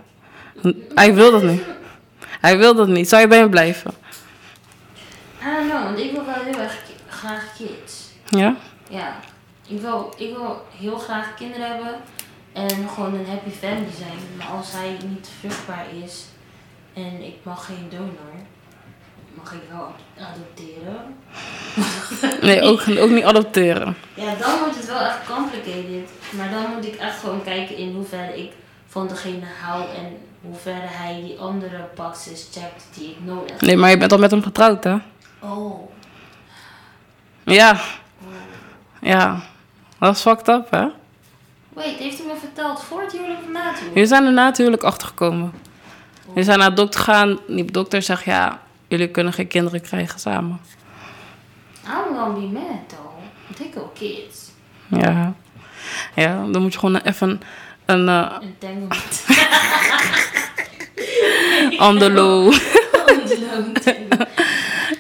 Hij 0.95 1.15
wil 1.15 1.31
dat 1.31 1.43
niet. 1.43 1.63
Hij 2.41 2.59
wil 2.59 2.75
dat 2.75 2.89
niet. 2.89 3.09
Zou 3.09 3.23
je 3.23 3.29
bij 3.29 3.39
hem 3.39 3.51
blijven? 3.51 3.95
I 5.41 5.45
don't 5.45 5.71
know, 5.71 5.83
want 5.83 5.99
ik 5.99 6.13
wil 6.13 6.25
wel 6.25 6.45
heel 6.45 6.61
erg 6.61 6.83
graag 7.09 7.45
kids. 7.57 8.05
Ja? 8.29 8.57
Ja, 8.89 9.17
ik 9.67 9.81
wil, 9.81 10.15
ik 10.17 10.37
wil 10.37 10.67
heel 10.79 10.99
graag 10.99 11.35
kinderen 11.35 11.67
hebben 11.67 11.95
en 12.53 12.89
gewoon 12.89 13.15
een 13.15 13.27
happy 13.27 13.51
family 13.51 13.93
zijn. 13.99 14.19
Maar 14.37 14.47
als 14.47 14.73
hij 14.73 14.97
niet 15.09 15.31
vruchtbaar 15.41 15.87
is 16.05 16.25
en 16.95 17.23
ik 17.23 17.35
mag 17.43 17.67
geen 17.67 17.87
donor, 17.91 18.35
mag 19.37 19.53
ik 19.53 19.61
wel 19.71 19.95
adopteren. 20.19 21.17
Nee, 22.41 22.61
ook, 22.63 22.83
ook 22.99 23.11
niet 23.11 23.25
adopteren. 23.25 23.97
Ja, 24.15 24.35
dan 24.35 24.59
wordt 24.59 24.77
het 24.77 24.87
wel 24.87 25.01
echt 25.01 25.19
complicated. 25.27 26.11
Maar 26.31 26.51
dan 26.51 26.75
moet 26.75 26.85
ik 26.87 26.95
echt 26.95 27.19
gewoon 27.19 27.43
kijken 27.45 27.77
in 27.77 27.95
hoeverre 27.95 28.39
ik 28.43 28.53
van 28.87 29.09
degene 29.09 29.47
hou 29.63 29.83
en 29.83 30.19
hoeverre 30.41 30.87
hij 30.87 31.23
die 31.23 31.39
andere 31.39 31.89
boxes 31.95 32.49
checkt 32.53 32.87
die 32.95 33.11
ik 33.11 33.17
nodig 33.25 33.51
heb. 33.51 33.61
Nee, 33.61 33.77
maar 33.77 33.91
je 33.91 33.97
bent 33.97 34.13
al 34.13 34.19
met 34.19 34.31
hem 34.31 34.43
getrouwd, 34.43 34.85
hè? 34.85 34.97
Oh. 35.39 35.91
Ja. 37.45 37.81
Ja. 39.01 39.41
Dat 39.99 40.15
is 40.15 40.21
fucked 40.21 40.49
up, 40.49 40.71
hè? 40.71 40.87
Wait, 41.69 41.99
heeft 41.99 42.19
hij 42.19 42.27
me 42.27 42.37
verteld 42.41 42.83
voor 42.83 43.01
het 43.01 43.13
huwelijk 43.13 43.39
of 43.39 43.53
na 43.53 43.61
het 43.61 43.69
huwelijk? 43.69 43.95
Jullie 43.95 44.09
zijn 44.09 44.25
er 44.25 44.33
natuurlijk 44.33 44.83
achtergekomen. 44.83 45.53
Jullie 46.29 46.45
zijn 46.45 46.59
naar 46.59 46.71
de 46.71 46.77
dokter 46.77 47.01
gegaan. 47.01 47.39
Die 47.47 47.71
dokter 47.71 48.03
zegt, 48.03 48.25
ja, 48.25 48.61
jullie 48.89 49.09
kunnen 49.11 49.33
geen 49.33 49.47
kinderen 49.47 49.81
krijgen 49.81 50.21
samen. 50.21 50.61
I'm 51.87 52.17
gonna 52.17 52.29
be 52.35 52.41
mad 52.41 52.89
though. 52.89 53.67
Ik 53.67 53.75
wil 53.75 53.93
kids. 53.95 54.51
Ja. 54.89 55.35
Ja, 56.15 56.45
dan 56.51 56.63
moet 56.63 56.73
je 56.73 56.79
gewoon 56.79 56.97
even 56.97 57.41
een 57.85 58.09
uh, 58.09 58.33
Entanglement. 58.41 59.25
on 61.89 61.99
the 61.99 62.11
low. 62.11 62.53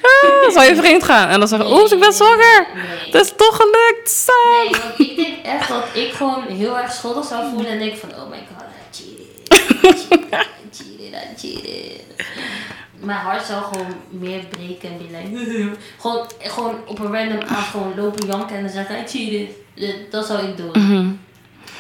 Ah, 0.03 0.53
Zou 0.53 0.65
je 0.67 0.77
vreemd 0.77 1.05
gaan? 1.05 1.29
En 1.29 1.39
dan 1.39 1.49
zeggen, 1.49 1.73
oeh, 1.73 1.93
ik 1.93 2.01
ben 2.01 2.13
zwanger. 2.13 2.67
Nee. 2.75 2.85
Het 3.11 3.15
is 3.15 3.33
toch 3.37 3.57
gelukt. 3.57 4.11
Zo. 4.11 4.33
Nee, 4.63 4.71
want 4.83 4.99
ik 4.99 5.17
denk 5.17 5.45
echt 5.45 5.69
dat 5.69 5.85
ik 5.95 6.13
gewoon 6.13 6.43
heel 6.47 6.79
erg 6.79 6.93
schuldig 6.93 7.25
zou 7.27 7.51
voelen 7.51 7.71
en 7.71 7.79
denk 7.79 7.97
van, 7.97 8.09
oh 8.15 8.31
my 8.31 8.39
god, 8.57 8.65
I 8.67 8.97
cheated. 8.97 10.07
I 10.33 10.69
cheated, 10.73 11.13
I 11.13 11.37
cheated. 11.39 12.05
Mijn 13.07 13.19
hart 13.19 13.45
zou 13.45 13.63
gewoon 13.65 13.95
meer 14.11 14.41
breken 14.51 14.89
en 14.89 14.99
like, 14.99 15.71
gewoon, 15.99 16.27
gewoon 16.39 16.75
op 16.87 16.99
een 16.99 17.13
random 17.13 17.39
af 17.49 17.71
gewoon 17.71 17.93
lopen 17.97 18.27
janken 18.27 18.57
en 18.57 18.63
dan 18.63 18.73
zeggen, 18.73 18.97
I 18.97 19.03
cheated. 19.07 19.49
Dat- 19.75 20.11
Dat 20.11 20.27
zou 20.27 20.47
ik 20.47 20.57
doen. 20.57 20.71
Mhm. 20.73 21.07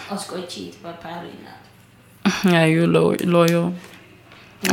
Als 0.08 0.24
ik 0.24 0.32
ooit 0.32 0.52
cheat, 0.52 0.80
probably 0.80 1.30
not. 1.42 2.52
Ja, 2.52 2.66
you 2.66 2.86
lo 2.86 3.14
loyal. 3.24 3.72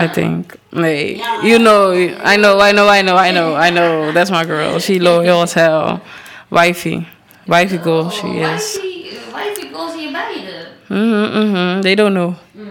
I 0.01 0.09
think. 0.09 0.53
Nee. 0.69 1.21
You 1.41 1.57
know. 1.57 1.93
I 1.95 2.35
know, 2.35 2.61
I 2.67 2.71
know, 2.71 2.95
I 2.95 3.01
know, 3.01 3.17
I 3.25 3.29
know, 3.31 3.63
I 3.65 3.69
know. 3.69 4.13
That's 4.13 4.29
my 4.29 4.45
girl. 4.45 4.79
She 4.79 4.99
loyal 5.01 5.41
as 5.41 5.53
hell. 5.53 5.99
Wifey. 6.47 7.07
Wifey 7.45 7.77
girl 7.77 8.09
she 8.09 8.25
Oh, 8.25 8.53
is. 8.53 8.79
Wifey, 8.79 9.17
wifey 9.33 9.69
goals 9.73 9.93
hier 9.95 10.11
beide. 10.11 10.67
Mhm, 10.87 11.49
mhm. 11.51 11.81
They 11.81 11.95
don't 11.95 12.13
know. 12.13 12.33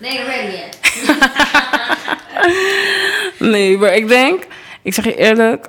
Nee, 0.00 0.18
ready 0.24 0.52
yet. 0.56 0.78
Nee, 3.38 3.78
maar 3.78 3.94
ik 3.94 4.08
denk... 4.08 4.46
Ik 4.82 4.94
zeg 4.94 5.04
je 5.04 5.16
eerlijk, 5.16 5.68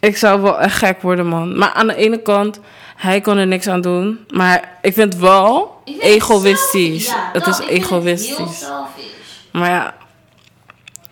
ik 0.00 0.16
zou 0.16 0.40
wel 0.40 0.60
echt 0.60 0.76
gek 0.76 1.02
worden, 1.02 1.26
man. 1.26 1.58
Maar 1.58 1.70
aan 1.72 1.86
de 1.86 1.94
ene 1.94 2.22
kant, 2.22 2.60
hij 2.96 3.20
kon 3.20 3.36
er 3.36 3.46
niks 3.46 3.66
aan 3.66 3.80
doen. 3.80 4.18
Maar 4.30 4.78
ik 4.82 4.92
vind 4.94 5.12
het 5.12 5.22
wel 5.22 5.80
Ik 5.84 5.94
vind 6.00 6.02
het 6.02 6.12
egoïstisch. 6.12 7.04
selfish. 7.04 7.06
Ja, 7.06 7.30
het 7.32 7.46
is 7.46 7.58
egoïstisch. 7.58 8.64
Maar 9.52 9.70
ja, 9.70 9.94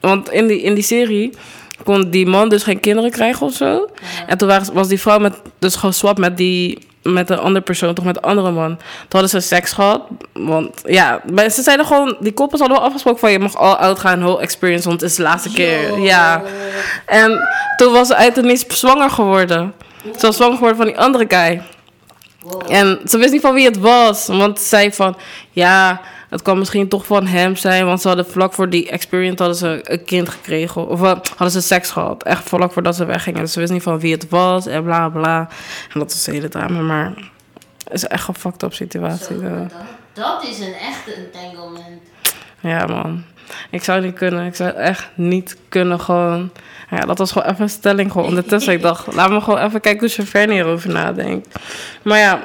want 0.00 0.30
in 0.30 0.46
die, 0.46 0.62
in 0.62 0.74
die 0.74 0.84
serie 0.84 1.32
kon 1.84 2.10
die 2.10 2.26
man 2.26 2.48
dus 2.48 2.62
geen 2.62 2.80
kinderen 2.80 3.10
krijgen 3.10 3.46
of 3.46 3.52
zo. 3.52 3.88
En 4.26 4.38
toen 4.38 4.48
was, 4.48 4.68
was 4.72 4.88
die 4.88 5.00
vrouw 5.00 5.18
met, 5.18 5.34
dus 5.58 5.74
gewoon 5.74 5.92
swap 5.92 6.18
met 6.18 6.36
die 6.36 6.78
met 7.02 7.30
een 7.30 7.38
andere 7.38 7.64
persoon, 7.64 7.94
toch 7.94 8.04
met 8.04 8.16
een 8.16 8.22
andere 8.22 8.50
man. 8.50 8.76
Toen 8.76 9.20
hadden 9.20 9.30
ze 9.30 9.40
seks 9.40 9.72
gehad. 9.72 10.02
Want 10.32 10.82
ja, 10.84 11.20
maar 11.32 11.50
ze 11.50 11.62
zeiden 11.62 11.86
gewoon, 11.86 12.16
die 12.20 12.32
koppels 12.32 12.60
hadden 12.60 12.78
wel 12.78 12.86
afgesproken 12.86 13.20
van 13.20 13.32
je 13.32 13.38
mag 13.38 13.56
all 13.56 13.74
out 13.74 13.98
gaan, 13.98 14.20
whole 14.20 14.40
experience, 14.40 14.88
want 14.88 15.00
het 15.00 15.10
is 15.10 15.16
de 15.16 15.22
laatste 15.22 15.52
keer. 15.52 15.98
Ja. 15.98 16.42
En 17.06 17.48
toen 17.76 17.92
was 17.92 18.06
ze 18.06 18.16
uit 18.16 18.36
het 18.36 18.44
niets 18.44 18.64
zwanger 18.66 19.10
geworden. 19.10 19.74
Ze 20.18 20.26
was 20.26 20.36
zwanger 20.36 20.54
geworden 20.54 20.76
van 20.76 20.86
die 20.86 20.98
andere 20.98 21.24
guy. 21.28 21.62
Wow. 22.40 22.72
En 22.72 23.00
ze 23.04 23.18
wist 23.18 23.32
niet 23.32 23.40
van 23.40 23.54
wie 23.54 23.66
het 23.66 23.78
was. 23.78 24.26
Want 24.26 24.60
ze 24.60 24.68
zei 24.68 24.92
van, 24.92 25.16
ja, 25.50 26.00
het 26.32 26.42
kan 26.42 26.58
misschien 26.58 26.88
toch 26.88 27.06
van 27.06 27.26
hem 27.26 27.56
zijn. 27.56 27.86
Want 27.86 28.00
ze 28.00 28.08
hadden 28.08 28.26
vlak 28.26 28.52
voor 28.52 28.68
die 28.68 28.90
experience 28.90 29.42
hadden 29.42 29.56
ze 29.56 29.80
een 29.82 30.04
kind 30.04 30.28
gekregen. 30.28 30.88
Of 30.88 31.02
eh, 31.02 31.08
hadden 31.28 31.50
ze 31.50 31.60
seks 31.60 31.90
gehad. 31.90 32.22
Echt 32.22 32.48
vlak 32.48 32.72
voordat 32.72 32.96
ze 32.96 33.04
weggingen. 33.04 33.40
Dus 33.40 33.52
ze 33.52 33.60
wist 33.60 33.72
niet 33.72 33.82
van 33.82 34.00
wie 34.00 34.12
het 34.12 34.28
was 34.28 34.66
en 34.66 34.82
bla 34.82 35.08
bla. 35.08 35.48
En 35.92 35.98
dat 35.98 36.12
was 36.12 36.24
de 36.24 36.32
hele 36.32 36.48
drama. 36.48 36.80
Maar 36.80 37.12
het 37.84 37.92
is 37.92 38.06
echt 38.06 38.28
een 38.28 38.34
fucked 38.34 38.62
up 38.62 38.74
situatie. 38.74 39.38
Zo, 39.38 39.44
eh. 39.44 39.58
dat, 39.58 39.70
dat 40.12 40.44
is 40.48 40.58
een 40.58 40.74
echte 40.74 41.12
entanglement. 41.12 42.02
Ja, 42.60 42.86
man. 42.86 43.24
Ik 43.70 43.84
zou 43.84 44.00
niet 44.00 44.14
kunnen. 44.14 44.46
Ik 44.46 44.54
zou 44.54 44.70
echt 44.70 45.08
niet 45.14 45.56
kunnen 45.68 46.00
gewoon... 46.00 46.50
Ja, 46.90 47.00
dat 47.00 47.18
was 47.18 47.32
gewoon 47.32 47.48
even 47.48 47.62
een 47.62 47.70
stelling 47.70 48.12
gewoon 48.12 48.26
ondertussen. 48.26 48.72
Ik 48.72 48.82
dacht, 48.82 49.14
laat 49.14 49.30
me 49.30 49.40
gewoon 49.40 49.58
even 49.58 49.80
kijken 49.80 50.00
hoe 50.00 50.08
Chauffeur 50.08 50.50
hierover 50.50 50.90
nadenkt. 50.90 51.58
Maar 52.02 52.18
ja, 52.18 52.40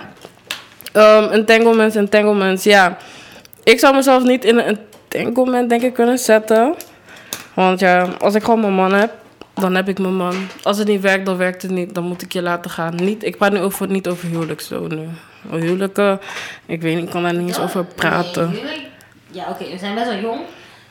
um, 0.94 1.30
entanglements, 1.30 1.96
entanglements, 1.96 2.64
ja. 2.64 2.98
Ik 3.68 3.80
zou 3.80 3.96
mezelf 3.96 4.24
niet 4.24 4.46
in 4.46 4.58
een 4.58 4.78
entanglement, 5.10 5.70
denk 5.70 5.82
ik, 5.82 5.94
kunnen 5.94 6.18
zetten. 6.18 6.76
Want 7.54 7.80
ja, 7.80 8.08
als 8.20 8.36
ik 8.36 8.44
gewoon 8.44 8.60
mijn 8.60 8.74
man 8.74 8.94
heb, 8.94 9.12
dan 9.54 9.76
heb 9.76 9.88
ik 9.90 10.00
mijn 10.00 10.16
man. 10.16 10.36
Als 10.64 10.78
het 10.78 10.88
niet 10.88 11.02
werkt, 11.02 11.26
dan 11.26 11.38
werkt 11.38 11.62
het 11.62 11.72
niet. 11.72 11.96
Dan 11.96 12.04
moet 12.04 12.22
ik 12.22 12.34
je 12.34 12.42
laten 12.42 12.72
gaan. 12.72 12.96
Niet, 12.96 13.24
ik 13.24 13.38
praat 13.38 13.52
nu 13.52 13.60
over, 13.60 13.88
niet 13.88 14.08
over 14.08 14.28
huwelijk 14.28 14.62
zo 14.62 14.88
nu. 14.88 15.08
Huwelijken, 15.50 16.20
ik 16.66 16.82
weet 16.82 16.96
niet, 16.96 17.04
ik 17.06 17.10
kan 17.10 17.24
daar 17.24 17.34
niet 17.34 17.48
eens 17.48 17.60
over 17.60 17.86
praten. 17.86 18.50
Nee, 18.50 18.60
huwelijk, 18.60 18.82
ja, 19.32 19.46
oké, 19.50 19.70
we 19.72 19.78
zijn 19.78 19.96
best 19.96 20.08
wel 20.08 20.20
jong. 20.20 20.40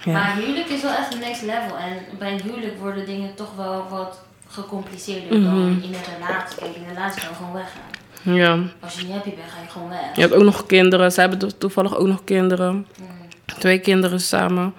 Ja. 0.04 0.12
Maar 0.12 0.34
huwelijk 0.36 0.68
is 0.68 0.82
wel 0.82 0.92
echt 0.92 1.14
een 1.14 1.20
next 1.20 1.42
level. 1.42 1.76
En 1.76 2.18
bij 2.18 2.32
een 2.32 2.40
huwelijk 2.40 2.78
worden 2.80 3.06
dingen 3.06 3.34
toch 3.34 3.54
wel 3.56 3.86
wat 3.90 4.20
gecompliceerder 4.48 5.38
Mhm. 5.38 5.44
dan 5.44 5.56
in 5.82 5.94
een 5.94 6.14
relatie. 6.18 6.58
Kijk, 6.58 6.74
in 6.76 6.82
een 6.82 6.94
relatie 6.94 7.26
kan 7.26 7.34
gewoon 7.36 7.52
weggaan. 7.52 7.95
Ja. 8.34 8.58
Als 8.80 8.94
je 8.94 9.02
niet 9.02 9.12
happy 9.12 9.28
bent, 9.28 9.40
ga 9.50 9.60
je 9.64 9.68
gewoon 9.70 9.88
weg. 9.88 9.98
Je 10.14 10.20
hebt 10.20 10.32
ook 10.34 10.42
nog 10.42 10.66
kinderen. 10.66 11.12
Ze 11.12 11.20
hebben 11.20 11.38
to- 11.38 11.50
toevallig 11.58 11.96
ook 11.96 12.06
nog 12.06 12.24
kinderen. 12.24 12.72
Mm. 12.74 13.06
Twee 13.58 13.78
kinderen 13.78 14.20
samen. 14.20 14.74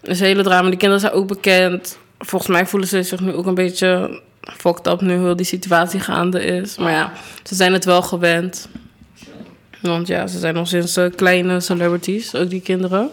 Dat 0.00 0.10
is 0.10 0.20
een 0.20 0.26
hele 0.26 0.42
drama. 0.42 0.68
Die 0.68 0.78
kinderen 0.78 1.00
zijn 1.00 1.12
ook 1.12 1.26
bekend. 1.28 1.98
Volgens 2.18 2.50
mij 2.50 2.66
voelen 2.66 2.88
ze 2.88 3.02
zich 3.02 3.20
nu 3.20 3.32
ook 3.32 3.46
een 3.46 3.54
beetje 3.54 4.20
fucked 4.42 4.86
up 4.86 5.00
nu 5.00 5.12
heel 5.12 5.36
die 5.36 5.46
situatie 5.46 6.00
gaande 6.00 6.44
is. 6.44 6.76
Maar 6.76 6.92
ja, 6.92 7.12
ze 7.42 7.54
zijn 7.54 7.72
het 7.72 7.84
wel 7.84 8.02
gewend. 8.02 8.68
Want 9.80 10.06
ja, 10.06 10.26
ze 10.26 10.38
zijn 10.38 10.54
nog 10.54 10.68
sinds 10.68 10.96
eh, 10.96 11.04
kleine 11.16 11.60
celebrities, 11.60 12.34
ook 12.34 12.50
die 12.50 12.60
kinderen. 12.60 13.10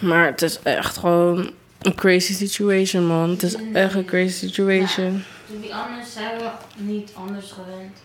Maar 0.00 0.26
het 0.26 0.42
is 0.42 0.58
echt 0.62 0.96
gewoon 0.96 1.50
een 1.82 1.94
crazy 1.94 2.32
situation, 2.32 3.06
man. 3.06 3.30
Het 3.30 3.42
is 3.42 3.54
echt 3.72 3.94
een 3.94 4.04
crazy 4.04 4.46
situation. 4.46 5.22
Be 5.46 5.72
honest, 5.72 6.12
zijn 6.12 6.38
we 6.38 6.48
niet 6.76 7.12
anders 7.14 7.52
gewend. 7.52 7.98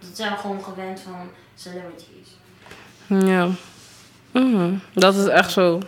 Dat 0.00 0.16
zijn 0.16 0.36
gewoon 0.38 0.62
gewend 0.64 1.00
van 1.00 1.30
celebrities. 1.54 2.28
Ja. 3.06 3.48
Mhm, 4.30 4.72
Dat 4.92 5.14
is 5.14 5.26
echt 5.26 5.52
zo. 5.52 5.80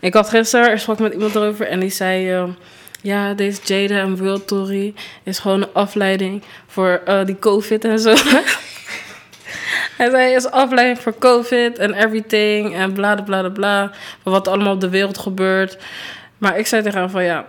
Ik 0.00 0.14
had 0.14 0.28
gisteren, 0.28 0.72
ik 0.72 0.78
sprak 0.78 0.98
met 0.98 1.12
iemand 1.12 1.34
erover 1.34 1.66
en 1.66 1.80
die 1.80 1.90
zei... 1.90 2.32
eh, 2.32 2.44
ja, 3.02 3.34
deze 3.34 3.60
Jada 3.64 3.94
en 4.00 4.16
World 4.16 4.46
Tory 4.46 4.94
is 5.22 5.38
gewoon 5.38 5.62
een 5.62 5.72
afleiding 5.72 6.42
voor 6.66 7.00
eh, 7.04 7.24
die 7.24 7.38
COVID 7.38 7.84
en 7.84 7.98
zo. 7.98 8.14
Hij 9.98 10.10
zei, 10.10 10.34
is 10.34 10.50
afleiding 10.50 10.98
voor 10.98 11.18
COVID 11.18 11.78
en 11.78 11.92
everything 11.94 12.74
en 12.74 12.92
bla 12.92 13.14
bla 13.22 13.48
bla 13.48 13.90
wat 14.22 14.46
er 14.46 14.52
allemaal 14.52 14.72
op 14.74 14.80
de 14.80 14.88
wereld 14.88 15.18
gebeurt. 15.18 15.78
Maar 16.38 16.58
ik 16.58 16.66
zei 16.66 16.82
tegen 16.82 17.00
hem 17.00 17.10
van 17.10 17.24
ja, 17.24 17.46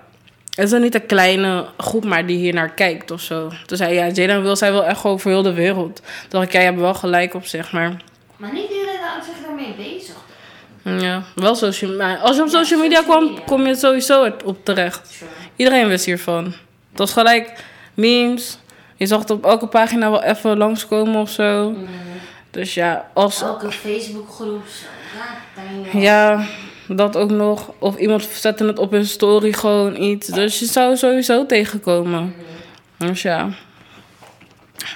het 0.59 0.67
is 0.67 0.73
dan 0.73 0.81
niet 0.81 0.95
een 0.95 1.05
kleine 1.05 1.65
groep 1.77 2.05
maar 2.05 2.25
die 2.25 2.37
hier 2.37 2.53
naar 2.53 2.69
kijkt 2.69 3.11
of 3.11 3.21
zo. 3.21 3.51
Toen 3.65 3.77
zei 3.77 3.93
ja, 3.93 4.07
Jada 4.07 4.33
en 4.33 4.43
Will 4.43 4.55
zijn 4.55 4.73
wel 4.73 4.85
echt 4.85 4.99
gewoon 4.99 5.19
voor 5.19 5.31
heel 5.31 5.41
de 5.41 5.53
wereld. 5.53 5.95
Toen 5.95 6.29
dacht 6.29 6.45
ik, 6.45 6.51
ja, 6.51 6.59
je 6.59 6.65
hebt 6.65 6.79
wel 6.79 6.93
gelijk 6.93 7.33
op 7.33 7.45
zich, 7.45 7.71
maar... 7.71 8.01
Maar 8.37 8.53
niet 8.53 8.69
iedereen 8.69 8.99
houdt 9.01 9.25
zich 9.25 9.45
daarmee 9.45 9.73
bezig. 9.77 10.15
Ja, 10.83 11.23
wel 11.35 11.55
social 11.55 11.91
media. 11.91 12.15
Als 12.15 12.35
je 12.35 12.41
op 12.41 12.49
social 12.49 12.79
media 12.79 13.01
kwam, 13.01 13.43
kom 13.45 13.65
je 13.65 13.75
sowieso 13.75 14.25
op- 14.25 14.45
op 14.45 14.65
terecht. 14.65 15.23
Iedereen 15.55 15.87
wist 15.87 16.05
hiervan. 16.05 16.43
Het 16.89 16.99
was 16.99 17.13
gelijk 17.13 17.63
memes. 17.93 18.57
Je 18.95 19.05
zag 19.05 19.19
het 19.19 19.29
op 19.29 19.45
elke 19.45 19.67
pagina 19.67 20.11
wel 20.11 20.23
even 20.23 20.57
langskomen 20.57 21.21
of 21.21 21.29
zo. 21.29 21.69
Mm. 21.69 21.87
Dus 22.51 22.73
ja, 22.73 23.09
als... 23.13 23.41
Elke 23.41 23.71
Facebookgroep. 23.71 24.63
Ja, 25.93 26.45
dat 26.95 27.17
ook 27.17 27.29
nog. 27.29 27.71
Of 27.79 27.97
iemand 27.97 28.23
zette 28.23 28.65
het 28.65 28.79
op 28.79 28.91
hun 28.91 29.05
story 29.05 29.53
gewoon 29.53 30.01
iets. 30.01 30.27
Dus 30.27 30.59
je 30.59 30.65
zou 30.65 30.97
sowieso 30.97 31.45
tegenkomen. 31.45 32.35
Dus 32.97 33.21
ja. 33.21 33.49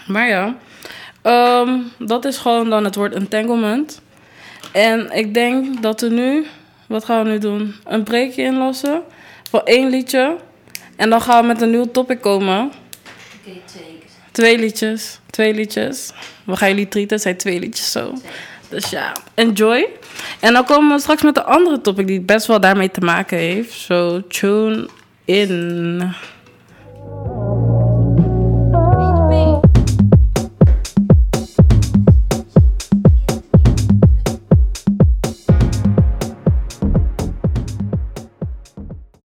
Maar 0.08 0.28
ja. 0.28 0.56
Ehm, 1.22 1.80
dat 1.98 2.26
is 2.26 2.38
gewoon 2.38 2.70
dan 2.70 2.84
het 2.84 2.96
woord 2.96 3.14
entanglement. 3.14 4.02
En 4.72 5.12
ik 5.12 5.34
denk 5.34 5.82
dat 5.82 6.02
we 6.02 6.10
nu... 6.10 6.46
Wat 6.88 7.06
gaan 7.06 7.24
we 7.24 7.30
nu 7.30 7.38
doen? 7.38 7.76
Een 7.86 8.04
breakje 8.04 8.42
inlossen. 8.42 9.02
Voor 9.50 9.62
één 9.62 9.90
liedje. 9.90 10.38
En 10.96 11.10
dan 11.10 11.22
gaan 11.22 11.42
we 11.42 11.48
met 11.48 11.62
een 11.62 11.70
nieuw 11.70 11.92
topic 11.92 12.22
komen. 12.22 12.66
Oké, 12.66 13.58
twee. 13.66 14.00
Twee 14.32 14.60
liedjes. 14.60 15.20
Twee 15.30 15.54
liedjes. 15.54 16.12
We 16.44 16.56
gaan 16.56 16.70
jullie 16.70 16.88
treaten. 16.88 17.14
Het 17.14 17.22
zijn 17.22 17.38
twee 17.38 17.60
liedjes 17.60 17.92
zo. 17.92 18.14
Dus 18.74 18.90
ja, 18.90 19.12
enjoy. 19.34 19.88
En 20.40 20.54
dan 20.54 20.66
komen 20.66 20.96
we 20.96 21.02
straks 21.02 21.22
met 21.22 21.36
de 21.36 21.44
andere 21.44 21.82
topic 21.82 22.08
die 22.08 22.22
best 22.22 22.48
wel 22.48 22.60
daarmee 22.60 22.92
te 22.92 23.02
maken 23.02 23.38
heeft. 23.38 23.74
Zo, 23.74 24.10
so, 24.10 24.28
tune 24.28 24.88
in. 25.26 26.14